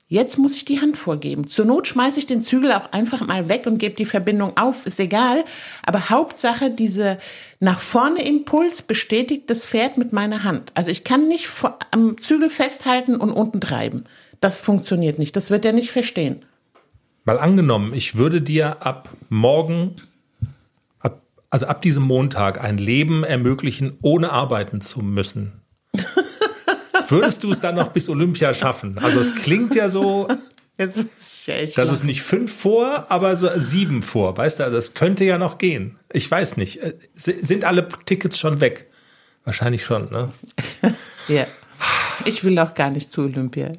jetzt 0.08 0.40
muss 0.40 0.56
ich 0.56 0.66
die 0.66 0.82
Hand 0.82 0.98
vorgeben. 0.98 1.48
Zur 1.48 1.66
Not 1.66 1.86
schmeiße 1.86 2.18
ich 2.18 2.26
den 2.26 2.42
Zügel 2.42 2.72
auch 2.72 2.92
einfach 2.94 3.22
mal 3.22 3.50
weg 3.50 3.68
und 3.68 3.78
gebe 3.78 3.94
die 3.94 4.06
Verbindung 4.06 4.58
auf, 4.58 4.88
ist 4.88 5.00
egal. 5.00 5.46
Aber 5.86 6.10
Hauptsache, 6.10 6.72
diese 6.72 7.20
nach 7.60 7.80
vorne 7.80 8.26
Impuls 8.26 8.82
bestätigt 8.82 9.52
das 9.52 9.66
Pferd 9.66 10.00
mit 10.00 10.14
meiner 10.14 10.44
Hand. 10.44 10.72
Also 10.74 10.90
ich 10.90 11.04
kann 11.04 11.28
nicht 11.28 11.48
am 11.92 12.20
Zügel 12.20 12.50
festhalten 12.50 13.18
und 13.18 13.32
unten 13.32 13.62
treiben. 13.62 14.06
Das 14.44 14.60
funktioniert 14.60 15.20
nicht. 15.20 15.38
Das 15.38 15.50
wird 15.50 15.64
er 15.64 15.72
nicht 15.72 15.90
verstehen. 15.90 16.44
Mal 17.24 17.40
angenommen, 17.40 17.94
ich 17.94 18.18
würde 18.18 18.42
dir 18.42 18.86
ab 18.86 19.08
morgen, 19.30 19.96
ab, 21.00 21.22
also 21.50 21.66
ab 21.68 21.82
diesem 21.82 22.04
Montag, 22.04 22.62
ein 22.62 22.78
Leben 22.78 23.24
ermöglichen, 23.24 23.98
ohne 24.02 24.34
arbeiten 24.34 24.82
zu 24.82 25.00
müssen. 25.00 25.62
Würdest 27.08 27.44
du 27.46 27.52
es 27.52 27.62
dann 27.62 27.76
noch 27.76 27.90
bis 27.92 28.10
Olympia 28.10 28.54
schaffen? 28.54 28.98
Also 28.98 29.22
es 29.22 29.34
klingt 29.36 29.76
ja 29.76 29.88
so, 29.90 30.28
Jetzt 30.78 30.98
muss 30.98 31.06
ich 31.40 31.48
ja 31.48 31.54
echt 31.54 31.78
dass 31.78 31.86
lachen. 31.86 31.96
es 31.96 32.04
nicht 32.04 32.22
fünf 32.24 32.54
vor, 32.54 33.06
aber 33.10 33.38
so 33.38 33.48
sieben 33.56 34.04
vor. 34.04 34.36
Weißt 34.36 34.60
du, 34.60 34.64
es 34.64 34.94
könnte 34.94 35.24
ja 35.24 35.38
noch 35.38 35.58
gehen. 35.58 35.98
Ich 36.12 36.30
weiß 36.30 36.58
nicht. 36.58 36.82
Äh, 36.84 36.96
si- 37.14 37.40
Sind 37.46 37.64
alle 37.64 37.88
Tickets 38.06 38.38
schon 38.40 38.60
weg? 38.60 38.88
Wahrscheinlich 39.46 39.86
schon, 39.86 40.12
ne? 40.12 40.30
Ja. 41.30 41.46
Ich 42.26 42.44
will 42.44 42.58
auch 42.60 42.74
gar 42.74 42.90
nicht 42.90 43.10
zu 43.12 43.22
Olympia. 43.22 43.72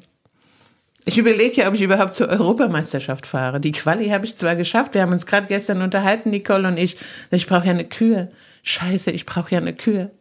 Ich 1.05 1.17
überlege 1.17 1.61
ja, 1.61 1.67
ob 1.67 1.75
ich 1.75 1.81
überhaupt 1.81 2.15
zur 2.15 2.29
Europameisterschaft 2.29 3.27
fahre. 3.27 3.59
Die 3.59 3.71
Quali 3.71 4.09
habe 4.09 4.25
ich 4.25 4.35
zwar 4.35 4.55
geschafft, 4.55 4.95
wir 4.95 5.01
haben 5.01 5.13
uns 5.13 5.25
gerade 5.25 5.47
gestern 5.47 5.81
unterhalten, 5.81 6.31
Nicole 6.31 6.67
und 6.67 6.77
ich. 6.77 6.97
Ich 7.29 7.45
brauche 7.45 7.65
ja 7.65 7.71
eine 7.71 7.85
Kühe. 7.85 8.31
Scheiße, 8.63 9.11
ich 9.11 9.25
brauche 9.27 9.51
ja 9.51 9.59
eine 9.59 9.73
Kühe. 9.73 10.11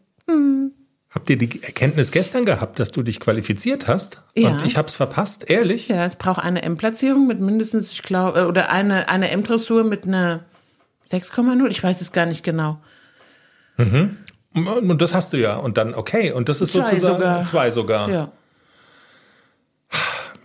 Habt 1.14 1.30
ihr 1.30 1.38
die 1.38 1.62
Erkenntnis 1.62 2.10
gestern 2.10 2.44
gehabt, 2.44 2.80
dass 2.80 2.90
du 2.90 3.04
dich 3.04 3.20
qualifiziert 3.20 3.86
hast? 3.86 4.22
Ja. 4.34 4.50
Und 4.50 4.66
ich 4.66 4.76
hab's 4.76 4.96
verpasst, 4.96 5.48
ehrlich? 5.48 5.86
Ja, 5.86 6.04
es 6.04 6.16
braucht 6.16 6.42
eine 6.42 6.62
M-Platzierung 6.62 7.28
mit 7.28 7.38
mindestens, 7.38 7.92
ich 7.92 8.02
glaube, 8.02 8.48
oder 8.48 8.68
eine, 8.70 9.08
eine 9.08 9.30
M-Dressur 9.30 9.84
mit 9.84 10.08
einer 10.08 10.44
6,0? 11.12 11.68
Ich 11.68 11.82
weiß 11.82 12.00
es 12.00 12.10
gar 12.10 12.26
nicht 12.26 12.42
genau. 12.42 12.78
Mhm. 13.76 14.16
Und 14.54 15.00
das 15.00 15.14
hast 15.14 15.32
du 15.32 15.36
ja. 15.36 15.54
Und 15.54 15.78
dann, 15.78 15.94
okay. 15.94 16.32
Und 16.32 16.48
das 16.48 16.60
ist 16.60 16.72
zwei 16.72 16.88
sozusagen 16.90 17.14
sogar. 17.14 17.44
zwei 17.44 17.70
sogar. 17.70 18.10
Ja. 18.10 18.32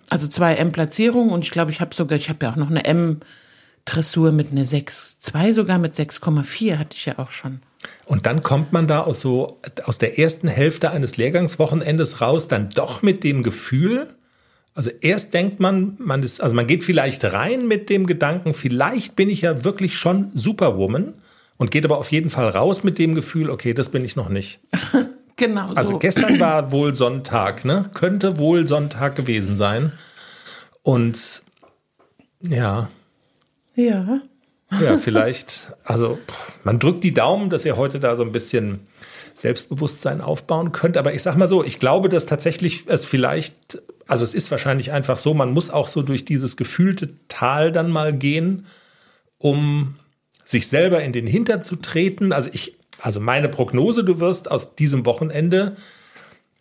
Also 0.09 0.27
zwei 0.27 0.55
M-Platzierungen 0.55 1.31
und 1.31 1.43
ich 1.43 1.51
glaube, 1.51 1.71
ich 1.71 1.81
habe 1.81 1.93
sogar, 1.93 2.17
ich 2.17 2.29
habe 2.29 2.45
ja 2.45 2.51
auch 2.51 2.55
noch 2.55 2.69
eine 2.69 2.85
M-Dressur 2.85 4.31
mit 4.31 4.51
einer 4.51 4.65
6,2 4.65 5.53
sogar 5.53 5.77
mit 5.77 5.93
6,4 5.93 6.77
hatte 6.77 6.95
ich 6.95 7.05
ja 7.05 7.19
auch 7.19 7.31
schon. 7.31 7.61
Und 8.05 8.25
dann 8.25 8.41
kommt 8.41 8.73
man 8.73 8.87
da 8.87 9.01
aus 9.01 9.21
so, 9.21 9.59
aus 9.85 9.99
der 9.99 10.19
ersten 10.19 10.47
Hälfte 10.47 10.91
eines 10.91 11.17
Lehrgangswochenendes 11.17 12.21
raus, 12.21 12.47
dann 12.47 12.69
doch 12.69 13.01
mit 13.01 13.23
dem 13.23 13.43
Gefühl, 13.43 14.09
also 14.75 14.91
erst 15.01 15.33
denkt 15.33 15.59
man, 15.59 15.95
man 15.99 16.23
ist, 16.23 16.41
also 16.41 16.55
man 16.55 16.67
geht 16.67 16.83
vielleicht 16.83 17.23
rein 17.25 17.67
mit 17.67 17.89
dem 17.89 18.05
Gedanken, 18.05 18.53
vielleicht 18.53 19.15
bin 19.15 19.29
ich 19.29 19.41
ja 19.41 19.63
wirklich 19.63 19.97
schon 19.97 20.31
Superwoman 20.33 21.13
und 21.57 21.71
geht 21.71 21.85
aber 21.85 21.97
auf 21.97 22.11
jeden 22.11 22.29
Fall 22.29 22.49
raus 22.49 22.83
mit 22.83 22.97
dem 22.97 23.15
Gefühl, 23.15 23.49
okay, 23.49 23.73
das 23.73 23.89
bin 23.89 24.05
ich 24.05 24.15
noch 24.15 24.29
nicht. 24.29 24.59
genau. 25.39 25.73
Also 25.73 25.93
so. 25.93 25.99
gestern 25.99 26.39
war 26.39 26.71
wohl 26.71 26.93
Sonntag, 26.93 27.65
ne? 27.65 27.89
Könnte 27.95 28.37
wohl 28.37 28.67
Sonntag 28.67 29.15
gewesen 29.15 29.57
sein. 29.57 29.93
Und 30.83 31.41
ja. 32.41 32.89
Ja. 33.73 34.21
Ja, 34.83 34.97
vielleicht, 34.99 35.73
also 35.83 36.19
man 36.63 36.77
drückt 36.77 37.03
die 37.03 37.13
Daumen, 37.13 37.49
dass 37.49 37.65
ihr 37.65 37.75
heute 37.75 37.99
da 37.99 38.15
so 38.15 38.21
ein 38.21 38.31
bisschen 38.31 38.87
Selbstbewusstsein 39.33 40.21
aufbauen 40.21 40.71
könnt. 40.71 40.95
Aber 40.95 41.13
ich 41.13 41.23
sag 41.23 41.37
mal 41.37 41.49
so, 41.49 41.63
ich 41.63 41.79
glaube, 41.79 42.07
dass 42.09 42.27
tatsächlich 42.27 42.83
es 42.87 43.03
vielleicht, 43.03 43.81
also 44.07 44.23
es 44.23 44.35
ist 44.35 44.51
wahrscheinlich 44.51 44.91
einfach 44.91 45.17
so, 45.17 45.33
man 45.33 45.51
muss 45.51 45.71
auch 45.71 45.87
so 45.87 46.03
durch 46.03 46.23
dieses 46.23 46.55
gefühlte 46.55 47.09
Tal 47.29 47.71
dann 47.71 47.89
mal 47.89 48.13
gehen, 48.13 48.67
um 49.39 49.95
sich 50.45 50.67
selber 50.67 51.01
in 51.01 51.13
den 51.13 51.25
Hinter 51.25 51.61
zu 51.61 51.75
treten. 51.75 52.31
Also 52.31 52.49
ich, 52.53 52.78
also 53.01 53.19
meine 53.19 53.49
Prognose, 53.49 54.03
du 54.03 54.19
wirst 54.19 54.49
aus 54.51 54.75
diesem 54.75 55.05
Wochenende 55.05 55.75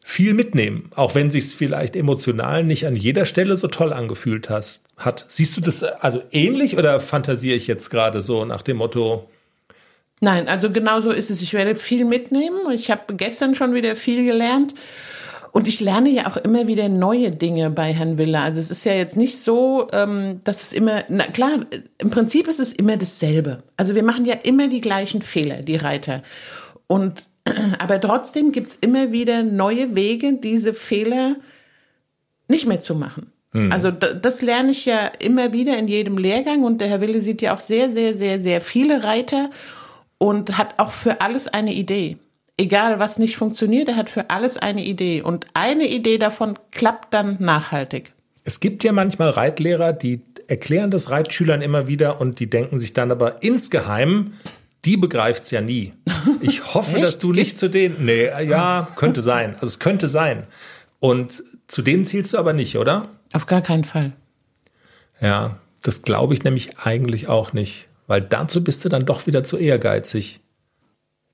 viel 0.05 0.33
mitnehmen, 0.33 0.90
auch 0.96 1.14
wenn 1.14 1.31
sich 1.31 1.55
vielleicht 1.55 1.94
emotional 1.94 2.64
nicht 2.64 2.87
an 2.87 2.96
jeder 2.96 3.27
Stelle 3.27 3.57
so 3.57 3.66
toll 3.66 3.92
angefühlt 3.92 4.48
hast, 4.48 4.83
hat. 4.96 5.27
Siehst 5.29 5.57
du 5.57 5.61
das 5.61 5.83
also 5.83 6.22
ähnlich 6.33 6.79
oder 6.79 7.01
fantasiere 7.01 7.57
ich 7.57 7.66
jetzt 7.66 7.90
gerade 7.90 8.22
so 8.22 8.44
nach 8.44 8.62
dem 8.62 8.79
Motto? 8.79 9.29
Nein, 10.20 10.48
also 10.48 10.70
genau 10.70 11.01
so 11.01 11.11
ist 11.11 11.31
es. 11.31 11.42
Ich 11.42 11.53
werde 11.53 11.77
viel 11.77 12.05
mitnehmen. 12.05 12.59
Ich 12.74 12.90
habe 12.90 13.14
gestern 13.14 13.55
schon 13.55 13.74
wieder 13.74 13.94
viel 13.96 14.24
gelernt. 14.24 14.74
Und 15.59 15.66
ich 15.66 15.81
lerne 15.81 16.09
ja 16.09 16.29
auch 16.29 16.37
immer 16.37 16.68
wieder 16.68 16.88
neue 16.88 17.33
Dinge 17.33 17.68
bei 17.71 17.92
Herrn 17.92 18.16
Willer. 18.16 18.42
Also 18.42 18.61
es 18.61 18.71
ist 18.71 18.85
ja 18.85 18.92
jetzt 18.92 19.16
nicht 19.16 19.42
so, 19.42 19.88
ähm, 19.92 20.40
dass 20.44 20.62
es 20.62 20.73
immer, 20.73 21.03
na 21.09 21.27
klar, 21.27 21.51
im 21.99 22.11
Prinzip 22.11 22.47
ist 22.47 22.61
es 22.61 22.73
immer 22.73 22.97
dasselbe. 22.97 23.59
Also 23.77 23.97
wir 23.97 24.05
machen 24.05 24.25
ja 24.25 24.35
immer 24.35 24.68
die 24.68 24.81
gleichen 24.81 25.21
Fehler, 25.21 25.62
die 25.62 25.75
Reiter. 25.75 26.23
Und 26.87 27.29
aber 27.81 28.01
trotzdem 28.01 28.53
gibt 28.53 28.68
es 28.68 28.79
immer 28.81 29.11
wieder 29.11 29.42
neue 29.42 29.97
Wege, 29.97 30.35
diese 30.35 30.75
Fehler 30.75 31.35
nicht 32.47 32.68
mehr 32.68 32.79
zu 32.79 32.94
machen. 32.94 33.33
Mhm. 33.53 33.73
Also 33.73 33.90
das 33.90 34.42
lerne 34.42 34.71
ich 34.71 34.85
ja 34.85 35.11
immer 35.18 35.53
wieder 35.53 35.77
in 35.77 35.88
jedem 35.88 36.18
Lehrgang 36.18 36.62
und 36.62 36.81
der 36.81 36.87
Herr 36.87 37.01
Wille 37.01 37.21
sieht 37.21 37.42
ja 37.42 37.53
auch 37.57 37.61
sehr, 37.61 37.90
sehr, 37.90 38.14
sehr, 38.14 38.40
sehr 38.40 38.61
viele 38.61 39.03
Reiter 39.03 39.51
und 40.18 40.57
hat 40.57 40.79
auch 40.79 40.92
für 40.92 41.21
alles 41.21 41.49
eine 41.49 41.75
Idee. 41.75 42.16
Egal, 42.61 42.99
was 42.99 43.18
nicht 43.18 43.37
funktioniert, 43.37 43.88
er 43.88 43.97
hat 43.97 44.11
für 44.11 44.31
alles 44.31 44.57
eine 44.57 44.85
Idee. 44.85 45.23
Und 45.23 45.47
eine 45.55 45.87
Idee 45.87 46.18
davon 46.18 46.59
klappt 46.73 47.14
dann 47.14 47.37
nachhaltig. 47.38 48.12
Es 48.42 48.61
gibt 48.61 48.83
ja 48.83 48.92
manchmal 48.92 49.31
Reitlehrer, 49.31 49.92
die 49.92 50.21
erklären 50.49 50.90
das 50.90 51.11
Reitschülern 51.11 51.62
immer 51.62 51.87
wieder 51.87 52.21
und 52.21 52.40
die 52.40 52.51
denken 52.51 52.81
sich 52.81 52.94
dann 52.94 53.12
aber 53.12 53.42
insgeheim, 53.42 54.33
die 54.85 54.97
begreift 54.97 55.44
es 55.44 55.51
ja 55.51 55.61
nie. 55.61 55.92
Ich 56.40 56.75
hoffe, 56.75 56.99
dass 57.01 57.18
du 57.18 57.33
nicht 57.33 57.59
zu 57.59 57.68
denen. 57.68 58.05
Nee, 58.05 58.29
ja, 58.44 58.88
könnte 58.97 59.23
sein. 59.23 59.55
Also 59.55 59.66
es 59.66 59.79
könnte 59.79 60.09
sein. 60.09 60.44
Und 60.99 61.44
zu 61.68 61.83
denen 61.83 62.07
zielst 62.07 62.33
du 62.33 62.38
aber 62.38 62.55
nicht, 62.55 62.77
oder? 62.77 63.03
Auf 63.33 63.47
gar 63.47 63.61
keinen 63.61 63.85
Fall. 63.85 64.12
Ja, 65.21 65.59
das 65.83 66.03
glaube 66.03 66.35
ich 66.35 66.42
nämlich 66.42 66.79
eigentlich 66.79 67.29
auch 67.29 67.53
nicht. 67.53 67.87
Weil 68.07 68.23
dazu 68.23 68.64
bist 68.64 68.85
du 68.85 68.88
dann 68.88 69.05
doch 69.05 69.27
wieder 69.27 69.44
zu 69.44 69.59
ehrgeizig. 69.59 70.40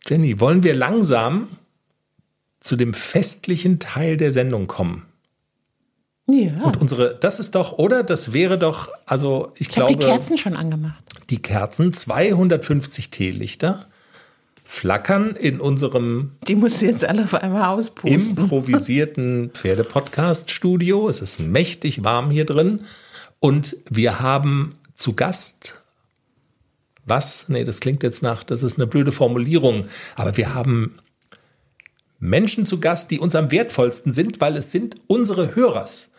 Jenny, 0.07 0.41
wollen 0.41 0.63
wir 0.63 0.75
langsam 0.75 1.49
zu 2.61 2.77
dem 2.77 2.95
festlichen 2.95 3.79
Teil 3.79 4.17
der 4.17 4.33
Sendung 4.33 4.67
kommen? 4.67 5.07
Ja. 6.27 6.63
Und 6.63 6.81
unsere, 6.81 7.15
das 7.15 7.39
ist 7.39 7.55
doch, 7.55 7.73
oder? 7.79 8.03
Das 8.03 8.33
wäre 8.33 8.59
doch, 8.59 8.89
also 9.07 9.53
ich, 9.55 9.63
ich 9.63 9.69
glaube. 9.69 9.95
die 9.95 9.99
Kerzen 9.99 10.39
schon 10.39 10.57
angemacht. 10.57 11.05
Die 11.31 11.41
Kerzen, 11.41 11.93
250 11.93 13.11
Teelichter, 13.11 13.87
flackern 14.65 15.37
in 15.37 15.61
unserem. 15.61 16.33
Die 16.49 16.57
musst 16.57 16.81
du 16.81 16.87
jetzt 16.87 17.05
alle 17.05 17.25
auf 17.25 17.35
einmal 17.35 17.65
auspusten. 17.65 18.39
Improvisierten 18.39 19.51
Pferdepodcast-Studio. 19.55 21.09
Es 21.09 21.21
ist 21.21 21.41
mächtig 21.41 22.05
warm 22.05 22.31
hier 22.31 22.47
drin. 22.47 22.81
Und 23.41 23.77
wir 23.91 24.21
haben 24.21 24.75
zu 24.95 25.13
Gast 25.13 25.83
was? 27.07 27.49
Nee, 27.49 27.65
das 27.65 27.81
klingt 27.81 28.03
jetzt 28.03 28.23
nach, 28.23 28.45
das 28.45 28.63
ist 28.63 28.79
eine 28.79 28.87
blöde 28.87 29.13
Formulierung. 29.13 29.87
Aber 30.17 30.37
wir 30.37 30.55
haben 30.55 30.97
Menschen 32.19 32.67
zu 32.67 32.81
Gast, 32.81 33.11
die 33.11 33.19
uns 33.19 33.35
am 33.35 33.51
wertvollsten 33.51 34.13
sind, 34.13 34.41
weil 34.41 34.57
es 34.57 34.73
sind 34.73 34.97
unsere 35.07 35.55
Hörers. 35.55 36.11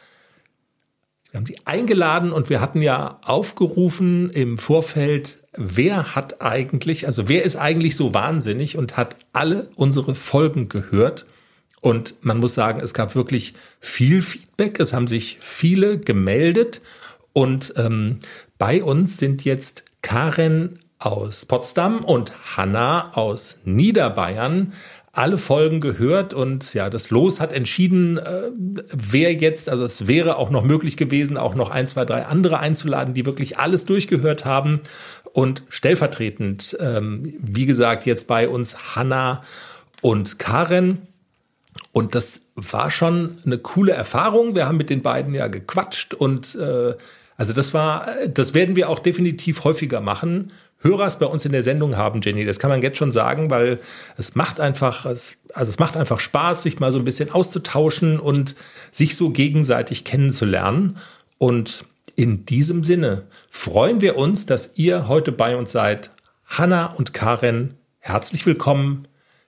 Wir 1.31 1.39
haben 1.39 1.45
sie 1.45 1.57
eingeladen 1.65 2.31
und 2.31 2.49
wir 2.49 2.61
hatten 2.61 2.81
ja 2.81 3.19
aufgerufen 3.25 4.29
im 4.29 4.57
Vorfeld, 4.57 5.39
wer 5.57 6.15
hat 6.15 6.41
eigentlich, 6.41 7.07
also 7.07 7.27
wer 7.27 7.43
ist 7.43 7.55
eigentlich 7.55 7.95
so 7.95 8.13
wahnsinnig 8.13 8.77
und 8.77 8.97
hat 8.97 9.17
alle 9.33 9.69
unsere 9.75 10.15
Folgen 10.15 10.69
gehört. 10.69 11.25
Und 11.81 12.15
man 12.21 12.39
muss 12.39 12.53
sagen, 12.53 12.79
es 12.79 12.93
gab 12.93 13.15
wirklich 13.15 13.53
viel 13.79 14.21
Feedback. 14.21 14.79
Es 14.79 14.93
haben 14.93 15.07
sich 15.07 15.37
viele 15.41 15.99
gemeldet. 15.99 16.81
Und 17.33 17.73
ähm, 17.77 18.19
bei 18.57 18.81
uns 18.83 19.17
sind 19.17 19.43
jetzt 19.43 19.83
Karen 20.05 20.77
aus 20.99 21.47
Potsdam 21.47 22.05
und 22.05 22.31
Hanna 22.55 23.13
aus 23.15 23.57
Niederbayern 23.65 24.73
alle 25.13 25.39
Folgen 25.39 25.81
gehört 25.81 26.35
und 26.35 26.75
ja, 26.75 26.91
das 26.91 27.09
Los 27.09 27.39
hat 27.39 27.51
entschieden, 27.51 28.19
äh, 28.19 28.51
wer 28.93 29.33
jetzt, 29.33 29.67
also 29.67 29.83
es 29.83 30.05
wäre 30.05 30.37
auch 30.37 30.51
noch 30.51 30.63
möglich 30.63 30.95
gewesen, 30.95 31.37
auch 31.37 31.55
noch 31.55 31.71
ein, 31.71 31.87
zwei, 31.87 32.05
drei 32.05 32.27
andere 32.27 32.59
einzuladen, 32.59 33.15
die 33.15 33.25
wirklich 33.25 33.57
alles 33.57 33.85
durchgehört 33.85 34.45
haben 34.45 34.81
und 35.33 35.63
stellvertretend, 35.69 36.77
ähm, 36.79 37.33
wie 37.39 37.65
gesagt, 37.65 38.05
jetzt 38.05 38.27
bei 38.27 38.47
uns 38.47 38.95
Hanna 38.95 39.41
und 40.03 40.37
Karen. 40.37 41.07
Und 41.93 42.13
das 42.13 42.41
war 42.53 42.91
schon 42.91 43.39
eine 43.43 43.57
coole 43.57 43.93
Erfahrung. 43.93 44.55
Wir 44.55 44.67
haben 44.67 44.77
mit 44.77 44.91
den 44.91 45.01
beiden 45.01 45.33
ja 45.33 45.47
gequatscht 45.47 46.13
und 46.13 46.53
äh, 46.53 46.93
also 47.37 47.53
das 47.53 47.73
war, 47.73 48.07
das 48.27 48.53
werden 48.53 48.75
wir 48.75 48.89
auch 48.89 48.99
definitiv 48.99 49.63
häufiger 49.63 50.01
machen. 50.01 50.51
Hörers 50.79 51.19
bei 51.19 51.25
uns 51.25 51.45
in 51.45 51.51
der 51.51 51.63
Sendung 51.63 51.97
haben, 51.97 52.21
Jenny. 52.21 52.45
Das 52.45 52.59
kann 52.59 52.69
man 52.69 52.81
jetzt 52.81 52.97
schon 52.97 53.11
sagen, 53.11 53.49
weil 53.49 53.79
es 54.17 54.35
macht 54.35 54.59
einfach, 54.59 55.05
also 55.05 55.33
es 55.53 55.79
macht 55.79 55.97
einfach 55.97 56.19
Spaß, 56.19 56.63
sich 56.63 56.79
mal 56.79 56.91
so 56.91 56.99
ein 56.99 57.05
bisschen 57.05 57.31
auszutauschen 57.31 58.19
und 58.19 58.55
sich 58.91 59.15
so 59.15 59.31
gegenseitig 59.31 60.03
kennenzulernen. 60.03 60.97
Und 61.37 61.85
in 62.15 62.45
diesem 62.45 62.83
Sinne 62.83 63.23
freuen 63.49 63.99
wir 63.99 64.15
uns, 64.15 64.45
dass 64.45 64.77
ihr 64.77 65.07
heute 65.07 65.31
bei 65.31 65.57
uns 65.57 65.71
seid. 65.71 66.11
Hanna 66.45 66.85
und 66.85 67.13
Karen, 67.13 67.73
herzlich 67.99 68.45
willkommen 68.45 69.07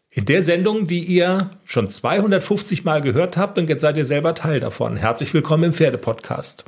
in 0.10 0.26
der 0.26 0.41
Sendung, 0.41 0.88
die 0.88 1.04
ihr 1.04 1.52
schon 1.63 1.91
250 1.91 2.84
Mal 2.84 3.02
gehört 3.02 3.38
habt 3.38 3.60
und 3.60 3.69
jetzt 3.69 3.82
seid 3.82 3.97
ihr 3.97 4.06
selber 4.06 4.34
Teil 4.34 4.60
davon. 4.60 4.97
Herzlich 4.97 5.34
willkommen 5.34 5.65
im 5.65 5.73
Pferdepodcast. 5.73 6.65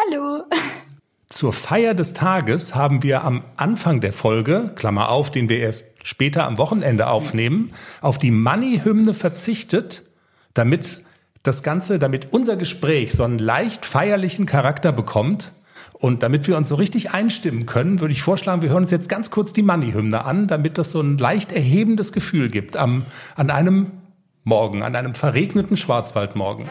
Hallo. 0.00 0.44
Zur 1.28 1.52
Feier 1.52 1.92
des 1.92 2.14
Tages 2.14 2.76
haben 2.76 3.02
wir 3.02 3.24
am 3.24 3.42
Anfang 3.56 4.00
der 4.00 4.12
Folge, 4.12 4.72
Klammer 4.76 5.08
auf, 5.08 5.32
den 5.32 5.48
wir 5.48 5.58
erst 5.58 5.86
später 6.04 6.46
am 6.46 6.56
Wochenende 6.56 7.08
aufnehmen, 7.08 7.72
auf 8.00 8.16
die 8.16 8.30
Money-Hymne 8.30 9.12
verzichtet, 9.12 10.04
damit 10.54 11.02
das 11.42 11.64
Ganze, 11.64 11.98
damit 11.98 12.28
unser 12.32 12.56
Gespräch 12.56 13.12
so 13.12 13.24
einen 13.24 13.40
leicht 13.40 13.84
feierlichen 13.84 14.46
Charakter 14.46 14.92
bekommt. 14.92 15.52
Und 15.94 16.22
damit 16.22 16.46
wir 16.46 16.56
uns 16.56 16.68
so 16.68 16.76
richtig 16.76 17.10
einstimmen 17.10 17.66
können, 17.66 18.00
würde 18.00 18.12
ich 18.12 18.22
vorschlagen, 18.22 18.62
wir 18.62 18.70
hören 18.70 18.84
uns 18.84 18.92
jetzt 18.92 19.08
ganz 19.08 19.32
kurz 19.32 19.52
die 19.52 19.62
Money-Hymne 19.62 20.24
an, 20.24 20.46
damit 20.46 20.78
das 20.78 20.92
so 20.92 21.00
ein 21.00 21.18
leicht 21.18 21.50
erhebendes 21.50 22.12
Gefühl 22.12 22.50
gibt 22.50 22.76
am, 22.76 23.04
an 23.34 23.50
einem 23.50 23.90
Morgen, 24.44 24.84
an 24.84 24.94
einem 24.94 25.14
verregneten 25.14 25.76
Schwarzwaldmorgen. 25.76 26.66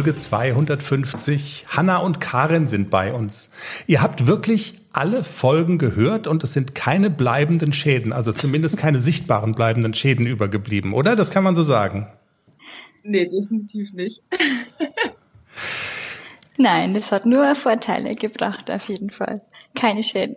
Folge 0.00 0.16
250. 0.16 1.66
Hanna 1.68 1.98
und 1.98 2.22
Karin 2.22 2.66
sind 2.66 2.88
bei 2.88 3.12
uns. 3.12 3.50
Ihr 3.86 4.00
habt 4.00 4.26
wirklich 4.26 4.76
alle 4.94 5.24
Folgen 5.24 5.76
gehört 5.76 6.26
und 6.26 6.42
es 6.42 6.54
sind 6.54 6.74
keine 6.74 7.10
bleibenden 7.10 7.74
Schäden, 7.74 8.14
also 8.14 8.32
zumindest 8.32 8.78
keine 8.78 8.98
sichtbaren 9.08 9.52
bleibenden 9.52 9.92
Schäden 9.92 10.24
übergeblieben, 10.24 10.94
oder? 10.94 11.16
Das 11.16 11.30
kann 11.30 11.44
man 11.44 11.54
so 11.54 11.62
sagen. 11.62 12.06
Nee, 13.02 13.28
definitiv 13.28 13.92
nicht. 13.92 14.22
Nein, 16.56 16.94
das 16.94 17.12
hat 17.12 17.26
nur 17.26 17.54
Vorteile 17.54 18.14
gebracht, 18.14 18.70
auf 18.70 18.88
jeden 18.88 19.10
Fall. 19.10 19.42
Keine 19.74 20.02
Schäden. 20.02 20.36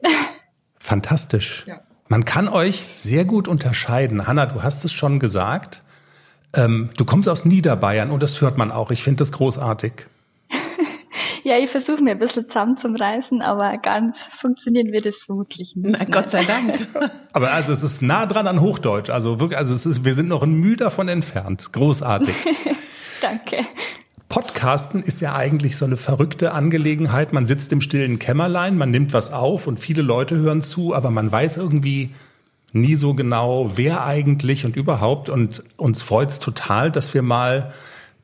Fantastisch. 0.78 1.64
Ja. 1.68 1.80
Man 2.10 2.26
kann 2.26 2.50
euch 2.50 2.84
sehr 2.92 3.24
gut 3.24 3.48
unterscheiden. 3.48 4.28
Hanna, 4.28 4.46
du 4.46 4.62
hast 4.62 4.84
es 4.84 4.92
schon 4.92 5.20
gesagt. 5.20 5.83
Ähm, 6.56 6.92
du 6.98 7.06
kommst 7.06 7.28
aus 7.28 7.46
Niederbayern 7.46 8.12
und 8.12 8.22
das 8.22 8.42
hört 8.42 8.58
man 8.58 8.72
auch. 8.72 8.92
Ich 8.92 9.04
finde 9.04 9.20
das 9.20 9.32
großartig. 9.32 10.06
ja, 11.44 11.58
ich 11.58 11.70
versuche 11.70 12.04
mir 12.04 12.12
ein 12.12 12.20
bisschen 12.20 12.48
zusammenzureißen, 12.48 13.42
aber 13.42 13.78
ganz 13.80 14.22
funktionieren 14.22 14.92
wird 14.92 15.06
es 15.08 15.18
vermutlich 15.18 15.76
nicht. 15.76 15.98
Na, 15.98 16.06
Gott 16.06 16.30
sei 16.30 16.44
Dank. 16.44 16.88
aber 17.34 17.52
also 17.52 17.72
es 17.72 17.82
ist 17.82 18.02
nah 18.02 18.28
dran 18.28 18.46
an 18.46 18.62
Hochdeutsch. 18.62 19.10
Also 19.10 19.40
wirklich, 19.40 19.58
also 19.58 19.74
es 19.74 19.86
ist, 19.86 20.06
wir 20.06 20.14
sind 20.14 20.28
noch 20.28 20.44
ein 20.44 20.54
Mühe 20.54 20.78
davon 20.78 21.08
entfernt. 21.08 21.74
Großartig. 21.74 22.36
Danke. 23.22 23.66
Podcasten 24.30 25.04
ist 25.04 25.22
ja 25.22 25.36
eigentlich 25.36 25.78
so 25.78 25.86
eine 25.86 25.98
verrückte 25.98 26.54
Angelegenheit. 26.54 27.34
Man 27.34 27.46
sitzt 27.46 27.72
im 27.72 27.82
stillen 27.82 28.20
Kämmerlein, 28.20 28.78
man 28.78 28.92
nimmt 28.92 29.14
was 29.14 29.32
auf 29.32 29.68
und 29.68 29.80
viele 29.80 30.02
Leute 30.02 30.36
hören 30.36 30.62
zu, 30.62 30.94
aber 30.94 31.12
man 31.12 31.32
weiß 31.32 31.58
irgendwie, 31.58 32.14
nie 32.74 32.96
so 32.96 33.14
genau, 33.14 33.72
wer 33.76 34.06
eigentlich 34.06 34.66
und 34.66 34.76
überhaupt. 34.76 35.30
Und 35.30 35.64
uns 35.78 36.02
freut 36.02 36.32
es 36.32 36.40
total, 36.40 36.92
dass 36.92 37.14
wir 37.14 37.22
mal 37.22 37.72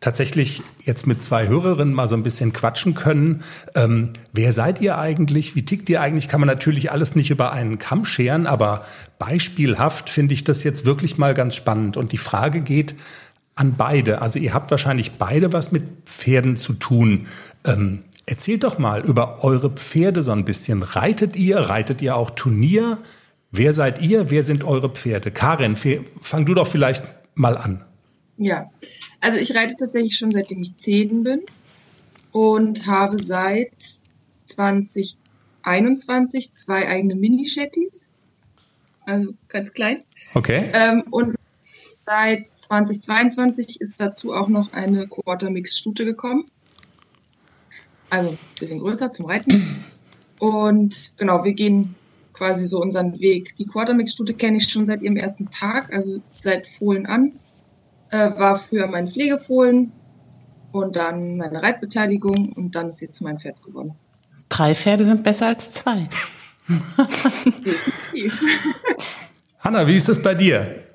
tatsächlich 0.01 0.63
jetzt 0.83 1.07
mit 1.07 1.21
zwei 1.21 1.47
Hörerinnen 1.47 1.93
mal 1.93 2.07
so 2.07 2.15
ein 2.15 2.23
bisschen 2.23 2.53
quatschen 2.53 2.93
können. 2.93 3.43
Ähm, 3.75 4.11
wer 4.31 4.53
seid 4.53 4.81
ihr 4.81 4.97
eigentlich? 4.97 5.55
Wie 5.55 5.65
tickt 5.65 5.89
ihr 5.89 6.01
eigentlich? 6.01 6.29
Kann 6.29 6.39
man 6.39 6.47
natürlich 6.47 6.91
alles 6.91 7.15
nicht 7.15 7.31
über 7.31 7.51
einen 7.51 7.79
Kamm 7.79 8.05
scheren, 8.05 8.47
aber 8.47 8.85
beispielhaft 9.17 10.09
finde 10.09 10.33
ich 10.33 10.43
das 10.43 10.63
jetzt 10.63 10.85
wirklich 10.85 11.17
mal 11.17 11.33
ganz 11.33 11.55
spannend. 11.55 11.97
Und 11.97 12.11
die 12.11 12.17
Frage 12.17 12.61
geht 12.61 12.95
an 13.55 13.75
beide. 13.77 14.21
Also 14.21 14.39
ihr 14.39 14.53
habt 14.53 14.71
wahrscheinlich 14.71 15.13
beide 15.13 15.51
was 15.51 15.73
mit 15.73 15.83
Pferden 16.05 16.55
zu 16.55 16.73
tun. 16.73 17.27
Ähm, 17.65 18.03
erzählt 18.25 18.63
doch 18.63 18.79
mal 18.79 19.01
über 19.01 19.43
eure 19.43 19.69
Pferde 19.69 20.23
so 20.23 20.31
ein 20.31 20.45
bisschen. 20.45 20.81
Reitet 20.81 21.35
ihr? 21.35 21.57
Reitet 21.57 22.01
ihr 22.01 22.15
auch 22.15 22.29
Turnier? 22.29 22.99
Wer 23.51 23.73
seid 23.73 24.01
ihr? 24.01 24.29
Wer 24.29 24.43
sind 24.43 24.63
eure 24.63 24.89
Pferde? 24.89 25.31
Karin, 25.31 25.75
fang 25.75 26.45
du 26.45 26.53
doch 26.53 26.67
vielleicht 26.67 27.03
mal 27.35 27.57
an. 27.57 27.83
Ja, 28.37 28.69
also 29.19 29.39
ich 29.39 29.55
reite 29.55 29.75
tatsächlich 29.77 30.17
schon 30.17 30.31
seitdem 30.31 30.61
ich 30.61 30.75
zehn 30.77 31.23
bin 31.23 31.41
und 32.31 32.85
habe 32.85 33.21
seit 33.21 33.73
2021 34.45 36.53
zwei 36.53 36.87
eigene 36.87 37.15
Mini-Shetties. 37.15 38.09
Also 39.05 39.33
ganz 39.47 39.73
klein. 39.73 40.03
Okay. 40.35 40.69
Ähm, 40.73 41.03
und 41.09 41.35
seit 42.05 42.55
2022 42.55 43.81
ist 43.81 43.99
dazu 43.99 44.33
auch 44.33 44.47
noch 44.47 44.73
eine 44.73 45.07
Quarter-Mix-Stute 45.07 46.05
gekommen. 46.05 46.45
Also 48.09 48.29
ein 48.29 48.37
bisschen 48.59 48.79
größer 48.79 49.11
zum 49.11 49.25
Reiten. 49.25 49.83
Und 50.39 51.11
genau, 51.17 51.43
wir 51.43 51.53
gehen 51.53 51.95
quasi 52.39 52.65
so 52.65 52.81
unseren 52.81 53.19
Weg. 53.19 53.55
Die 53.57 53.65
Quartermix-Stute 53.65 54.33
kenne 54.33 54.57
ich 54.57 54.69
schon 54.69 54.87
seit 54.87 55.01
ihrem 55.01 55.17
ersten 55.17 55.51
Tag, 55.51 55.93
also 55.93 56.21
seit 56.39 56.65
Fohlen 56.67 57.05
an. 57.05 57.33
Äh, 58.11 58.31
war 58.39 58.57
früher 58.57 58.87
mein 58.87 59.09
Pflegefohlen 59.09 59.91
und 60.71 60.95
dann 60.95 61.37
meine 61.37 61.61
Reitbeteiligung 61.61 62.53
und 62.53 62.75
dann 62.75 62.89
ist 62.89 62.99
sie 62.99 63.11
zu 63.11 63.25
meinem 63.25 63.39
Pferd 63.39 63.61
geworden. 63.61 63.93
Drei 64.47 64.73
Pferde 64.73 65.03
sind 65.03 65.21
besser 65.21 65.47
als 65.47 65.69
zwei. 65.71 66.09
Hanna, 69.59 69.85
wie 69.85 69.95
ist 69.95 70.07
es 70.09 70.21
bei 70.21 70.33
dir? 70.33 70.85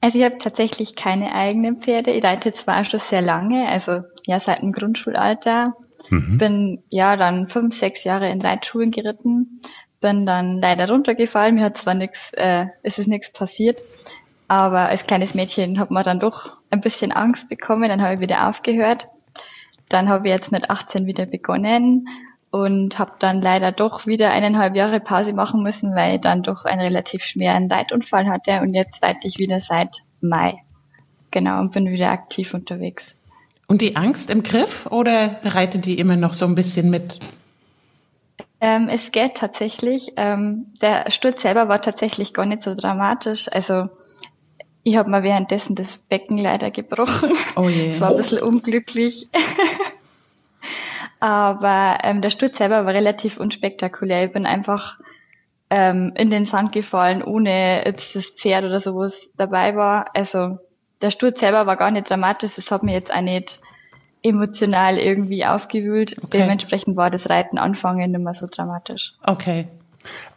Also 0.00 0.18
ich 0.18 0.24
habe 0.24 0.38
tatsächlich 0.38 0.94
keine 0.94 1.34
eigenen 1.34 1.78
Pferde. 1.78 2.12
Ich 2.12 2.22
reite 2.22 2.52
zwar 2.52 2.84
schon 2.84 3.00
sehr 3.00 3.22
lange, 3.22 3.68
also 3.68 4.02
ja 4.26 4.38
seit 4.38 4.62
dem 4.62 4.72
Grundschulalter. 4.72 5.74
Mhm. 6.10 6.38
Bin 6.38 6.82
ja 6.90 7.16
dann 7.16 7.48
fünf, 7.48 7.76
sechs 7.76 8.04
Jahre 8.04 8.30
in 8.30 8.40
Reitschulen 8.40 8.90
geritten 8.90 9.60
bin 10.04 10.26
dann 10.26 10.60
leider 10.60 10.86
runtergefallen. 10.90 11.54
Mir 11.54 11.64
hat 11.64 11.78
zwar 11.78 11.94
nichts, 11.94 12.30
äh, 12.34 12.66
es 12.82 12.98
ist 12.98 13.08
nichts 13.08 13.32
passiert, 13.32 13.78
aber 14.48 14.80
als 14.80 15.06
kleines 15.06 15.34
Mädchen 15.34 15.78
hat 15.78 15.90
man 15.90 16.04
dann 16.04 16.20
doch 16.20 16.58
ein 16.68 16.82
bisschen 16.82 17.10
Angst 17.10 17.48
bekommen. 17.48 17.88
Dann 17.88 18.02
habe 18.02 18.12
ich 18.12 18.20
wieder 18.20 18.46
aufgehört. 18.46 19.06
Dann 19.88 20.10
habe 20.10 20.28
ich 20.28 20.34
jetzt 20.34 20.52
mit 20.52 20.68
18 20.68 21.06
wieder 21.06 21.24
begonnen 21.24 22.06
und 22.50 22.98
habe 22.98 23.12
dann 23.18 23.40
leider 23.40 23.72
doch 23.72 24.06
wieder 24.06 24.30
eineinhalb 24.30 24.76
Jahre 24.76 25.00
Pause 25.00 25.32
machen 25.32 25.62
müssen, 25.62 25.94
weil 25.94 26.16
ich 26.16 26.20
dann 26.20 26.42
doch 26.42 26.66
einen 26.66 26.82
relativ 26.82 27.24
schweren 27.24 27.70
Leitunfall 27.70 28.28
hatte 28.28 28.60
und 28.60 28.74
jetzt 28.74 29.02
reite 29.02 29.26
ich 29.26 29.38
wieder 29.38 29.56
seit 29.56 30.02
Mai. 30.20 30.56
Genau, 31.30 31.60
und 31.60 31.72
bin 31.72 31.88
wieder 31.88 32.10
aktiv 32.10 32.52
unterwegs. 32.52 33.06
Und 33.68 33.80
die 33.80 33.96
Angst 33.96 34.28
im 34.28 34.42
Griff 34.42 34.84
oder 34.84 35.36
reitet 35.44 35.86
die 35.86 35.98
immer 35.98 36.16
noch 36.16 36.34
so 36.34 36.44
ein 36.44 36.54
bisschen 36.54 36.90
mit? 36.90 37.18
Ähm, 38.60 38.88
es 38.88 39.12
geht 39.12 39.36
tatsächlich. 39.36 40.12
Ähm, 40.16 40.72
der 40.80 41.10
Sturz 41.10 41.42
selber 41.42 41.68
war 41.68 41.80
tatsächlich 41.82 42.32
gar 42.32 42.46
nicht 42.46 42.62
so 42.62 42.74
dramatisch. 42.74 43.48
Also 43.52 43.88
ich 44.82 44.96
habe 44.96 45.10
mir 45.10 45.22
währenddessen 45.22 45.74
das 45.74 45.96
Becken 45.96 46.38
leider 46.38 46.70
gebrochen. 46.70 47.32
Oh 47.56 47.68
je. 47.68 47.92
Es 47.92 48.00
war 48.00 48.10
ein 48.10 48.16
bisschen 48.16 48.42
unglücklich. 48.42 49.28
Aber 51.20 51.98
ähm, 52.02 52.20
der 52.20 52.30
Sturz 52.30 52.58
selber 52.58 52.84
war 52.84 52.92
relativ 52.92 53.38
unspektakulär. 53.38 54.26
Ich 54.26 54.32
bin 54.32 54.44
einfach 54.44 54.98
ähm, 55.70 56.12
in 56.16 56.30
den 56.30 56.44
Sand 56.44 56.72
gefallen, 56.72 57.22
ohne 57.22 57.84
jetzt 57.86 58.14
das 58.14 58.26
Pferd 58.26 58.64
oder 58.64 58.78
sowas 58.78 59.30
dabei 59.36 59.74
war. 59.74 60.14
Also 60.14 60.58
der 61.00 61.10
Sturz 61.10 61.40
selber 61.40 61.66
war 61.66 61.76
gar 61.76 61.90
nicht 61.90 62.10
dramatisch. 62.10 62.56
Das 62.56 62.70
hat 62.70 62.82
mir 62.82 62.92
jetzt 62.92 63.12
auch 63.12 63.22
nicht 63.22 63.60
emotional 64.24 64.98
irgendwie 64.98 65.44
aufgewühlt. 65.44 66.16
Okay. 66.18 66.38
Dementsprechend 66.38 66.96
war 66.96 67.10
das 67.10 67.30
Reiten 67.30 67.58
anfangen 67.58 68.10
nicht 68.10 68.20
mehr 68.20 68.34
so 68.34 68.46
dramatisch. 68.50 69.12
Okay. 69.22 69.68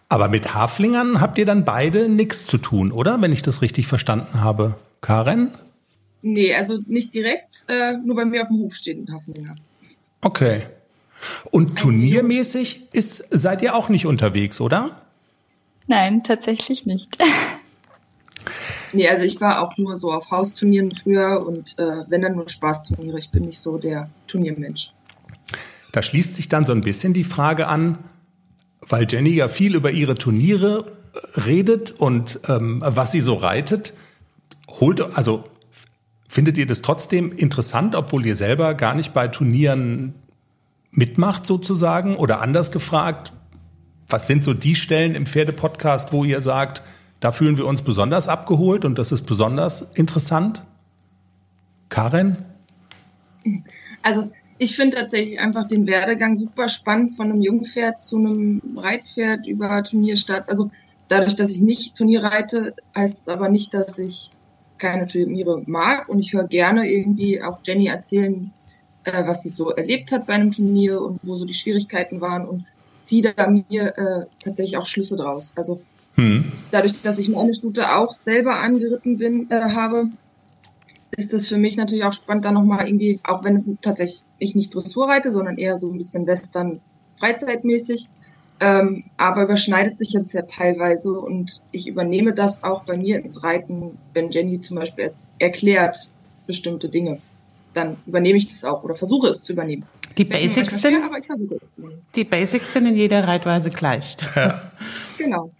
Aber 0.09 0.27
mit 0.27 0.53
Haflingern 0.53 1.19
habt 1.19 1.37
ihr 1.37 1.45
dann 1.45 1.65
beide 1.65 2.07
nichts 2.07 2.45
zu 2.45 2.57
tun, 2.57 2.91
oder? 2.91 3.21
Wenn 3.21 3.31
ich 3.31 3.41
das 3.41 3.61
richtig 3.61 3.87
verstanden 3.87 4.41
habe. 4.41 4.75
Karen? 5.01 5.51
Nee, 6.21 6.53
also 6.53 6.79
nicht 6.87 7.13
direkt, 7.13 7.65
äh, 7.67 7.93
nur 7.93 8.15
bei 8.15 8.25
mir 8.25 8.41
auf 8.41 8.47
dem 8.49 8.59
Hof 8.59 8.75
steht 8.75 8.97
ein 8.97 9.13
Haflinger. 9.13 9.55
Okay. 10.21 10.63
Und 11.51 11.77
turniermäßig 11.77 12.93
ist, 12.93 13.25
seid 13.29 13.61
ihr 13.61 13.75
auch 13.75 13.89
nicht 13.89 14.05
unterwegs, 14.05 14.59
oder? 14.59 15.01
Nein, 15.87 16.23
tatsächlich 16.23 16.85
nicht. 16.85 17.17
Nee, 18.93 19.07
also 19.07 19.23
ich 19.23 19.39
war 19.41 19.61
auch 19.61 19.77
nur 19.77 19.97
so 19.97 20.11
auf 20.11 20.31
Hausturnieren 20.31 20.91
früher 20.91 21.45
und 21.45 21.77
äh, 21.77 22.09
wenn 22.09 22.21
dann 22.21 22.35
nur 22.35 22.49
Spaßturniere. 22.49 23.17
Ich 23.17 23.29
bin 23.29 23.45
nicht 23.45 23.59
so 23.59 23.77
der 23.77 24.09
Turniermensch. 24.27 24.91
Da 25.91 26.01
schließt 26.01 26.35
sich 26.35 26.49
dann 26.49 26.65
so 26.65 26.73
ein 26.73 26.81
bisschen 26.81 27.13
die 27.13 27.23
Frage 27.23 27.67
an, 27.67 27.97
weil 28.81 29.07
Jenny 29.09 29.31
ja 29.31 29.47
viel 29.47 29.75
über 29.75 29.91
ihre 29.91 30.15
Turniere 30.15 30.91
äh, 31.13 31.41
redet 31.41 31.91
und 31.91 32.39
ähm, 32.47 32.81
was 32.85 33.11
sie 33.11 33.21
so 33.21 33.35
reitet. 33.35 33.93
Holt, 34.79 35.01
also 35.01 35.45
findet 36.27 36.57
ihr 36.57 36.67
das 36.67 36.81
trotzdem 36.81 37.31
interessant, 37.31 37.95
obwohl 37.95 38.25
ihr 38.25 38.35
selber 38.35 38.73
gar 38.73 38.95
nicht 38.95 39.13
bei 39.13 39.27
Turnieren 39.27 40.13
mitmacht 40.91 41.45
sozusagen? 41.45 42.15
Oder 42.15 42.41
anders 42.41 42.71
gefragt, 42.71 43.33
was 44.07 44.27
sind 44.27 44.43
so 44.43 44.53
die 44.53 44.75
Stellen 44.75 45.15
im 45.15 45.25
Pferdepodcast, 45.25 46.13
wo 46.13 46.23
ihr 46.23 46.41
sagt, 46.41 46.81
da 47.19 47.31
fühlen 47.31 47.57
wir 47.57 47.65
uns 47.65 47.81
besonders 47.81 48.27
abgeholt 48.27 48.85
und 48.85 48.97
das 48.97 49.11
ist 49.11 49.23
besonders 49.23 49.81
interessant. 49.95 50.63
Karen? 51.89 52.37
Also 54.03 54.29
ich 54.59 54.75
finde 54.75 54.97
tatsächlich 54.97 55.39
einfach 55.39 55.67
den 55.67 55.87
Werdegang 55.87 56.35
super 56.35 56.69
spannend 56.69 57.15
von 57.15 57.31
einem 57.31 57.41
Jungpferd 57.41 57.99
zu 57.99 58.17
einem 58.17 58.61
Reitpferd 58.75 59.47
über 59.47 59.83
Turnierstarts. 59.83 60.49
Also 60.49 60.71
dadurch, 61.07 61.35
dass 61.35 61.51
ich 61.51 61.61
nicht 61.61 61.95
Turnier 61.95 62.23
reite, 62.23 62.73
heißt 62.95 63.21
es 63.21 63.27
aber 63.27 63.49
nicht, 63.49 63.73
dass 63.73 63.99
ich 63.99 64.31
keine 64.77 65.07
Turniere 65.07 65.63
mag 65.65 66.07
und 66.09 66.19
ich 66.19 66.33
höre 66.33 66.47
gerne 66.47 66.87
irgendwie 66.87 67.41
auch 67.41 67.59
Jenny 67.65 67.87
erzählen, 67.87 68.51
äh, 69.03 69.25
was 69.25 69.43
sie 69.43 69.49
so 69.49 69.71
erlebt 69.71 70.11
hat 70.11 70.27
bei 70.27 70.33
einem 70.33 70.51
Turnier 70.51 71.01
und 71.01 71.19
wo 71.23 71.35
so 71.35 71.45
die 71.45 71.53
Schwierigkeiten 71.53 72.21
waren 72.21 72.47
und 72.47 72.65
ziehe 73.01 73.21
da 73.21 73.49
mir 73.49 73.97
äh, 73.97 74.25
tatsächlich 74.43 74.77
auch 74.77 74.85
Schlüsse 74.85 75.15
draus. 75.15 75.53
Also 75.55 75.81
hm. 76.17 76.51
Dadurch, 76.71 77.01
dass 77.01 77.19
ich 77.19 77.29
meine 77.29 77.53
Stute 77.53 77.95
auch 77.95 78.13
selber 78.13 78.59
angeritten 78.59 79.17
bin, 79.17 79.49
äh, 79.51 79.61
habe, 79.61 80.09
ist 81.15 81.33
das 81.33 81.47
für 81.47 81.57
mich 81.57 81.77
natürlich 81.77 82.03
auch 82.03 82.13
spannend, 82.13 82.45
da 82.45 82.51
nochmal 82.51 82.87
irgendwie, 82.87 83.19
auch 83.23 83.43
wenn 83.43 83.55
es 83.55 83.67
tatsächlich 83.81 84.23
ich 84.39 84.55
nicht 84.55 84.73
Dressur 84.73 85.07
reite, 85.07 85.31
sondern 85.31 85.57
eher 85.57 85.77
so 85.77 85.87
ein 85.89 85.97
bisschen 85.97 86.27
Western 86.27 86.79
freizeitmäßig, 87.19 88.09
ähm, 88.59 89.03
aber 89.17 89.43
überschneidet 89.43 89.97
sich 89.97 90.11
das 90.13 90.33
ja 90.33 90.43
teilweise 90.43 91.11
und 91.11 91.61
ich 91.71 91.87
übernehme 91.87 92.33
das 92.33 92.63
auch 92.63 92.83
bei 92.83 92.97
mir 92.97 93.17
ins 93.17 93.43
Reiten, 93.43 93.97
wenn 94.13 94.31
Jenny 94.31 94.61
zum 94.61 94.77
Beispiel 94.77 95.05
er 95.39 95.47
erklärt 95.47 96.11
bestimmte 96.45 96.89
Dinge. 96.89 97.19
dann 97.73 97.97
übernehme 98.07 98.37
ich 98.39 98.47
das 98.47 98.63
auch 98.63 98.83
oder 98.83 98.95
versuche 98.95 99.27
es 99.27 99.43
zu 99.43 99.53
übernehmen. 99.53 99.85
Die 100.17 100.25
Basics 100.25 100.81
sind, 100.81 100.97
es. 100.97 101.71
Die 102.15 102.23
Basics 102.23 102.73
sind 102.73 102.87
in 102.87 102.95
jeder 102.95 103.27
Reitweise 103.27 103.69
gleich. 103.69 104.17
Ja. 104.35 104.59
genau. 105.19 105.51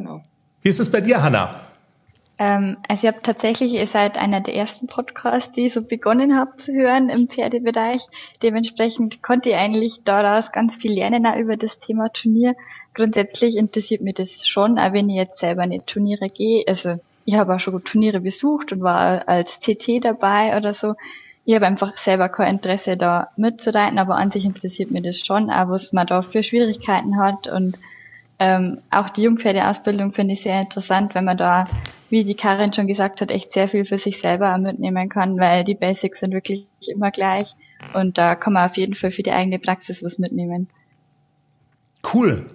Genau. 0.00 0.22
Wie 0.62 0.70
ist 0.70 0.80
es 0.80 0.90
bei 0.90 1.02
dir, 1.02 1.22
Hanna? 1.22 1.60
Ähm, 2.38 2.78
also 2.88 3.06
ich 3.06 3.12
habe 3.12 3.22
tatsächlich, 3.22 3.74
ihr 3.74 3.86
seid 3.86 4.16
einer 4.16 4.40
der 4.40 4.54
ersten 4.54 4.86
Podcasts, 4.86 5.52
die 5.52 5.66
ich 5.66 5.74
so 5.74 5.82
begonnen 5.82 6.38
habe 6.38 6.56
zu 6.56 6.72
hören 6.72 7.10
im 7.10 7.28
Pferdebereich. 7.28 8.00
Dementsprechend 8.42 9.22
konnte 9.22 9.50
ich 9.50 9.56
eigentlich 9.56 10.04
daraus 10.04 10.52
ganz 10.52 10.74
viel 10.74 10.92
lernen 10.92 11.26
auch 11.26 11.36
über 11.36 11.58
das 11.58 11.78
Thema 11.78 12.08
Turnier. 12.08 12.56
Grundsätzlich 12.94 13.58
interessiert 13.58 14.00
mich 14.00 14.14
das 14.14 14.48
schon, 14.48 14.78
auch 14.78 14.94
wenn 14.94 15.10
ich 15.10 15.16
jetzt 15.16 15.38
selber 15.38 15.66
nicht 15.66 15.86
Turniere 15.86 16.30
gehe. 16.30 16.64
Also 16.66 16.98
ich 17.26 17.34
habe 17.34 17.54
auch 17.54 17.60
schon 17.60 17.84
Turniere 17.84 18.20
besucht 18.20 18.72
und 18.72 18.80
war 18.80 19.28
als 19.28 19.60
CT 19.60 20.02
dabei 20.02 20.56
oder 20.56 20.72
so. 20.72 20.94
Ich 21.44 21.54
habe 21.54 21.66
einfach 21.66 21.98
selber 21.98 22.30
kein 22.30 22.54
Interesse 22.54 22.92
da 22.92 23.28
mitzureiten, 23.36 23.98
aber 23.98 24.16
an 24.16 24.30
sich 24.30 24.46
interessiert 24.46 24.90
mich 24.90 25.02
das 25.02 25.18
schon, 25.18 25.50
auch 25.50 25.68
was 25.68 25.92
man 25.92 26.06
da 26.06 26.22
für 26.22 26.42
Schwierigkeiten 26.42 27.18
hat 27.18 27.48
und 27.48 27.76
ähm, 28.40 28.80
auch 28.90 29.10
die 29.10 29.22
Jungpferdeausbildung 29.22 30.12
finde 30.12 30.32
ich 30.32 30.42
sehr 30.42 30.60
interessant, 30.60 31.14
wenn 31.14 31.26
man 31.26 31.36
da 31.36 31.66
wie 32.08 32.24
die 32.24 32.34
Karin 32.34 32.72
schon 32.72 32.86
gesagt 32.86 33.20
hat, 33.20 33.30
echt 33.30 33.52
sehr 33.52 33.68
viel 33.68 33.84
für 33.84 33.98
sich 33.98 34.18
selber 34.20 34.56
mitnehmen 34.58 35.08
kann, 35.08 35.38
weil 35.38 35.62
die 35.62 35.74
Basics 35.74 36.20
sind 36.20 36.32
wirklich 36.32 36.66
immer 36.88 37.10
gleich 37.10 37.54
und 37.94 38.18
da 38.18 38.34
kann 38.34 38.54
man 38.54 38.68
auf 38.68 38.76
jeden 38.76 38.94
Fall 38.94 39.12
für 39.12 39.22
die 39.22 39.30
eigene 39.30 39.58
Praxis 39.58 40.02
was 40.02 40.18
mitnehmen. 40.18 40.68
Cool. 42.12 42.46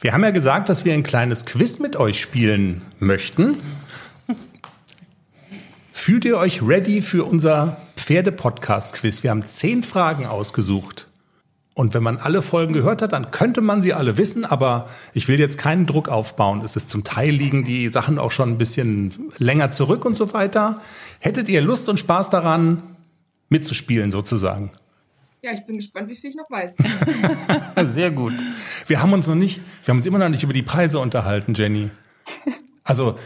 Wir 0.00 0.12
haben 0.12 0.24
ja 0.24 0.30
gesagt, 0.30 0.68
dass 0.68 0.84
wir 0.84 0.94
ein 0.94 1.02
kleines 1.02 1.44
Quiz 1.44 1.80
mit 1.80 1.96
euch 1.96 2.20
spielen 2.20 2.82
möchten. 2.98 3.58
Fühlt 5.92 6.24
ihr 6.24 6.38
euch 6.38 6.62
ready 6.62 7.02
für 7.02 7.24
unser 7.24 7.76
Pferde-Podcast-Quiz? 7.96 9.22
Wir 9.22 9.30
haben 9.30 9.42
zehn 9.42 9.82
Fragen 9.82 10.26
ausgesucht. 10.26 11.08
Und 11.74 11.94
wenn 11.94 12.02
man 12.02 12.18
alle 12.18 12.42
Folgen 12.42 12.74
gehört 12.74 13.00
hat, 13.00 13.12
dann 13.12 13.30
könnte 13.30 13.62
man 13.62 13.80
sie 13.80 13.94
alle 13.94 14.18
wissen, 14.18 14.44
aber 14.44 14.88
ich 15.14 15.28
will 15.28 15.40
jetzt 15.40 15.56
keinen 15.56 15.86
Druck 15.86 16.10
aufbauen. 16.10 16.60
Es 16.62 16.76
ist 16.76 16.90
zum 16.90 17.02
Teil 17.02 17.30
liegen 17.30 17.64
die 17.64 17.88
Sachen 17.88 18.18
auch 18.18 18.30
schon 18.30 18.50
ein 18.50 18.58
bisschen 18.58 19.30
länger 19.38 19.70
zurück 19.70 20.04
und 20.04 20.14
so 20.14 20.34
weiter. 20.34 20.80
Hättet 21.18 21.48
ihr 21.48 21.62
Lust 21.62 21.88
und 21.88 21.98
Spaß 21.98 22.28
daran, 22.28 22.82
mitzuspielen 23.48 24.10
sozusagen? 24.10 24.70
Ja, 25.42 25.52
ich 25.52 25.64
bin 25.66 25.76
gespannt, 25.76 26.08
wie 26.08 26.14
viel 26.14 26.30
ich 26.30 26.36
noch 26.36 26.50
weiß. 26.50 26.76
Sehr 27.92 28.10
gut. 28.10 28.34
Wir 28.86 29.02
haben 29.02 29.12
uns 29.12 29.26
noch 29.26 29.34
nicht, 29.34 29.60
wir 29.84 29.92
haben 29.92 29.98
uns 29.98 30.06
immer 30.06 30.18
noch 30.18 30.28
nicht 30.28 30.44
über 30.44 30.52
die 30.52 30.62
Preise 30.62 30.98
unterhalten, 30.98 31.54
Jenny. 31.54 31.90
Also 32.84 33.18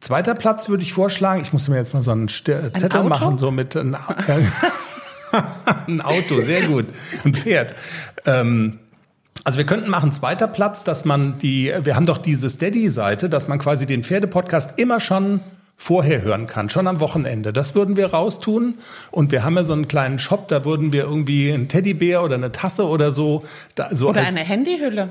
zweiter 0.00 0.34
Platz 0.34 0.68
würde 0.68 0.82
ich 0.82 0.92
vorschlagen. 0.92 1.42
Ich 1.42 1.52
muss 1.52 1.68
mir 1.68 1.76
jetzt 1.76 1.94
mal 1.94 2.02
so 2.02 2.10
einen 2.10 2.28
Zettel 2.28 2.72
ein 2.72 3.08
machen, 3.08 3.38
so 3.38 3.50
mit. 3.50 3.76
Ein, 3.76 3.96
ein 5.86 6.00
Auto, 6.00 6.40
sehr 6.40 6.62
gut. 6.62 6.86
Ein 7.24 7.34
Pferd. 7.34 7.74
Ähm, 8.26 8.78
also 9.44 9.58
wir 9.58 9.66
könnten 9.66 9.88
machen 9.88 10.12
zweiter 10.12 10.48
Platz, 10.48 10.84
dass 10.84 11.04
man 11.04 11.38
die, 11.38 11.72
wir 11.82 11.96
haben 11.96 12.06
doch 12.06 12.18
diese 12.18 12.50
Steady-Seite, 12.50 13.28
dass 13.28 13.48
man 13.48 13.58
quasi 13.58 13.86
den 13.86 14.04
Pferdepodcast 14.04 14.78
immer 14.78 15.00
schon 15.00 15.40
vorher 15.76 16.22
hören 16.22 16.48
kann, 16.48 16.68
schon 16.68 16.88
am 16.88 17.00
Wochenende. 17.00 17.52
Das 17.52 17.74
würden 17.74 17.96
wir 17.96 18.08
raustun. 18.08 18.74
Und 19.12 19.30
wir 19.30 19.44
haben 19.44 19.56
ja 19.56 19.64
so 19.64 19.72
einen 19.72 19.86
kleinen 19.86 20.18
Shop, 20.18 20.48
da 20.48 20.64
würden 20.64 20.92
wir 20.92 21.04
irgendwie 21.04 21.52
einen 21.52 21.68
Teddybär 21.68 22.22
oder 22.22 22.34
eine 22.34 22.50
Tasse 22.50 22.86
oder 22.86 23.12
so. 23.12 23.44
Da, 23.76 23.88
so 23.94 24.08
oder 24.08 24.22
eine 24.22 24.40
Handyhülle. 24.40 25.08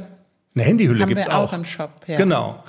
Eine 0.54 0.64
Handyhülle 0.64 1.06
gibt 1.06 1.22
es 1.22 1.30
auch. 1.30 1.50
auch 1.50 1.54
im 1.54 1.64
Shop. 1.64 1.92
Ja. 2.06 2.18
Genau. 2.18 2.64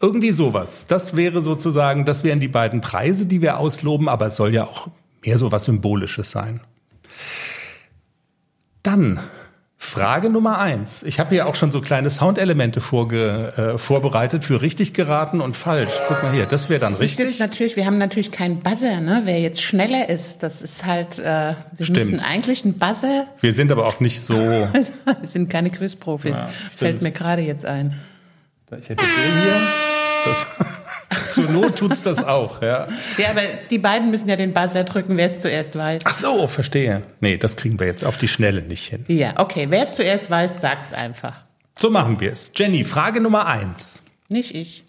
Irgendwie 0.00 0.32
sowas. 0.32 0.86
Das 0.88 1.14
wäre 1.16 1.42
sozusagen, 1.42 2.04
das 2.04 2.24
wären 2.24 2.40
die 2.40 2.48
beiden 2.48 2.80
Preise, 2.80 3.26
die 3.26 3.40
wir 3.40 3.58
ausloben, 3.58 4.08
aber 4.08 4.26
es 4.26 4.36
soll 4.36 4.52
ja 4.52 4.64
auch 4.64 4.88
mehr 5.24 5.38
so 5.38 5.52
was 5.52 5.64
Symbolisches 5.64 6.30
sein. 6.30 6.60
Dann 8.84 9.18
Frage 9.76 10.30
Nummer 10.30 10.58
eins. 10.58 11.02
Ich 11.02 11.20
habe 11.20 11.30
hier 11.30 11.46
auch 11.46 11.54
schon 11.54 11.70
so 11.70 11.80
kleine 11.80 12.08
Soundelemente 12.08 12.80
vorge, 12.80 13.52
äh, 13.74 13.78
vorbereitet 13.78 14.42
für 14.42 14.62
richtig 14.62 14.94
geraten 14.94 15.40
und 15.40 15.56
falsch. 15.56 15.92
Guck 16.08 16.22
mal 16.22 16.32
hier, 16.32 16.46
das 16.46 16.70
wäre 16.70 16.80
dann 16.80 16.92
das 16.92 17.02
richtig. 17.02 17.26
Ist 17.26 17.32
jetzt 17.32 17.40
natürlich, 17.40 17.76
wir 17.76 17.84
haben 17.84 17.98
natürlich 17.98 18.30
keinen 18.30 18.60
Buzzer, 18.60 19.00
ne? 19.00 19.22
Wer 19.24 19.40
jetzt 19.40 19.60
schneller 19.60 20.08
ist, 20.08 20.42
das 20.42 20.62
ist 20.62 20.86
halt. 20.86 21.18
Äh, 21.18 21.54
wir 21.76 21.86
stimmt. 21.86 22.10
müssen 22.10 22.20
eigentlich 22.20 22.64
einen 22.64 22.78
Buzzer. 22.78 23.26
Wir 23.40 23.52
sind 23.52 23.70
aber 23.70 23.84
auch 23.84 24.00
nicht 24.00 24.22
so. 24.22 24.34
wir 24.72 25.28
sind 25.28 25.50
keine 25.50 25.70
Quizprofis. 25.70 26.32
Ja, 26.32 26.48
Fällt 26.74 27.02
mir 27.02 27.12
gerade 27.12 27.42
jetzt 27.42 27.66
ein. 27.66 28.00
Ich 28.70 28.88
hätte 28.88 29.04
den 29.04 29.42
hier. 29.42 29.60
Das 30.24 30.46
Zur 31.32 31.50
Not 31.50 31.78
tut's 31.78 32.02
das 32.02 32.22
auch, 32.22 32.62
ja. 32.62 32.88
Ja, 33.18 33.30
aber 33.30 33.42
die 33.70 33.78
beiden 33.78 34.10
müssen 34.10 34.28
ja 34.28 34.36
den 34.36 34.52
Buzzer 34.52 34.84
drücken, 34.84 35.16
wer 35.16 35.26
es 35.26 35.40
zuerst 35.40 35.76
weiß. 35.76 36.02
Ach 36.04 36.18
so, 36.18 36.46
verstehe. 36.46 37.02
Nee, 37.20 37.36
das 37.36 37.56
kriegen 37.56 37.78
wir 37.78 37.86
jetzt 37.86 38.04
auf 38.04 38.18
die 38.18 38.28
Schnelle 38.28 38.62
nicht 38.62 38.88
hin. 38.88 39.04
Ja, 39.08 39.34
okay. 39.38 39.66
Wer 39.70 39.82
es 39.82 39.96
zuerst 39.96 40.30
weiß, 40.30 40.60
sag's 40.60 40.92
einfach. 40.92 41.42
So 41.78 41.90
machen 41.90 42.20
wir 42.20 42.32
es. 42.32 42.52
Jenny, 42.54 42.84
Frage 42.84 43.20
Nummer 43.20 43.46
eins. 43.46 44.02
Nicht 44.28 44.54
ich. 44.54 44.84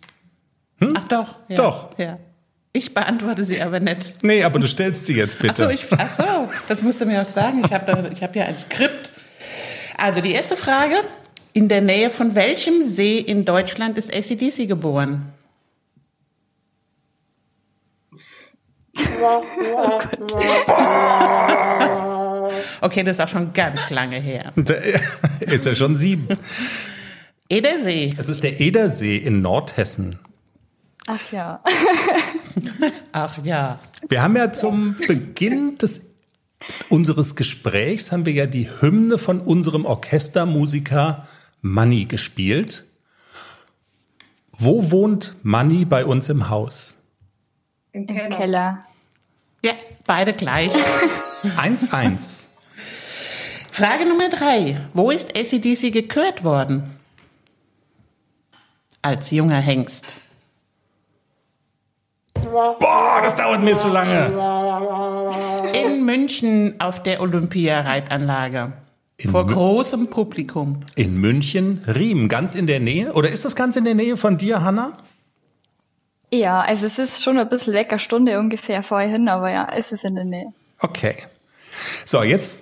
Hm? 0.80 0.94
Ach 0.98 1.06
doch. 1.06 1.36
Ja, 1.48 1.56
doch. 1.58 1.98
Ja. 1.98 2.20
Ich 2.74 2.94
beantworte 2.94 3.46
sie 3.46 3.62
aber 3.62 3.80
nicht. 3.80 4.16
Nee, 4.22 4.44
aber 4.44 4.60
du 4.60 4.68
stellst 4.68 5.06
sie 5.06 5.16
jetzt 5.16 5.40
bitte. 5.40 5.54
Ach 5.66 5.70
so, 5.70 5.70
ich, 5.70 5.86
ach 5.92 6.16
so 6.18 6.52
das 6.68 6.84
musst 6.84 7.00
du 7.00 7.06
mir 7.06 7.22
auch 7.22 7.28
sagen. 7.28 7.64
Ich 7.66 7.72
habe 7.72 8.12
hab 8.22 8.36
ja 8.36 8.46
ein 8.46 8.58
Skript. 8.58 9.12
Also 9.98 10.20
die 10.22 10.34
erste 10.34 10.58
Frage. 10.58 10.96
In 11.54 11.70
der 11.70 11.80
Nähe 11.80 12.10
von 12.10 12.36
welchem 12.36 12.84
See 12.84 13.18
in 13.18 13.46
Deutschland 13.46 13.98
ist 13.98 14.14
ACDC 14.14 14.68
geboren? 14.68 15.32
Okay, 22.82 23.04
das 23.04 23.18
ist 23.18 23.24
auch 23.24 23.28
schon 23.28 23.54
ganz 23.54 23.90
lange 23.90 24.18
her. 24.18 24.54
ist 25.40 25.66
ja 25.66 25.76
schon 25.76 25.96
sieben. 25.96 26.28
Edersee. 27.50 28.12
Es 28.18 28.30
ist 28.30 28.44
der 28.44 28.60
Edersee 28.60 29.18
in 29.18 29.42
Nordhessen. 29.42 30.20
Ach 31.08 31.32
ja. 31.32 31.62
Ach 33.12 33.38
ja. 33.44 33.80
Wir 34.08 34.22
haben 34.22 34.36
ja 34.36 34.52
zum 34.54 34.96
Beginn 35.08 35.78
des 35.78 36.02
unseres 36.90 37.36
Gesprächs 37.36 38.12
haben 38.12 38.26
wir 38.26 38.34
ja 38.34 38.48
die 38.48 38.70
Hymne 38.82 39.18
von 39.18 39.40
unserem 39.40 39.86
Orchestermusiker 39.86 41.28
Manny 41.62 42.06
gespielt. 42.06 42.86
Wo 44.58 44.90
wohnt 44.90 45.36
Manny 45.44 45.86
bei 45.86 46.06
uns 46.06 46.30
im 46.30 46.50
Haus? 46.50 46.96
Im 47.92 48.08
Keller. 48.08 48.26
Im 48.26 48.32
Keller. 48.32 48.86
Ja, 49.66 49.74
beide 50.06 50.34
gleich. 50.34 50.72
1-1. 51.58 52.44
Frage 53.72 54.06
Nummer 54.06 54.30
drei. 54.30 54.80
Wo 54.94 55.10
ist 55.10 55.36
ACDC 55.36 55.92
gekürt 55.92 56.44
worden? 56.44 57.00
Als 59.02 59.32
junger 59.32 59.58
Hengst. 59.58 60.06
Boah, 62.44 63.22
das 63.24 63.36
dauert 63.36 63.64
mir 63.64 63.76
zu 63.76 63.88
lange. 63.88 64.28
In 65.74 66.06
München 66.06 66.76
auf 66.80 67.02
der 67.02 67.20
Olympia-Reitanlage. 67.22 68.74
Vor 69.32 69.46
Mü 69.46 69.54
großem 69.54 70.12
Publikum. 70.12 70.82
In 70.96 71.20
München, 71.20 71.84
Riem, 71.88 72.30
ganz 72.30 72.54
in 72.54 72.68
der 72.68 72.80
Nähe? 72.80 73.14
Oder 73.14 73.30
ist 73.30 73.46
das 73.46 73.56
ganz 73.56 73.76
in 73.78 73.84
der 73.86 73.96
Nähe 73.96 74.16
von 74.16 74.38
dir, 74.38 74.62
Hanna? 74.62 75.00
Ja, 76.32 76.62
also 76.62 76.86
es 76.86 77.00
ist 77.00 77.24
schon 77.24 77.38
ein 77.38 77.50
bisschen 77.50 77.74
weg, 77.74 77.88
eine 77.92 78.00
Stunde 78.00 78.40
ungefähr 78.40 78.84
vorhin, 78.84 79.30
aber 79.30 79.52
ja, 79.52 79.68
es 79.76 79.92
ist 79.92 80.04
in 80.04 80.16
der 80.16 80.26
Nähe. 80.26 80.54
Okay. 80.80 81.16
So, 82.06 82.24
jetzt 82.24 82.60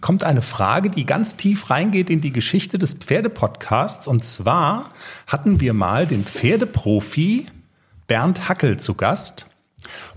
kommt 0.00 0.24
eine 0.24 0.42
Frage, 0.42 0.90
die 0.90 1.06
ganz 1.06 1.36
tief 1.36 1.70
reingeht 1.70 2.10
in 2.10 2.20
die 2.20 2.32
Geschichte 2.32 2.78
des 2.78 2.94
Pferdepodcasts. 2.94 4.06
Und 4.06 4.24
zwar 4.24 4.90
hatten 5.26 5.60
wir 5.60 5.72
mal 5.72 6.06
den 6.06 6.24
Pferdeprofi 6.24 7.46
Bernd 8.06 8.48
Hackel 8.48 8.78
zu 8.78 8.94
Gast. 8.94 9.46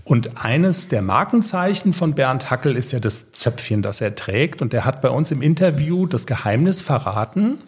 Und 0.04 0.44
eines 0.44 0.88
der 0.88 1.02
Markenzeichen 1.02 1.92
von 1.92 2.14
Bernd 2.14 2.50
Hackel 2.50 2.76
ist 2.76 2.92
ja 2.92 3.00
das 3.00 3.32
Zöpfchen, 3.32 3.82
das 3.82 4.00
er 4.00 4.14
trägt. 4.14 4.60
Und 4.60 4.74
er 4.74 4.84
hat 4.84 5.00
bei 5.02 5.10
uns 5.10 5.30
im 5.30 5.40
Interview 5.40 6.06
das 6.06 6.26
Geheimnis 6.26 6.80
verraten. 6.80 7.58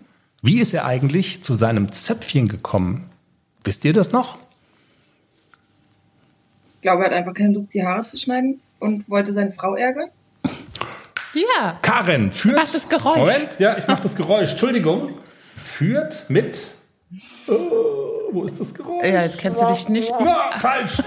Wie 0.42 0.60
ist 0.60 0.74
er 0.74 0.84
eigentlich 0.84 1.42
zu 1.42 1.54
seinem 1.54 1.92
Zöpfchen 1.92 2.48
gekommen? 2.48 3.10
Wisst 3.64 3.84
ihr 3.84 3.92
das 3.92 4.12
noch? 4.12 4.38
Ich 6.88 6.90
glaube, 6.90 7.04
er 7.04 7.10
hat 7.10 7.18
einfach 7.18 7.34
keine 7.34 7.52
Lust, 7.52 7.74
die 7.74 7.84
Haare 7.84 8.06
zu 8.06 8.16
schneiden 8.16 8.62
und 8.78 9.10
wollte 9.10 9.34
seine 9.34 9.50
Frau 9.50 9.74
ärgern. 9.74 10.08
Ja. 11.34 11.78
Karen 11.82 12.32
führt. 12.32 12.56
Mach 12.56 12.72
das 12.72 12.88
Geräusch. 12.88 13.18
Moment, 13.18 13.58
ja, 13.58 13.76
ich 13.76 13.86
mach 13.86 14.00
das 14.00 14.16
Geräusch. 14.16 14.52
Entschuldigung. 14.52 15.18
Führt 15.62 16.30
mit. 16.30 16.56
Oh, 17.46 18.32
wo 18.32 18.42
ist 18.44 18.58
das 18.58 18.72
Geräusch? 18.72 19.04
Ja, 19.04 19.22
jetzt 19.22 19.36
kennst 19.36 19.60
du 19.60 19.66
dich 19.66 19.90
nicht. 19.90 20.08
Ja, 20.08 20.50
falsch. 20.58 21.02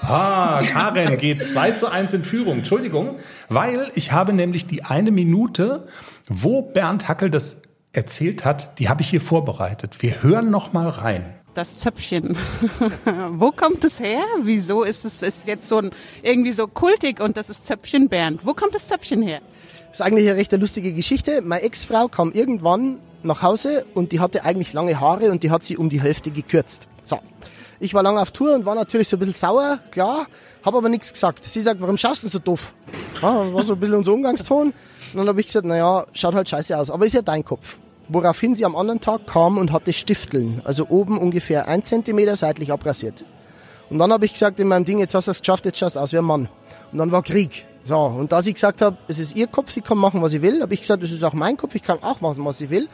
Ah, 0.00 0.62
Karen 0.72 1.18
geht 1.18 1.44
2 1.44 1.72
zu 1.72 1.88
1 1.88 2.14
in 2.14 2.24
Führung. 2.24 2.58
Entschuldigung, 2.58 3.16
weil 3.50 3.90
ich 3.94 4.12
habe 4.12 4.32
nämlich 4.32 4.66
die 4.66 4.82
eine 4.82 5.10
Minute, 5.10 5.84
wo 6.26 6.62
Bernd 6.62 7.08
Hackel 7.08 7.28
das 7.28 7.60
erzählt 7.92 8.46
hat, 8.46 8.78
die 8.78 8.88
habe 8.88 9.02
ich 9.02 9.10
hier 9.10 9.20
vorbereitet. 9.20 10.00
Wir 10.00 10.22
hören 10.22 10.50
noch 10.50 10.72
mal 10.72 10.88
rein. 10.88 11.34
Das 11.54 11.76
Zöpfchen. 11.76 12.36
Wo 13.32 13.50
kommt 13.50 13.84
es 13.84 14.00
her? 14.00 14.24
Wieso 14.42 14.84
ist 14.84 15.04
es 15.04 15.20
ist 15.20 15.46
jetzt 15.46 15.68
so 15.68 15.78
ein, 15.78 15.90
irgendwie 16.22 16.52
so 16.52 16.66
kultig 16.66 17.20
und 17.20 17.36
das 17.36 17.50
ist 17.50 17.66
Zöpfchen 17.66 18.08
Bernd? 18.08 18.46
Wo 18.46 18.54
kommt 18.54 18.74
das 18.74 18.88
Zöpfchen 18.88 19.20
her? 19.20 19.40
Das 19.88 20.00
ist 20.00 20.06
eigentlich 20.06 20.26
eine 20.26 20.38
recht 20.38 20.52
lustige 20.52 20.94
Geschichte. 20.94 21.42
Meine 21.42 21.62
Ex-Frau 21.62 22.08
kam 22.08 22.32
irgendwann 22.32 23.00
nach 23.22 23.42
Hause 23.42 23.84
und 23.92 24.12
die 24.12 24.20
hatte 24.20 24.44
eigentlich 24.46 24.72
lange 24.72 24.98
Haare 24.98 25.30
und 25.30 25.42
die 25.42 25.50
hat 25.50 25.64
sie 25.64 25.76
um 25.76 25.90
die 25.90 26.00
Hälfte 26.00 26.30
gekürzt. 26.30 26.88
So. 27.04 27.18
Ich 27.80 27.92
war 27.92 28.02
lange 28.02 28.20
auf 28.20 28.30
Tour 28.30 28.54
und 28.54 28.64
war 28.64 28.74
natürlich 28.74 29.08
so 29.08 29.16
ein 29.16 29.18
bisschen 29.18 29.34
sauer, 29.34 29.80
klar, 29.90 30.28
habe 30.64 30.78
aber 30.78 30.88
nichts 30.88 31.12
gesagt. 31.12 31.44
Sie 31.44 31.60
sagt, 31.60 31.80
warum 31.80 31.98
schaust 31.98 32.22
du 32.22 32.28
so 32.28 32.38
doof? 32.38 32.72
Ja, 33.20 33.52
war 33.52 33.62
so 33.64 33.74
ein 33.74 33.80
bisschen 33.80 33.96
unser 33.96 34.12
Umgangston. 34.12 34.68
Und 34.68 34.74
dann 35.18 35.28
habe 35.28 35.40
ich 35.40 35.46
gesagt, 35.46 35.66
naja, 35.66 36.06
schaut 36.12 36.34
halt 36.34 36.48
scheiße 36.48 36.78
aus, 36.78 36.90
aber 36.90 37.04
ist 37.04 37.14
ja 37.14 37.22
dein 37.22 37.44
Kopf. 37.44 37.76
Woraufhin 38.08 38.54
sie 38.54 38.64
am 38.64 38.76
anderen 38.76 39.00
Tag 39.00 39.26
kam 39.26 39.58
und 39.58 39.72
hatte 39.72 39.92
Stifteln, 39.92 40.60
also 40.64 40.88
oben 40.88 41.18
ungefähr 41.18 41.68
ein 41.68 41.84
Zentimeter 41.84 42.36
seitlich 42.36 42.72
abrasiert. 42.72 43.24
Und 43.90 43.98
dann 43.98 44.12
habe 44.12 44.24
ich 44.24 44.32
gesagt 44.32 44.58
in 44.58 44.68
meinem 44.68 44.84
Ding, 44.84 44.98
jetzt 44.98 45.14
hast 45.14 45.28
du 45.28 45.30
es 45.30 45.40
geschafft, 45.40 45.66
jetzt 45.66 45.78
schaust 45.78 45.96
du 45.96 46.00
aus 46.00 46.12
wie 46.12 46.18
ein 46.18 46.24
Mann. 46.24 46.48
Und 46.92 46.98
dann 46.98 47.12
war 47.12 47.22
Krieg. 47.22 47.66
So, 47.84 47.98
und 47.98 48.32
da 48.32 48.42
sie 48.42 48.52
gesagt 48.52 48.80
hat, 48.80 48.96
es 49.08 49.18
ist 49.18 49.36
ihr 49.36 49.48
Kopf, 49.48 49.70
sie 49.70 49.80
kann 49.80 49.98
machen, 49.98 50.22
was 50.22 50.30
sie 50.30 50.42
will, 50.42 50.62
habe 50.62 50.72
ich 50.72 50.80
gesagt, 50.80 51.02
es 51.02 51.10
ist 51.10 51.24
auch 51.24 51.32
mein 51.32 51.56
Kopf, 51.56 51.74
ich 51.74 51.82
kann 51.82 52.02
auch 52.02 52.20
machen, 52.20 52.44
was 52.44 52.60
ich 52.60 52.70
will. 52.70 52.88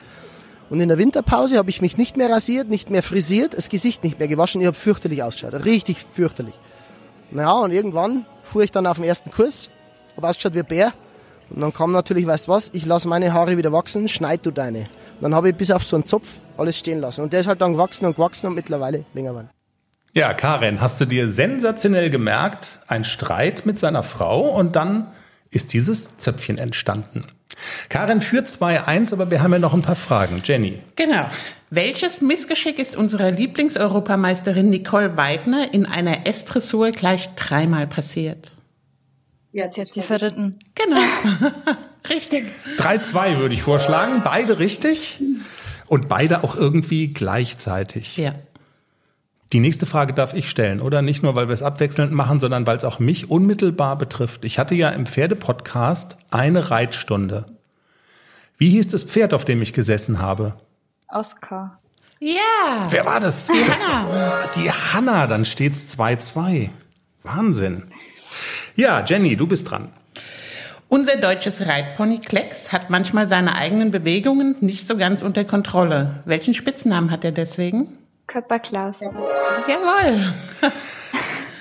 Und 0.71 0.81
in 0.81 0.89
der 0.89 0.99
Winterpause 0.99 1.59
habe 1.59 1.71
ich 1.71 1.81
mich 1.81 1.97
nicht 1.97 2.17
mehr 2.17 2.31
rasiert, 2.31 2.69
nicht 2.69 2.91
mehr 2.91 3.03
frisiert, 3.03 3.57
das 3.57 3.69
Gesicht 3.69 4.03
nicht 4.05 4.19
mehr 4.19 4.29
gewaschen. 4.29 4.61
Ich 4.61 4.67
habe 4.67 4.77
fürchterlich 4.77 5.23
ausgeschaut, 5.23 5.65
richtig 5.65 6.05
fürchterlich. 6.13 6.55
Naja, 7.31 7.53
und 7.53 7.73
irgendwann 7.73 8.27
fuhr 8.43 8.63
ich 8.63 8.73
dann 8.73 8.87
auf 8.87 8.97
den 8.97 9.05
ersten 9.05 9.31
Kurs, 9.31 9.71
habe 10.17 10.29
ausgeschaut 10.29 10.55
wie 10.55 10.61
ein 10.61 10.67
Bär. 10.67 10.93
Und 11.51 11.61
dann 11.61 11.73
kam 11.73 11.93
natürlich, 11.93 12.27
weißt 12.27 12.49
du 12.49 12.53
was, 12.53 12.71
ich 12.73 12.85
lasse 12.85 13.09
meine 13.09 13.33
Haare 13.33 13.57
wieder 13.57 13.73
wachsen, 13.73 14.09
schneid 14.09 14.45
du 14.45 14.51
deine. 14.51 14.81
Und 14.81 15.23
dann 15.23 15.35
habe 15.35 15.51
ich 15.51 15.57
bis 15.57 15.71
auf 15.71 15.85
so 15.85 15.97
einen 15.97 16.07
Zopf 16.07 16.29
alles 16.57 16.79
stehen 16.79 17.01
lassen. 17.01 17.23
Und 17.23 17.33
der 17.33 17.41
ist 17.41 17.47
halt 17.47 17.61
dann 17.61 17.73
gewachsen 17.73 18.07
und 18.07 18.17
gewachsen 18.17 18.49
und 18.49 18.55
mittlerweile 18.55 19.05
länger 19.15 19.31
geworden. 19.31 19.51
Ja, 20.15 20.35
Karen, 20.35 20.81
hast 20.81 21.01
du 21.01 21.05
dir 21.05 21.29
sensationell 21.29 22.11
gemerkt, 22.11 22.81
ein 22.89 23.05
Streit 23.05 23.67
mit 23.67 23.79
seiner 23.79 24.03
Frau 24.03 24.49
und 24.49 24.75
dann 24.75 25.09
ist 25.51 25.73
dieses 25.73 26.17
Zöpfchen 26.17 26.59
entstanden. 26.59 27.25
Karin 27.89 28.21
führt 28.21 28.49
2-1, 28.49 29.13
aber 29.13 29.31
wir 29.31 29.43
haben 29.43 29.53
ja 29.53 29.59
noch 29.59 29.75
ein 29.75 29.83
paar 29.83 29.97
Fragen. 29.97 30.43
Jenny. 30.45 30.79
Genau. 30.97 31.27
Welches 31.71 32.21
Missgeschick 32.21 32.79
ist 32.79 32.97
unserer 32.97 33.31
Lieblingseuropameisterin 33.31 34.71
Nicole 34.71 35.17
Weidner 35.17 35.73
in 35.75 35.85
einer 35.85 36.27
S-Dressur 36.27 36.93
gleich 36.93 37.35
dreimal 37.35 37.87
passiert? 37.87 38.58
Ja, 39.53 39.71
sie 39.71 39.81
hat 39.81 39.89
sie 39.89 40.03
verritten. 40.03 40.59
Genau. 40.75 41.01
richtig. 42.11 42.47
3-2 42.77 43.39
würde 43.39 43.55
ich 43.55 43.63
vorschlagen. 43.63 44.23
Beide 44.25 44.59
richtig. 44.59 45.21
Und 45.87 46.09
beide 46.09 46.45
auch 46.45 46.55
irgendwie 46.55 47.09
gleichzeitig. 47.09 48.17
Ja. 48.19 48.35
Die 49.55 49.61
nächste 49.61 49.87
Frage 49.87 50.13
darf 50.13 50.35
ich 50.35 50.51
stellen, 50.51 50.83
oder? 50.83 51.01
Nicht 51.01 51.23
nur, 51.23 51.35
weil 51.35 51.49
wir 51.49 51.55
es 51.55 51.63
abwechselnd 51.63 52.13
machen, 52.13 52.39
sondern 52.39 52.67
weil 52.67 52.77
es 52.77 52.85
auch 52.85 52.99
mich 52.99 53.31
unmittelbar 53.31 53.97
betrifft. 53.97 54.45
Ich 54.45 54.59
hatte 54.59 54.75
ja 54.75 54.91
im 54.91 55.07
Pferdepodcast 55.07 56.17
eine 56.31 56.71
Reitstunde. 56.71 57.47
Wie 58.59 58.69
hieß 58.69 58.89
das 58.89 59.05
Pferd, 59.05 59.33
auf 59.33 59.47
dem 59.47 59.63
ich 59.63 59.73
gesessen 59.73 60.21
habe? 60.21 60.57
Oscar. 61.09 61.79
Ja. 62.21 62.89
Wer 62.91 63.07
war 63.07 63.21
das? 63.21 63.47
Die 63.47 63.65
das 63.67 63.87
Hanna. 63.87 64.51
Die 64.57 64.71
Hanna, 64.71 65.27
dann 65.27 65.47
steht's 65.47 65.97
2-2. 65.97 66.69
Wahnsinn. 67.23 67.85
Ja, 68.79 69.05
Jenny, 69.05 69.35
du 69.37 69.49
bist 69.49 69.69
dran. 69.69 69.89
Unser 70.89 71.17
deutsches 71.17 71.67
Reitpony 71.67 72.21
Klecks 72.21 72.71
hat 72.71 72.91
manchmal 72.91 73.27
seine 73.27 73.57
eigenen 73.57 73.91
Bewegungen 73.91 74.55
nicht 74.61 74.87
so 74.87 74.97
ganz 74.97 75.21
unter 75.21 75.45
Kontrolle. 75.45 76.23
Welchen 76.27 76.55
Spitznamen 76.55 77.11
hat 77.11 77.25
er 77.25 77.33
deswegen? 77.33 77.99
Körperklaus. 78.29 79.01
Jawohl. 79.01 80.33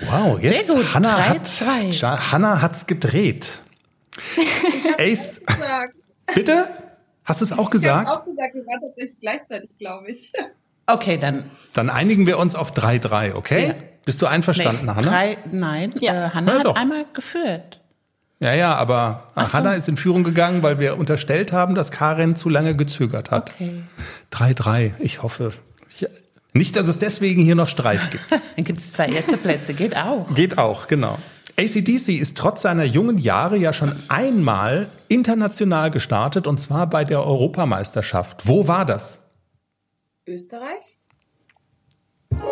Wow, 0.02 0.40
jetzt 0.40 0.68
Sehr 0.68 0.76
gut. 0.76 0.94
Hanna 0.94 1.16
Drei, 1.16 1.24
hat 1.24 1.48
zwei. 1.48 1.82
Ja, 1.86 2.32
Hanna 2.32 2.62
hat's 2.62 2.86
gedreht. 2.86 3.62
Ace, 5.00 5.42
gesagt. 5.44 5.98
bitte? 6.36 6.68
Hast 7.26 7.42
du 7.42 7.46
es 7.46 7.52
auch 7.52 7.56
Ich 7.58 7.60
habe 7.66 7.70
gesagt? 7.72 8.10
auch 8.10 8.26
gesagt, 8.26 8.54
wir 8.54 8.66
waren 8.68 8.80
tatsächlich 8.80 9.20
gleichzeitig, 9.20 9.70
glaube 9.80 10.12
ich. 10.12 10.32
Okay, 10.86 11.18
dann. 11.18 11.50
Dann 11.74 11.90
einigen 11.90 12.28
wir 12.28 12.38
uns 12.38 12.56
auf 12.56 12.74
3-3, 12.74 13.34
okay? 13.34 13.68
Ja. 13.70 13.74
Bist 14.08 14.22
du 14.22 14.26
einverstanden, 14.26 14.86
nee, 14.86 14.92
Hanna? 14.92 15.02
Drei, 15.02 15.38
nein, 15.52 15.94
Ja. 16.00 16.28
äh, 16.28 16.30
Hanna 16.32 16.54
Ja, 16.54 16.58
hat 16.60 16.66
doch. 16.66 16.76
einmal 16.76 17.06
geführt. 17.14 17.82
Ja, 18.40 18.54
ja, 18.54 18.74
aber 18.76 19.28
Ach 19.36 19.48
so. 19.48 19.54
Hanna 19.54 19.74
ist 19.74 19.88
in 19.90 19.98
Führung 19.98 20.24
gegangen, 20.24 20.64
weil 20.64 20.80
wir 20.80 20.98
unterstellt 20.98 21.52
haben, 21.52 21.76
dass 21.76 21.92
Karin 21.92 22.36
zu 22.36 22.50
lange 22.50 22.76
gezögert 22.76 23.32
hat. 23.32 23.52
Okay. 23.56 23.82
3-3, 24.32 24.94
ich 25.00 25.22
hoffe. 25.24 25.52
Nicht, 26.54 26.76
dass 26.76 26.88
es 26.88 26.98
deswegen 26.98 27.44
hier 27.44 27.56
noch 27.56 27.68
Streit 27.68 28.00
gibt. 28.12 28.24
Dann 28.56 28.64
gibt 28.66 28.80
es 28.80 28.94
zwei 28.94 29.08
erste 29.10 29.38
Plätze, 29.38 29.74
geht 29.76 29.96
auch. 29.96 30.34
Geht 30.34 30.58
auch, 30.58 30.88
genau. 30.88 31.20
ACDC 31.60 32.10
ist 32.20 32.38
trotz 32.38 32.62
seiner 32.62 32.84
jungen 32.86 33.18
Jahre 33.18 33.58
ja 33.58 33.74
schon 33.74 33.94
einmal 34.08 34.88
international 35.10 35.92
gestartet 35.92 36.48
und 36.48 36.60
zwar 36.60 36.88
bei 36.88 37.04
der 37.04 37.24
Europameisterschaft. 37.26 38.48
Wo 38.48 38.68
war 38.68 38.86
das? 38.86 39.20
Österreich? 40.28 40.98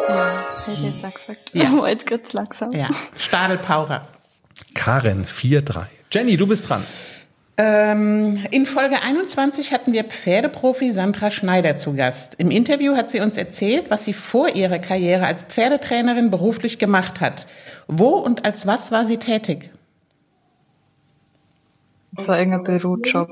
Ja, 0.10 0.44
hätte 0.66 0.72
ich 0.72 0.84
jetzt 0.84 1.06
auch 1.06 1.14
gesagt. 1.14 1.52
Ja. 1.54 1.64
Ja. 1.64 1.88
jetzt 1.88 2.06
geht's 2.06 2.34
langsam. 2.34 2.72
Ja, 2.72 2.90
Stadel 3.18 3.58
Paurer. 3.58 4.08
Karen 4.74 5.26
4-3. 5.26 5.86
Jenny, 6.12 6.38
du 6.38 6.48
bist 6.48 6.70
dran. 6.70 6.84
Ähm, 7.58 8.44
in 8.52 8.66
Folge 8.66 9.02
21 9.02 9.72
hatten 9.72 9.94
wir 9.94 10.04
Pferdeprofi 10.04 10.92
Sandra 10.92 11.32
Schneider 11.32 11.78
zu 11.78 11.94
Gast. 11.94 12.36
Im 12.38 12.52
Interview 12.52 12.98
hat 12.98 13.10
sie 13.10 13.22
uns 13.22 13.38
erzählt, 13.38 13.90
was 13.90 14.04
sie 14.04 14.14
vor 14.14 14.50
ihrer 14.50 14.80
Karriere 14.80 15.26
als 15.26 15.44
Pferdetrainerin 15.44 16.32
beruflich 16.32 16.80
gemacht 16.80 17.22
hat. 17.22 17.48
Wo 17.88 18.10
und 18.10 18.44
als 18.46 18.68
was 18.68 18.92
war 18.92 19.06
sie 19.06 19.18
tätig? 19.18 19.72
Das 22.12 22.28
war 22.28 22.40
irgendein 22.40 22.64
Bürojob. 22.64 23.30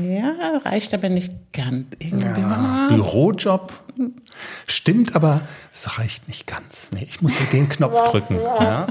Ja, 0.00 0.60
reicht 0.64 0.94
aber 0.94 1.10
nicht 1.10 1.32
ganz. 1.52 1.86
Ja, 2.00 2.88
Bürojob. 2.88 3.72
Stimmt, 4.66 5.14
aber 5.14 5.42
es 5.72 5.98
reicht 5.98 6.28
nicht 6.28 6.46
ganz. 6.46 6.90
Nee, 6.92 7.06
ich 7.08 7.20
muss 7.22 7.36
hier 7.36 7.46
den 7.46 7.68
Knopf 7.68 8.10
drücken. 8.10 8.38
Ja. 8.40 8.86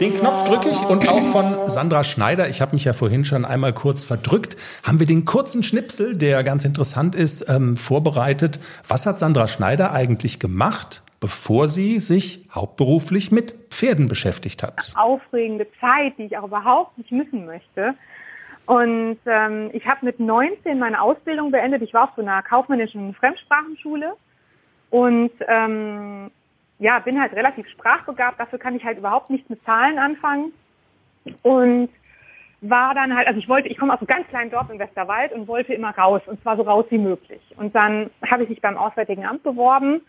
Den 0.00 0.14
Knopf 0.14 0.44
drücke 0.44 0.68
ich 0.68 0.78
und 0.82 1.08
auch 1.08 1.22
von 1.32 1.68
Sandra 1.68 2.04
Schneider, 2.04 2.48
ich 2.48 2.60
habe 2.60 2.74
mich 2.74 2.84
ja 2.84 2.92
vorhin 2.92 3.24
schon 3.24 3.44
einmal 3.44 3.72
kurz 3.72 4.04
verdrückt, 4.04 4.56
haben 4.86 5.00
wir 5.00 5.06
den 5.06 5.24
kurzen 5.24 5.62
Schnipsel, 5.62 6.16
der 6.16 6.44
ganz 6.44 6.64
interessant 6.64 7.14
ist, 7.14 7.48
ähm, 7.48 7.76
vorbereitet. 7.76 8.60
Was 8.86 9.06
hat 9.06 9.18
Sandra 9.18 9.48
Schneider 9.48 9.92
eigentlich 9.92 10.38
gemacht, 10.38 11.02
bevor 11.20 11.68
sie 11.68 12.00
sich 12.00 12.48
hauptberuflich 12.54 13.32
mit 13.32 13.54
Pferden 13.70 14.08
beschäftigt 14.08 14.62
hat? 14.62 14.92
aufregende 14.96 15.66
Zeit, 15.80 16.14
die 16.18 16.24
ich 16.24 16.38
auch 16.38 16.44
überhaupt 16.44 16.96
nicht 16.98 17.12
missen 17.12 17.46
möchte. 17.46 17.94
Und 18.66 19.18
ähm, 19.26 19.70
ich 19.72 19.86
habe 19.86 20.04
mit 20.04 20.18
19 20.18 20.78
meine 20.78 21.00
Ausbildung 21.00 21.52
beendet. 21.52 21.82
Ich 21.82 21.94
war 21.94 22.04
auf 22.04 22.16
so 22.16 22.22
einer 22.22 22.42
kaufmännischen 22.42 23.14
Fremdsprachenschule 23.14 24.14
und 24.90 25.30
ähm, 25.46 26.30
ja, 26.78 26.98
bin 26.98 27.20
halt 27.20 27.32
relativ 27.32 27.68
sprachbegabt. 27.68 28.40
Dafür 28.40 28.58
kann 28.58 28.76
ich 28.76 28.84
halt 28.84 28.98
überhaupt 28.98 29.30
nichts 29.30 29.48
mit 29.48 29.64
Zahlen 29.64 29.98
anfangen. 29.98 30.52
Und 31.42 31.90
war 32.60 32.94
dann 32.94 33.14
halt, 33.14 33.28
also 33.28 33.38
ich 33.38 33.48
wollte, 33.48 33.68
ich 33.68 33.78
komme 33.78 33.92
aus 33.92 34.00
einem 34.00 34.08
ganz 34.08 34.26
kleinen 34.28 34.50
Dorf 34.50 34.68
im 34.70 34.78
Westerwald 34.78 35.32
und 35.32 35.46
wollte 35.46 35.74
immer 35.74 35.90
raus 35.90 36.22
und 36.26 36.40
zwar 36.42 36.56
so 36.56 36.62
raus 36.62 36.86
wie 36.90 36.98
möglich. 36.98 37.42
Und 37.56 37.74
dann 37.74 38.10
habe 38.28 38.44
ich 38.44 38.48
mich 38.48 38.60
beim 38.60 38.76
Auswärtigen 38.76 39.26
Amt 39.26 39.42
beworben 39.42 40.00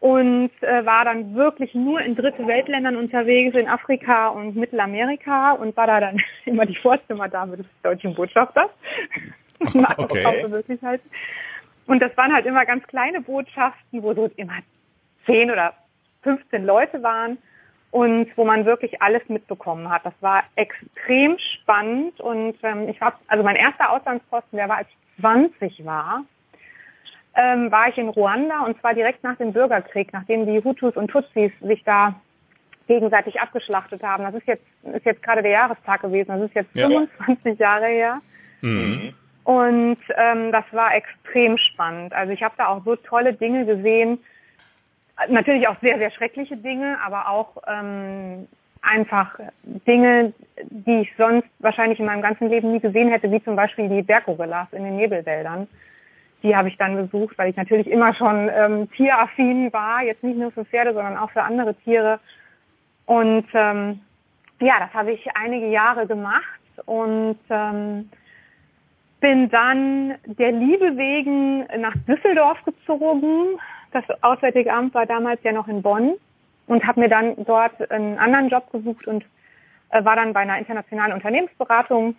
und 0.00 0.50
äh, 0.60 0.84
war 0.84 1.04
dann 1.04 1.34
wirklich 1.34 1.74
nur 1.74 2.00
in 2.00 2.14
dritte 2.14 2.46
Weltländern 2.46 2.96
unterwegs, 2.96 3.56
in 3.56 3.68
Afrika 3.68 4.28
und 4.28 4.54
Mittelamerika 4.54 5.52
und 5.52 5.76
war 5.76 5.86
da 5.86 6.00
dann 6.00 6.20
immer 6.44 6.66
die 6.66 6.76
Vorzimmerdame 6.76 7.56
des 7.56 7.66
deutschen 7.82 8.14
Botschafters. 8.14 8.70
Okay. 9.96 11.00
Und 11.86 12.02
das 12.02 12.14
waren 12.18 12.34
halt 12.34 12.44
immer 12.44 12.66
ganz 12.66 12.86
kleine 12.88 13.22
Botschaften, 13.22 14.02
wo 14.02 14.12
so 14.12 14.30
immer 14.36 14.58
10 15.24 15.50
oder 15.50 15.72
15 16.24 16.66
Leute 16.66 17.02
waren 17.02 17.38
und 17.90 18.28
wo 18.36 18.44
man 18.44 18.66
wirklich 18.66 19.00
alles 19.00 19.22
mitbekommen 19.28 19.88
hat. 19.88 20.04
Das 20.04 20.12
war 20.20 20.42
extrem 20.56 21.38
spannend 21.38 22.20
und 22.20 22.56
ähm, 22.62 22.88
ich 22.90 23.00
habe, 23.00 23.16
also 23.28 23.42
mein 23.42 23.56
erster 23.56 23.90
Auslandsposten, 23.90 24.58
der 24.58 24.68
war, 24.68 24.78
als 24.78 24.88
ich 24.88 25.20
20 25.20 25.84
war, 25.86 26.24
ähm, 27.36 27.70
war 27.70 27.88
ich 27.88 27.98
in 27.98 28.08
Ruanda 28.08 28.64
und 28.64 28.80
zwar 28.80 28.94
direkt 28.94 29.22
nach 29.22 29.36
dem 29.36 29.52
Bürgerkrieg, 29.52 30.12
nachdem 30.12 30.46
die 30.46 30.62
Hutus 30.62 30.96
und 30.96 31.08
Tutsis 31.08 31.52
sich 31.60 31.84
da 31.84 32.14
gegenseitig 32.88 33.40
abgeschlachtet 33.40 34.02
haben. 34.02 34.24
Das 34.24 34.34
ist 34.34 34.46
jetzt, 34.46 34.84
ist 34.84 35.04
jetzt 35.04 35.22
gerade 35.22 35.42
der 35.42 35.50
Jahrestag 35.50 36.02
gewesen. 36.02 36.28
Das 36.28 36.40
ist 36.42 36.54
jetzt 36.54 36.74
Ja. 36.74 36.86
25 36.88 37.58
Jahre 37.58 37.86
her. 37.86 38.20
Und 39.44 39.98
ähm, 40.16 40.50
das 40.50 40.64
war 40.72 40.94
extrem 40.94 41.58
spannend. 41.58 42.12
Also 42.12 42.32
ich 42.32 42.42
habe 42.42 42.54
da 42.56 42.68
auch 42.68 42.84
so 42.84 42.96
tolle 42.96 43.32
Dinge 43.32 43.64
gesehen. 43.66 44.18
Natürlich 45.28 45.68
auch 45.68 45.76
sehr, 45.80 45.98
sehr 45.98 46.10
schreckliche 46.10 46.56
Dinge, 46.56 46.98
aber 47.04 47.28
auch 47.28 47.56
ähm, 47.66 48.48
einfach 48.82 49.38
Dinge, 49.64 50.32
die 50.64 51.02
ich 51.02 51.12
sonst 51.16 51.48
wahrscheinlich 51.58 51.98
in 51.98 52.06
meinem 52.06 52.22
ganzen 52.22 52.48
Leben 52.48 52.72
nie 52.72 52.80
gesehen 52.80 53.08
hätte, 53.08 53.30
wie 53.30 53.42
zum 53.42 53.56
Beispiel 53.56 53.88
die 53.88 54.02
Berggorillas 54.02 54.68
in 54.72 54.84
den 54.84 54.96
Nebelwäldern, 54.96 55.68
die 56.46 56.54
habe 56.54 56.68
ich 56.68 56.76
dann 56.76 56.96
besucht, 56.96 57.36
weil 57.38 57.50
ich 57.50 57.56
natürlich 57.56 57.88
immer 57.88 58.14
schon 58.14 58.48
ähm, 58.54 58.88
tieraffin 58.92 59.72
war, 59.72 60.02
jetzt 60.02 60.22
nicht 60.22 60.38
nur 60.38 60.52
für 60.52 60.64
Pferde, 60.64 60.94
sondern 60.94 61.16
auch 61.16 61.30
für 61.30 61.42
andere 61.42 61.74
Tiere. 61.74 62.20
Und 63.04 63.46
ähm, 63.52 64.00
ja, 64.60 64.78
das 64.78 64.94
habe 64.94 65.12
ich 65.12 65.26
einige 65.36 65.66
Jahre 65.66 66.06
gemacht 66.06 66.60
und 66.84 67.38
ähm, 67.50 68.08
bin 69.20 69.48
dann 69.50 70.14
der 70.24 70.52
Liebe 70.52 70.96
wegen 70.96 71.66
nach 71.80 71.94
Düsseldorf 72.06 72.62
gezogen. 72.64 73.58
Das 73.92 74.04
Auswärtige 74.22 74.72
Amt 74.72 74.94
war 74.94 75.06
damals 75.06 75.42
ja 75.42 75.52
noch 75.52 75.68
in 75.68 75.82
Bonn 75.82 76.14
und 76.68 76.86
habe 76.86 77.00
mir 77.00 77.08
dann 77.08 77.34
dort 77.44 77.90
einen 77.90 78.18
anderen 78.18 78.48
Job 78.48 78.70
gesucht 78.70 79.06
und 79.08 79.24
äh, 79.90 80.04
war 80.04 80.16
dann 80.16 80.32
bei 80.32 80.40
einer 80.40 80.58
internationalen 80.58 81.12
Unternehmensberatung 81.12 82.14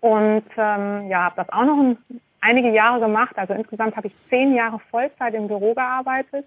und 0.00 0.44
ähm, 0.56 1.08
ja, 1.08 1.24
habe 1.24 1.36
das 1.36 1.48
auch 1.48 1.64
noch 1.64 1.78
ein, 1.78 1.98
einige 2.40 2.70
Jahre 2.70 3.00
gemacht. 3.00 3.36
Also 3.36 3.54
insgesamt 3.54 3.96
habe 3.96 4.08
ich 4.08 4.14
zehn 4.28 4.54
Jahre 4.54 4.80
Vollzeit 4.90 5.34
im 5.34 5.48
Büro 5.48 5.74
gearbeitet, 5.74 6.46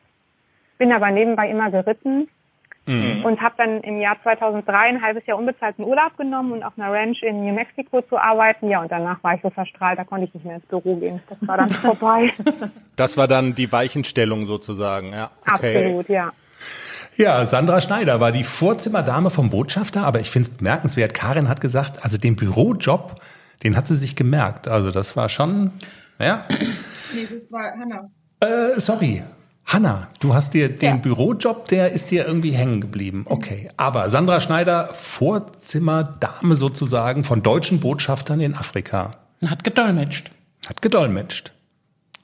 bin 0.77 0.91
aber 0.91 1.11
nebenbei 1.11 1.49
immer 1.49 1.69
geritten 1.71 2.27
mhm. 2.85 3.23
und 3.25 3.41
habe 3.41 3.55
dann 3.57 3.81
im 3.81 3.99
Jahr 3.99 4.17
2003 4.23 4.75
ein 4.75 5.01
halbes 5.01 5.25
Jahr 5.25 5.37
unbezahlten 5.37 5.85
Urlaub 5.85 6.17
genommen 6.17 6.53
und 6.53 6.63
auf 6.63 6.73
einer 6.77 6.91
Ranch 6.91 7.21
in 7.23 7.45
New 7.45 7.53
Mexico 7.53 8.01
zu 8.01 8.17
arbeiten. 8.17 8.69
Ja, 8.69 8.81
und 8.81 8.91
danach 8.91 9.23
war 9.23 9.35
ich 9.35 9.41
so 9.41 9.49
verstrahlt, 9.49 9.99
da 9.99 10.03
konnte 10.03 10.25
ich 10.25 10.33
nicht 10.33 10.45
mehr 10.45 10.55
ins 10.55 10.65
Büro 10.65 10.95
gehen. 10.95 11.21
Das 11.29 11.37
war 11.47 11.57
dann 11.57 11.69
vorbei. 11.69 12.31
Das 12.95 13.17
war 13.17 13.27
dann 13.27 13.53
die 13.53 13.71
Weichenstellung 13.71 14.45
sozusagen, 14.45 15.13
ja. 15.13 15.31
Okay. 15.41 15.77
Absolut, 15.77 16.09
ja. 16.09 16.31
Ja, 17.17 17.43
Sandra 17.45 17.81
Schneider 17.81 18.19
war 18.19 18.31
die 18.31 18.43
Vorzimmerdame 18.43 19.29
vom 19.29 19.49
Botschafter, 19.49 20.05
aber 20.05 20.19
ich 20.19 20.31
finde 20.31 20.49
es 20.49 20.57
bemerkenswert. 20.57 21.13
Karin 21.13 21.49
hat 21.49 21.59
gesagt, 21.59 22.03
also 22.03 22.17
den 22.17 22.35
Bürojob, 22.35 23.15
den 23.63 23.75
hat 23.75 23.87
sie 23.87 23.95
sich 23.95 24.15
gemerkt. 24.15 24.67
Also 24.67 24.91
das 24.91 25.15
war 25.15 25.29
schon, 25.29 25.71
ja. 26.19 26.45
Nee, 27.13 27.27
das 27.33 27.51
war 27.51 27.71
Hanna. 27.71 28.09
Äh, 28.39 28.79
sorry. 28.79 29.23
Hanna, 29.65 30.09
du 30.19 30.33
hast 30.33 30.53
dir 30.53 30.69
den 30.69 30.95
ja. 30.95 30.97
Bürojob, 30.97 31.67
der 31.67 31.91
ist 31.91 32.11
dir 32.11 32.25
irgendwie 32.25 32.51
hängen 32.51 32.81
geblieben. 32.81 33.25
Okay. 33.25 33.69
Aber 33.77 34.09
Sandra 34.09 34.41
Schneider, 34.41 34.89
Vorzimmerdame 34.93 36.55
sozusagen 36.55 37.23
von 37.23 37.41
deutschen 37.41 37.79
Botschaftern 37.79 38.41
in 38.41 38.53
Afrika. 38.55 39.11
Hat 39.47 39.63
gedolmetscht. 39.63 40.31
Hat 40.67 40.81
gedolmetscht. 40.81 41.53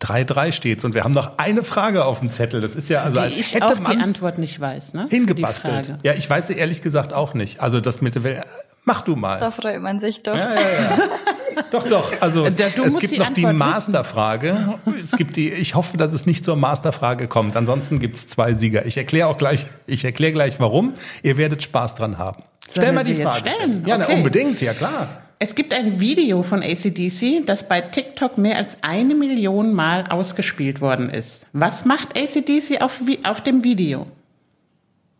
3-3 0.01 0.51
steht's 0.51 0.85
und 0.85 0.93
wir 0.93 1.03
haben 1.03 1.13
noch 1.13 1.37
eine 1.37 1.63
Frage 1.63 2.05
auf 2.05 2.19
dem 2.19 2.29
Zettel. 2.29 2.61
Das 2.61 2.75
ist 2.75 2.89
ja 2.89 3.01
also 3.01 3.19
als 3.19 3.35
ich 3.35 3.53
hätte 3.53 3.81
man 3.81 3.97
die 3.97 4.03
Antwort 4.03 4.37
nicht 4.37 4.59
weiß, 4.59 4.93
ne? 4.93 5.07
Hingebastelt. 5.09 5.97
Ja, 6.03 6.13
ich 6.13 6.29
weiß 6.29 6.47
sie 6.47 6.53
ehrlich 6.53 6.83
gesagt 6.83 7.13
auch 7.13 7.33
nicht. 7.33 7.61
Also 7.61 7.79
das 7.79 8.01
mit 8.01 8.15
der 8.15 8.45
Mach 8.87 9.01
du 9.01 9.17
mal. 9.17 9.37
Da 9.41 9.51
freut 9.51 9.81
man 9.81 9.99
sich 9.99 10.23
doch. 10.23 10.33
Ja, 10.33 10.55
ja, 10.55 10.71
ja. 10.71 10.97
doch, 11.71 11.85
doch. 11.89 12.09
Also 12.21 12.45
es 12.45 12.55
gibt 12.99 13.17
noch 13.17 13.27
Antwort 13.27 13.35
die 13.35 13.45
Masterfrage. 13.45 14.75
Es 14.97 15.17
gibt 15.17 15.35
die. 15.35 15.49
Ich 15.49 15.75
hoffe, 15.75 15.97
dass 15.97 16.13
es 16.13 16.25
nicht 16.25 16.45
zur 16.45 16.55
Masterfrage 16.55 17.27
kommt. 17.27 17.57
Ansonsten 17.57 17.99
gibt's 17.99 18.29
zwei 18.29 18.53
Sieger. 18.53 18.85
Ich 18.85 18.95
erkläre 18.95 19.27
auch 19.27 19.37
gleich. 19.37 19.65
Ich 19.87 20.05
erkläre 20.05 20.31
gleich, 20.31 20.61
warum. 20.61 20.93
Ihr 21.21 21.35
werdet 21.35 21.63
Spaß 21.63 21.95
dran 21.95 22.17
haben. 22.17 22.41
Stell 22.71 22.93
mal 22.93 23.03
die 23.03 23.15
Frage. 23.15 23.39
Stellen? 23.39 23.83
Ja, 23.85 23.97
okay. 23.97 24.05
na, 24.07 24.15
unbedingt. 24.15 24.61
Ja 24.61 24.73
klar. 24.73 25.21
Es 25.39 25.53
gibt 25.53 25.73
ein 25.73 25.99
Video 25.99 26.41
von 26.41 26.63
ACDC, 26.63 27.45
das 27.45 27.67
bei 27.67 27.81
TikTok 27.81 28.37
mehr 28.37 28.55
als 28.55 28.77
eine 28.83 29.15
Million 29.15 29.73
Mal 29.73 30.05
ausgespielt 30.09 30.79
worden 30.79 31.09
ist. 31.09 31.45
Was 31.51 31.83
macht 31.83 32.17
ACDC 32.17 32.81
auf, 32.81 33.01
auf 33.25 33.41
dem 33.41 33.65
Video? 33.65 34.07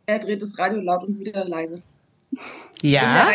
Er 0.06 0.20
dreht 0.20 0.42
das 0.42 0.58
Radio 0.58 0.80
laut 0.80 1.04
und 1.04 1.20
wieder 1.20 1.44
leise. 1.44 1.82
Ja. 2.82 3.32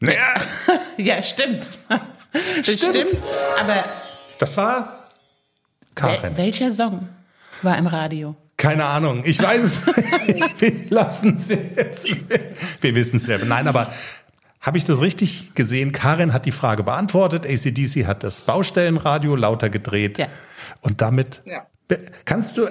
Ja, 0.00 0.34
ja 0.96 1.22
stimmt. 1.22 1.68
Das 1.88 2.00
stimmt. 2.74 3.08
stimmt. 3.08 3.22
Aber. 3.60 3.84
Das 4.38 4.56
war 4.56 4.92
Karin. 5.94 6.36
Wel 6.36 6.46
welcher 6.46 6.72
Song 6.72 7.08
war 7.62 7.78
im 7.78 7.86
Radio? 7.86 8.36
Keine 8.56 8.84
Ahnung. 8.84 9.22
Ich 9.24 9.42
weiß 9.42 9.64
es. 9.64 9.86
Wir 10.58 10.90
lassen 10.90 11.34
es 11.34 11.48
jetzt. 11.48 12.16
Wir 12.80 12.94
wissen 12.94 13.16
es 13.16 13.24
selber. 13.24 13.46
Nein, 13.46 13.66
aber 13.66 13.92
habe 14.60 14.78
ich 14.78 14.84
das 14.84 15.00
richtig 15.00 15.54
gesehen? 15.54 15.92
Karin 15.92 16.32
hat 16.32 16.46
die 16.46 16.52
Frage 16.52 16.84
beantwortet. 16.84 17.46
ACDC 17.46 18.06
hat 18.06 18.22
das 18.22 18.42
Baustellenradio 18.42 19.34
lauter 19.34 19.70
gedreht. 19.70 20.18
Ja. 20.18 20.26
Und 20.80 21.00
damit 21.00 21.42
ja. 21.44 21.66
kannst 22.24 22.56
du 22.56 22.68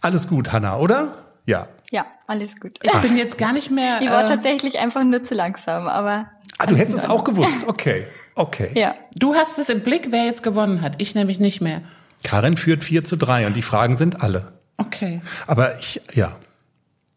alles 0.00 0.28
gut, 0.28 0.52
Hanna, 0.52 0.78
oder? 0.78 1.24
Ja. 1.46 1.68
Ja, 1.90 2.06
alles 2.26 2.58
gut. 2.60 2.78
Ich 2.82 2.90
Ach. 2.92 3.02
bin 3.02 3.16
jetzt 3.16 3.38
gar 3.38 3.52
nicht 3.52 3.70
mehr. 3.70 4.00
Die 4.00 4.08
war 4.08 4.24
äh, 4.24 4.28
tatsächlich 4.28 4.78
einfach 4.78 5.04
nur 5.04 5.24
zu 5.24 5.34
langsam, 5.34 5.86
aber. 5.88 6.26
Ah, 6.58 6.66
du 6.66 6.76
hättest 6.76 6.98
es 6.98 7.04
auch 7.08 7.24
gewusst. 7.24 7.66
Okay. 7.66 8.06
Okay. 8.34 8.70
Ja. 8.74 8.94
Du 9.16 9.34
hast 9.34 9.58
es 9.58 9.68
im 9.68 9.80
Blick, 9.82 10.08
wer 10.10 10.24
jetzt 10.24 10.42
gewonnen 10.42 10.80
hat. 10.80 11.00
Ich 11.02 11.14
nämlich 11.14 11.40
nicht 11.40 11.60
mehr. 11.60 11.82
Karin 12.22 12.56
führt 12.56 12.84
4 12.84 13.04
zu 13.04 13.16
3 13.16 13.46
und 13.46 13.56
die 13.56 13.62
Fragen 13.62 13.96
sind 13.96 14.22
alle. 14.22 14.52
Okay. 14.76 15.20
Aber 15.46 15.78
ich, 15.78 16.00
ja. 16.14 16.36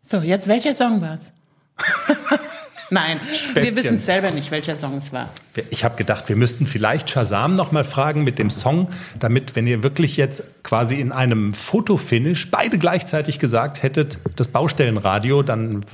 So, 0.01 0.17
jetzt 0.17 0.47
welcher 0.47 0.73
Song 0.73 1.01
war's? 1.01 1.31
Nein, 2.93 3.21
Späßchen. 3.33 3.55
wir 3.55 3.75
wissen 3.83 3.99
selber 3.99 4.31
nicht, 4.31 4.51
welcher 4.51 4.75
Song 4.75 4.97
es 4.97 5.13
war. 5.13 5.29
Ich 5.69 5.85
habe 5.85 5.95
gedacht, 5.95 6.27
wir 6.27 6.35
müssten 6.35 6.67
vielleicht 6.67 7.09
Shazam 7.09 7.55
noch 7.55 7.71
mal 7.71 7.85
fragen 7.85 8.25
mit 8.25 8.37
dem 8.37 8.49
Song, 8.49 8.89
damit, 9.17 9.55
wenn 9.55 9.65
ihr 9.65 9.81
wirklich 9.81 10.17
jetzt 10.17 10.43
quasi 10.61 10.95
in 10.95 11.13
einem 11.13 11.53
Fotofinish 11.53 12.51
beide 12.51 12.77
gleichzeitig 12.77 13.39
gesagt 13.39 13.81
hättet, 13.81 14.19
das 14.35 14.49
Baustellenradio, 14.49 15.41
dann 15.41 15.85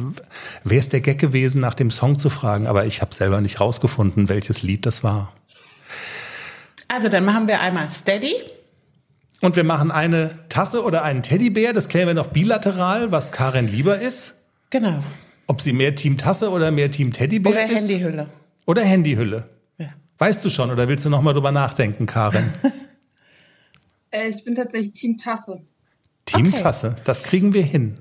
wäre 0.63 0.79
es 0.79 0.89
der 0.89 1.01
Gag 1.01 1.19
gewesen, 1.19 1.61
nach 1.61 1.75
dem 1.75 1.91
Song 1.91 2.17
zu 2.17 2.31
fragen. 2.31 2.65
Aber 2.65 2.87
ich 2.87 3.01
habe 3.01 3.13
selber 3.13 3.41
nicht 3.41 3.59
rausgefunden, 3.59 4.27
welches 4.27 4.63
Lied 4.63 4.87
das 4.87 5.03
war. 5.03 5.31
Also 6.87 7.09
dann 7.09 7.25
machen 7.25 7.47
wir 7.47 7.61
einmal 7.61 7.91
Steady. 7.91 8.33
Und 9.41 9.55
wir 9.55 9.63
machen 9.63 9.91
eine 9.91 10.31
Tasse 10.49 10.83
oder 10.83 11.03
einen 11.03 11.21
Teddybär. 11.21 11.73
Das 11.73 11.89
klären 11.89 12.07
wir 12.07 12.15
noch 12.15 12.27
bilateral, 12.27 13.11
was 13.11 13.31
Karin 13.31 13.67
lieber 13.67 13.99
ist. 13.99 14.33
Genau. 14.71 15.03
Ob 15.47 15.61
sie 15.61 15.73
mehr 15.73 15.95
Team 15.95 16.17
Tasse 16.17 16.49
oder 16.49 16.71
mehr 16.71 16.91
Team 16.91 17.13
Teddybär 17.13 17.51
oder 17.51 17.63
ist? 17.63 17.71
Oder 17.71 17.79
Handyhülle. 17.79 18.27
Oder 18.65 18.83
Handyhülle. 18.83 19.49
Ja. 19.77 19.87
Weißt 20.17 20.43
du 20.43 20.49
schon 20.49 20.71
oder 20.71 20.87
willst 20.87 21.05
du 21.05 21.09
noch 21.09 21.21
mal 21.21 21.33
drüber 21.33 21.51
nachdenken, 21.51 22.05
Karin? 22.05 22.53
äh, 24.11 24.27
ich 24.27 24.43
bin 24.43 24.55
tatsächlich 24.55 24.93
Team 24.93 25.17
Tasse. 25.17 25.61
Team 26.25 26.47
okay. 26.47 26.61
Tasse, 26.61 26.95
das 27.05 27.23
kriegen 27.23 27.53
wir 27.53 27.63
hin. 27.63 27.95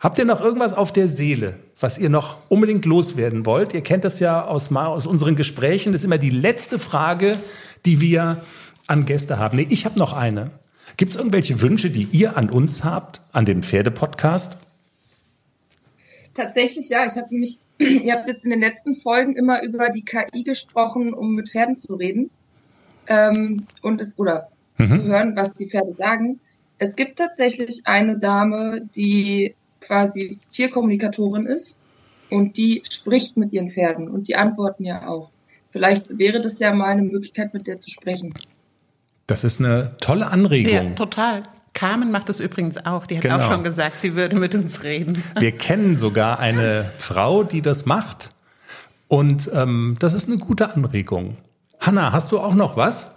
Habt 0.00 0.18
ihr 0.18 0.24
noch 0.24 0.40
irgendwas 0.40 0.72
auf 0.72 0.92
der 0.92 1.08
Seele, 1.08 1.58
was 1.78 1.98
ihr 1.98 2.08
noch 2.08 2.38
unbedingt 2.48 2.86
loswerden 2.86 3.44
wollt? 3.44 3.74
Ihr 3.74 3.82
kennt 3.82 4.04
das 4.04 4.18
ja 4.18 4.44
aus, 4.44 4.72
aus 4.72 5.06
unseren 5.06 5.36
Gesprächen. 5.36 5.92
Das 5.92 6.02
ist 6.02 6.06
immer 6.06 6.18
die 6.18 6.30
letzte 6.30 6.78
Frage, 6.78 7.38
die 7.84 8.00
wir 8.00 8.42
an 8.86 9.04
Gäste 9.04 9.38
haben. 9.38 9.56
Nee, 9.56 9.66
ich 9.68 9.84
habe 9.84 9.98
noch 9.98 10.14
eine. 10.14 10.52
Gibt 10.96 11.12
es 11.12 11.18
irgendwelche 11.18 11.60
Wünsche, 11.60 11.90
die 11.90 12.08
ihr 12.12 12.36
an 12.36 12.50
uns 12.50 12.82
habt, 12.82 13.20
an 13.32 13.44
den 13.44 13.62
Pferdepodcast? 13.62 14.56
Tatsächlich 16.34 16.88
ja. 16.88 17.06
Ich 17.06 17.16
habe 17.16 17.28
nämlich, 17.30 17.58
ihr 17.78 18.12
habt 18.12 18.28
jetzt 18.28 18.44
in 18.44 18.50
den 18.50 18.60
letzten 18.60 18.94
Folgen 18.94 19.34
immer 19.36 19.62
über 19.62 19.88
die 19.88 20.04
KI 20.04 20.44
gesprochen, 20.44 21.14
um 21.14 21.34
mit 21.34 21.48
Pferden 21.48 21.76
zu 21.76 21.94
reden 21.94 22.30
ähm, 23.06 23.66
und 23.82 24.00
es 24.00 24.18
oder 24.18 24.48
mhm. 24.78 24.88
zu 24.88 25.04
hören, 25.04 25.36
was 25.36 25.54
die 25.54 25.68
Pferde 25.68 25.94
sagen. 25.94 26.40
Es 26.78 26.96
gibt 26.96 27.18
tatsächlich 27.18 27.82
eine 27.84 28.18
Dame, 28.18 28.88
die 28.96 29.54
quasi 29.80 30.38
Tierkommunikatorin 30.50 31.46
ist 31.46 31.80
und 32.30 32.56
die 32.56 32.82
spricht 32.88 33.36
mit 33.36 33.52
ihren 33.52 33.68
Pferden 33.68 34.08
und 34.08 34.28
die 34.28 34.36
antworten 34.36 34.84
ja 34.84 35.06
auch. 35.06 35.30
Vielleicht 35.70 36.18
wäre 36.18 36.40
das 36.40 36.58
ja 36.58 36.72
mal 36.74 36.86
eine 36.86 37.02
Möglichkeit, 37.02 37.54
mit 37.54 37.66
der 37.66 37.78
zu 37.78 37.90
sprechen. 37.90 38.34
Das 39.26 39.44
ist 39.44 39.60
eine 39.60 39.96
tolle 40.00 40.26
Anregung. 40.26 40.72
Ja, 40.72 40.90
total. 40.94 41.44
Carmen 41.72 42.10
macht 42.10 42.28
das 42.28 42.40
übrigens 42.40 42.84
auch. 42.84 43.06
Die 43.06 43.16
hat 43.16 43.22
genau. 43.22 43.38
auch 43.38 43.48
schon 43.50 43.64
gesagt, 43.64 44.00
sie 44.00 44.16
würde 44.16 44.36
mit 44.36 44.54
uns 44.54 44.82
reden. 44.82 45.22
Wir 45.38 45.52
kennen 45.52 45.96
sogar 45.96 46.38
eine 46.38 46.90
Frau, 46.98 47.44
die 47.44 47.62
das 47.62 47.86
macht. 47.86 48.30
Und 49.08 49.50
ähm, 49.54 49.96
das 49.98 50.14
ist 50.14 50.28
eine 50.28 50.38
gute 50.38 50.74
Anregung. 50.74 51.36
Hanna, 51.80 52.12
hast 52.12 52.32
du 52.32 52.38
auch 52.38 52.54
noch 52.54 52.76
was? 52.76 53.10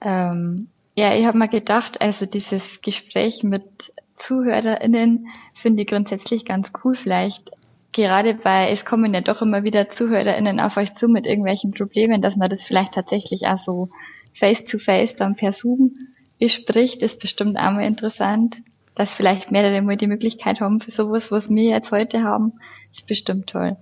Ähm, 0.00 0.68
ja, 0.94 1.14
ich 1.14 1.26
habe 1.26 1.38
mal 1.38 1.48
gedacht, 1.48 2.00
also 2.00 2.26
dieses 2.26 2.80
Gespräch 2.82 3.42
mit 3.42 3.92
ZuhörerInnen 4.16 5.28
finde 5.54 5.82
ich 5.82 5.88
grundsätzlich 5.88 6.44
ganz 6.44 6.72
cool. 6.82 6.94
Vielleicht 6.94 7.52
gerade 7.92 8.38
weil 8.44 8.72
es 8.72 8.84
kommen 8.84 9.14
ja 9.14 9.20
doch 9.20 9.42
immer 9.42 9.64
wieder 9.64 9.88
ZuhörerInnen 9.88 10.60
auf 10.60 10.76
euch 10.76 10.94
zu 10.94 11.08
mit 11.08 11.26
irgendwelchen 11.26 11.72
Problemen, 11.72 12.20
dass 12.20 12.36
man 12.36 12.48
das 12.48 12.62
vielleicht 12.62 12.94
tatsächlich 12.94 13.46
auch 13.46 13.58
so 13.58 13.90
face 14.34 14.64
to 14.64 14.78
face 14.78 15.16
dann 15.16 15.36
per 15.36 15.52
Zoom 15.52 15.94
bespricht, 16.38 17.02
ist 17.02 17.20
bestimmt 17.20 17.56
auch 17.56 17.72
mal 17.72 17.86
interessant. 17.86 18.56
Dass 18.94 19.14
vielleicht 19.14 19.52
mehrere 19.52 19.80
mal 19.80 19.96
die 19.96 20.08
Möglichkeit 20.08 20.60
haben 20.60 20.80
für 20.80 20.90
sowas, 20.90 21.30
was 21.30 21.48
wir 21.48 21.70
jetzt 21.70 21.92
heute 21.92 22.24
haben, 22.24 22.54
ist 22.92 23.06
bestimmt 23.06 23.48
toll. 23.48 23.76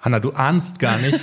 Hanna, 0.00 0.20
du 0.20 0.30
ahnst 0.30 0.78
gar 0.78 0.98
nicht, 0.98 1.20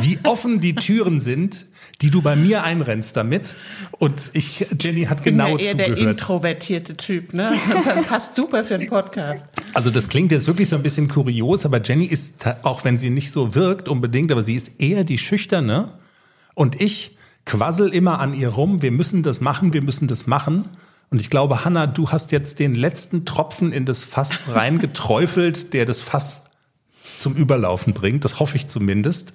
wie 0.00 0.18
offen 0.24 0.60
die 0.60 0.74
Türen 0.74 1.20
sind, 1.20 1.66
die 2.02 2.10
du 2.10 2.20
bei 2.20 2.36
mir 2.36 2.62
einrennst 2.62 3.16
damit. 3.16 3.56
Und 3.92 4.30
ich, 4.34 4.66
Jenny 4.78 5.04
hat 5.04 5.24
genau 5.24 5.56
ich 5.56 5.70
bin 5.70 5.78
ja 5.78 5.84
eher 5.86 5.86
zugehört. 5.86 5.98
der 5.98 6.10
introvertierte 6.10 6.96
Typ, 6.96 7.32
ne? 7.32 7.54
Das 7.84 8.04
passt 8.04 8.36
super 8.36 8.64
für 8.64 8.74
einen 8.74 8.88
Podcast. 8.88 9.46
Also 9.72 9.90
das 9.90 10.08
klingt 10.08 10.30
jetzt 10.30 10.46
wirklich 10.46 10.68
so 10.68 10.76
ein 10.76 10.82
bisschen 10.82 11.08
kurios, 11.08 11.64
aber 11.64 11.80
Jenny 11.82 12.04
ist, 12.04 12.44
auch 12.62 12.84
wenn 12.84 12.98
sie 12.98 13.10
nicht 13.10 13.32
so 13.32 13.54
wirkt 13.54 13.88
unbedingt, 13.88 14.30
aber 14.30 14.42
sie 14.42 14.56
ist 14.56 14.80
eher 14.80 15.04
die 15.04 15.18
Schüchterne. 15.18 15.92
Und 16.54 16.80
ich 16.80 17.16
quassel 17.48 17.88
immer 17.88 18.20
an 18.20 18.34
ihr 18.34 18.50
rum, 18.50 18.82
wir 18.82 18.92
müssen 18.92 19.22
das 19.22 19.40
machen, 19.40 19.72
wir 19.72 19.82
müssen 19.82 20.06
das 20.06 20.26
machen. 20.26 20.68
Und 21.10 21.18
ich 21.18 21.30
glaube, 21.30 21.64
Hanna, 21.64 21.86
du 21.86 22.10
hast 22.10 22.30
jetzt 22.30 22.58
den 22.58 22.74
letzten 22.74 23.24
Tropfen 23.24 23.72
in 23.72 23.86
das 23.86 24.04
Fass 24.04 24.44
reingeträufelt, 24.54 25.72
der 25.72 25.86
das 25.86 26.00
Fass 26.00 26.44
zum 27.16 27.34
Überlaufen 27.34 27.94
bringt. 27.94 28.24
Das 28.26 28.38
hoffe 28.38 28.56
ich 28.56 28.68
zumindest. 28.68 29.32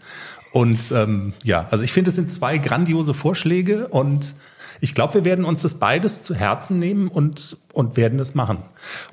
Und 0.52 0.92
ähm, 0.92 1.34
ja, 1.44 1.68
also 1.72 1.84
ich 1.84 1.92
finde, 1.92 2.10
es 2.10 2.16
sind 2.16 2.32
zwei 2.32 2.60
grandiose 2.60 3.16
Vorschläge 3.16 3.88
und 3.88 4.36
ich 4.80 4.94
glaube, 4.94 5.16
wir 5.16 5.26
werden 5.26 5.44
uns 5.44 5.64
das 5.64 5.80
beides 5.80 6.22
zu 6.22 6.36
Herzen 6.36 6.78
nehmen 6.78 7.08
und, 7.08 7.58
und 7.74 7.98
werden 7.98 8.20
es 8.20 8.36
machen. 8.36 8.60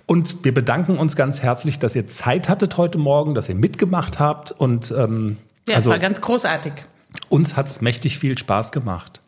Und 0.04 0.44
wir 0.44 0.52
bedanken 0.52 0.98
uns 0.98 1.16
ganz 1.16 1.40
herzlich, 1.40 1.78
dass 1.78 1.96
ihr 1.96 2.06
Zeit 2.08 2.50
hattet 2.50 2.76
heute 2.76 2.98
Morgen, 2.98 3.34
dass 3.34 3.48
ihr 3.48 3.54
mitgemacht 3.54 4.18
habt. 4.18 4.52
Und 4.52 4.90
ähm, 4.90 5.38
ja, 5.66 5.76
also, 5.76 5.88
es 5.88 5.94
war 5.94 5.98
ganz 5.98 6.20
großartig. 6.20 6.72
Uns 7.28 7.56
hat 7.56 7.68
es 7.68 7.80
mächtig 7.80 8.18
viel 8.18 8.36
Spaß 8.38 8.72
gemacht. 8.72 9.22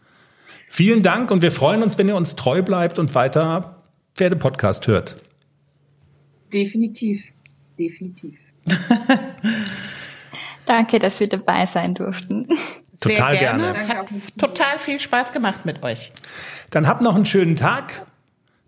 Vielen 0.69 1.03
Dank 1.03 1.31
und 1.31 1.43
wir 1.43 1.53
freuen 1.53 1.83
uns, 1.83 1.99
wenn 1.99 2.09
ihr 2.09 2.17
uns 2.17 2.37
treu 2.37 2.63
bleibt 2.63 2.99
und 2.99 3.15
weiter 3.15 3.83
Pferdepodcast 4.15 4.87
hört. 4.87 5.17
Definitiv, 6.53 7.33
definitiv. 7.79 8.39
Danke, 10.67 10.99
dass 10.99 11.21
wir 11.21 11.29
dabei 11.29 11.67
sein 11.67 11.95
durften. 11.95 12.49
Total 13.01 13.37
gerne. 13.37 13.73
gerne. 13.73 13.89
Hat 13.89 14.09
total 14.39 14.79
viel 14.79 14.99
Spaß 14.99 15.33
gemacht 15.33 15.67
mit 15.67 15.83
euch. 15.83 16.13
Dann 16.71 16.87
habt 16.87 17.03
noch 17.03 17.17
einen 17.17 17.27
schönen 17.27 17.57
Tag. 17.57 18.07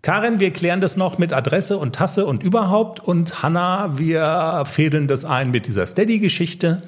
Karin, 0.01 0.39
wir 0.39 0.51
klären 0.51 0.81
das 0.81 0.97
noch 0.97 1.17
mit 1.17 1.33
Adresse 1.33 1.77
und 1.77 1.95
Tasse 1.95 2.25
und 2.25 2.43
überhaupt. 2.43 2.99
Und 2.99 3.41
Hanna, 3.41 3.97
wir 3.97 4.63
fädeln 4.65 5.07
das 5.07 5.25
ein 5.25 5.51
mit 5.51 5.65
dieser 5.65 5.85
Steady-Geschichte. 5.85 6.83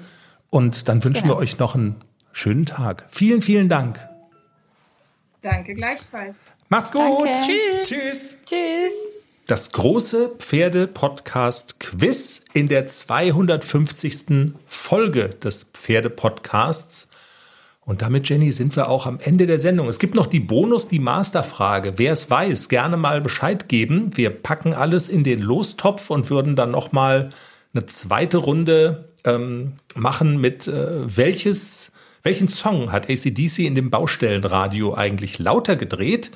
Und 0.49 0.87
dann 0.87 1.03
wünschen 1.03 1.23
genau. 1.23 1.35
wir 1.35 1.41
euch 1.41 1.57
noch 1.57 1.73
einen 1.73 1.95
schönen 2.37 2.67
Tag. 2.67 3.07
Vielen, 3.09 3.41
vielen 3.41 3.67
Dank. 3.67 3.99
Danke 5.41 5.73
gleichfalls. 5.73 6.51
Macht's 6.69 6.91
gut. 6.91 7.01
Danke. 7.01 7.31
Tschüss. 7.31 7.89
Tschüss. 7.89 8.37
Tschüss. 8.45 8.91
Das 9.47 9.71
große 9.71 10.35
Pferde-Podcast-Quiz 10.37 12.43
in 12.53 12.67
der 12.67 12.85
250. 12.85 14.53
Folge 14.67 15.29
des 15.29 15.63
Pferde-Podcasts. 15.63 17.07
Und 17.85 18.01
damit, 18.01 18.27
Jenny, 18.29 18.51
sind 18.51 18.75
wir 18.75 18.89
auch 18.89 19.07
am 19.07 19.19
Ende 19.19 19.47
der 19.47 19.59
Sendung. 19.59 19.87
Es 19.87 19.97
gibt 19.97 20.13
noch 20.13 20.27
die 20.27 20.41
Bonus, 20.41 20.89
die 20.89 20.99
Masterfrage. 20.99 21.93
Wer 21.97 22.11
es 22.11 22.29
weiß, 22.29 22.69
gerne 22.69 22.97
mal 22.97 23.21
Bescheid 23.21 23.69
geben. 23.69 24.11
Wir 24.15 24.29
packen 24.29 24.73
alles 24.73 25.09
in 25.09 25.23
den 25.23 25.41
Lostopf 25.41 26.11
und 26.11 26.29
würden 26.29 26.57
dann 26.57 26.71
noch 26.71 26.91
mal 26.91 27.29
eine 27.73 27.85
zweite 27.85 28.37
Runde 28.37 29.05
ähm, 29.23 29.73
machen 29.95 30.41
mit 30.41 30.67
äh, 30.67 31.17
welches, 31.17 31.93
welchen 32.27 32.49
Song 32.49 32.91
hat 32.91 33.09
ACDC 33.09 33.59
in 33.59 33.75
dem 33.75 33.89
Baustellenradio 33.89 34.93
eigentlich 34.93 35.39
lauter 35.39 35.77
gedreht? 35.77 36.31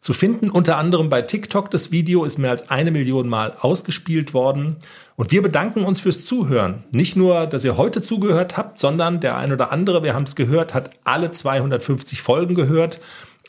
zu 0.00 0.12
finden. 0.12 0.48
Unter 0.48 0.78
anderem 0.78 1.08
bei 1.08 1.22
TikTok. 1.22 1.72
Das 1.72 1.90
Video 1.90 2.24
ist 2.24 2.38
mehr 2.38 2.50
als 2.50 2.70
eine 2.70 2.92
Million 2.92 3.28
Mal 3.28 3.52
ausgespielt 3.60 4.32
worden. 4.32 4.76
Und 5.16 5.32
wir 5.32 5.42
bedanken 5.42 5.82
uns 5.82 6.00
fürs 6.00 6.24
Zuhören. 6.24 6.84
Nicht 6.92 7.16
nur, 7.16 7.46
dass 7.46 7.64
ihr 7.64 7.76
heute 7.76 8.00
zugehört 8.00 8.56
habt, 8.56 8.78
sondern 8.78 9.20
der 9.20 9.36
ein 9.36 9.52
oder 9.52 9.72
andere, 9.72 10.04
wir 10.04 10.14
haben 10.14 10.22
es 10.22 10.36
gehört, 10.36 10.72
hat 10.72 10.90
alle 11.04 11.32
250 11.32 12.22
Folgen 12.22 12.54
gehört. 12.54 13.00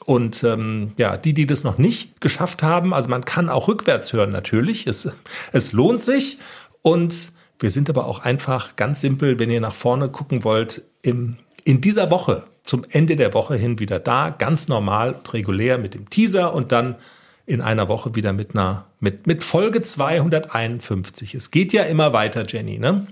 Und 0.06 0.44
ähm, 0.44 0.94
ja, 0.98 1.18
die, 1.18 1.36
die 1.36 1.46
das 1.46 1.64
noch 1.64 1.78
nicht 1.78 2.20
geschafft 2.20 2.64
haben, 2.64 2.96
also 2.96 3.10
man 3.10 3.26
kann 3.26 3.50
auch 3.50 3.68
rückwärts 3.68 4.12
hören 4.12 4.32
natürlich. 4.32 4.88
Es, 4.88 5.08
es 5.52 5.72
lohnt 5.72 6.02
sich. 6.02 6.40
Und 6.82 7.32
wir 7.60 7.70
sind 7.70 7.92
aber 7.92 8.08
auch 8.08 8.20
einfach 8.20 8.76
ganz 8.76 9.02
simpel, 9.02 9.38
wenn 9.38 9.52
ihr 9.52 9.62
nach 9.62 9.76
vorne 9.76 10.10
gucken 10.10 10.44
wollt, 10.44 10.82
im, 11.04 11.38
in 11.70 11.82
dieser 11.82 12.10
Woche 12.10 12.46
zum 12.64 12.84
Ende 12.90 13.16
der 13.16 13.36
Woche 13.36 13.56
hin 13.56 13.78
wieder 13.78 14.00
da, 14.00 14.32
ganz 14.32 14.68
normal 14.68 15.14
und 15.14 15.32
regulär 15.34 15.78
mit 15.78 15.94
dem 15.94 16.10
Teaser 16.10 16.52
und 16.56 16.72
dann 16.72 16.96
in 17.46 17.62
einer 17.62 17.88
Woche 17.88 18.16
wieder 18.16 18.34
mit 18.34 18.56
einer, 18.56 18.86
mit, 19.00 19.28
mit 19.28 19.44
Folge 19.44 19.84
251. 19.84 21.36
Es 21.36 21.52
geht 21.52 21.72
ja 21.72 21.84
immer 21.84 22.12
weiter, 22.12 22.44
Jenny, 22.48 22.80
ne? 22.80 23.06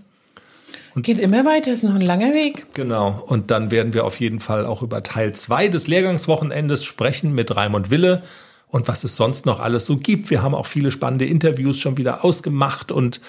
Und 0.96 1.04
geht 1.04 1.20
immer 1.20 1.46
weiter, 1.46 1.72
ist 1.72 1.84
noch 1.84 1.94
ein 1.94 2.02
langer 2.02 2.34
Weg. 2.34 2.66
Genau. 2.74 3.24
Und 3.28 3.52
dann 3.52 3.70
werden 3.70 3.94
wir 3.94 4.06
auf 4.06 4.20
jeden 4.20 4.40
Fall 4.40 4.66
auch 4.66 4.82
über 4.82 5.04
Teil 5.04 5.34
2 5.34 5.68
des 5.68 5.86
Lehrgangswochenendes 5.86 6.84
sprechen 6.84 7.36
mit 7.36 7.56
Raimund 7.56 7.92
Wille 7.92 8.24
und 8.70 8.88
was 8.88 9.04
es 9.04 9.16
sonst 9.16 9.46
noch 9.46 9.60
alles 9.60 9.86
so 9.86 9.98
gibt. 9.98 10.32
Wir 10.32 10.42
haben 10.42 10.56
auch 10.56 10.66
viele 10.66 10.90
spannende 10.90 11.26
Interviews 11.26 11.78
schon 11.80 11.98
wieder 11.98 12.26
ausgemacht 12.26 12.92
und 12.92 13.22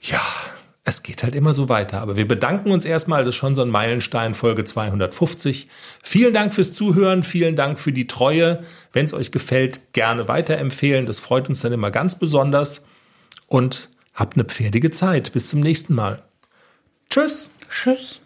ja, 0.00 0.20
es 0.84 1.02
geht 1.02 1.22
halt 1.22 1.34
immer 1.34 1.54
so 1.54 1.68
weiter. 1.70 2.00
Aber 2.00 2.16
wir 2.16 2.28
bedanken 2.28 2.70
uns 2.70 2.84
erstmal, 2.84 3.24
das 3.24 3.34
ist 3.34 3.38
schon 3.38 3.54
so 3.54 3.62
ein 3.62 3.70
Meilenstein, 3.70 4.34
Folge 4.34 4.64
250. 4.64 5.68
Vielen 6.02 6.34
Dank 6.34 6.52
fürs 6.52 6.74
Zuhören, 6.74 7.22
vielen 7.22 7.56
Dank 7.56 7.78
für 7.78 7.92
die 7.92 8.06
Treue. 8.06 8.62
Wenn 8.92 9.06
es 9.06 9.14
euch 9.14 9.32
gefällt, 9.32 9.92
gerne 9.94 10.28
weiterempfehlen. 10.28 11.06
Das 11.06 11.20
freut 11.20 11.48
uns 11.48 11.60
dann 11.60 11.72
immer 11.72 11.90
ganz 11.90 12.18
besonders. 12.18 12.84
Und 13.46 13.88
habt 14.12 14.36
eine 14.36 14.44
pferdige 14.44 14.90
Zeit. 14.90 15.32
Bis 15.32 15.48
zum 15.48 15.60
nächsten 15.60 15.94
Mal. 15.94 16.18
Tschüss. 17.08 17.50
Tschüss. 17.70 18.20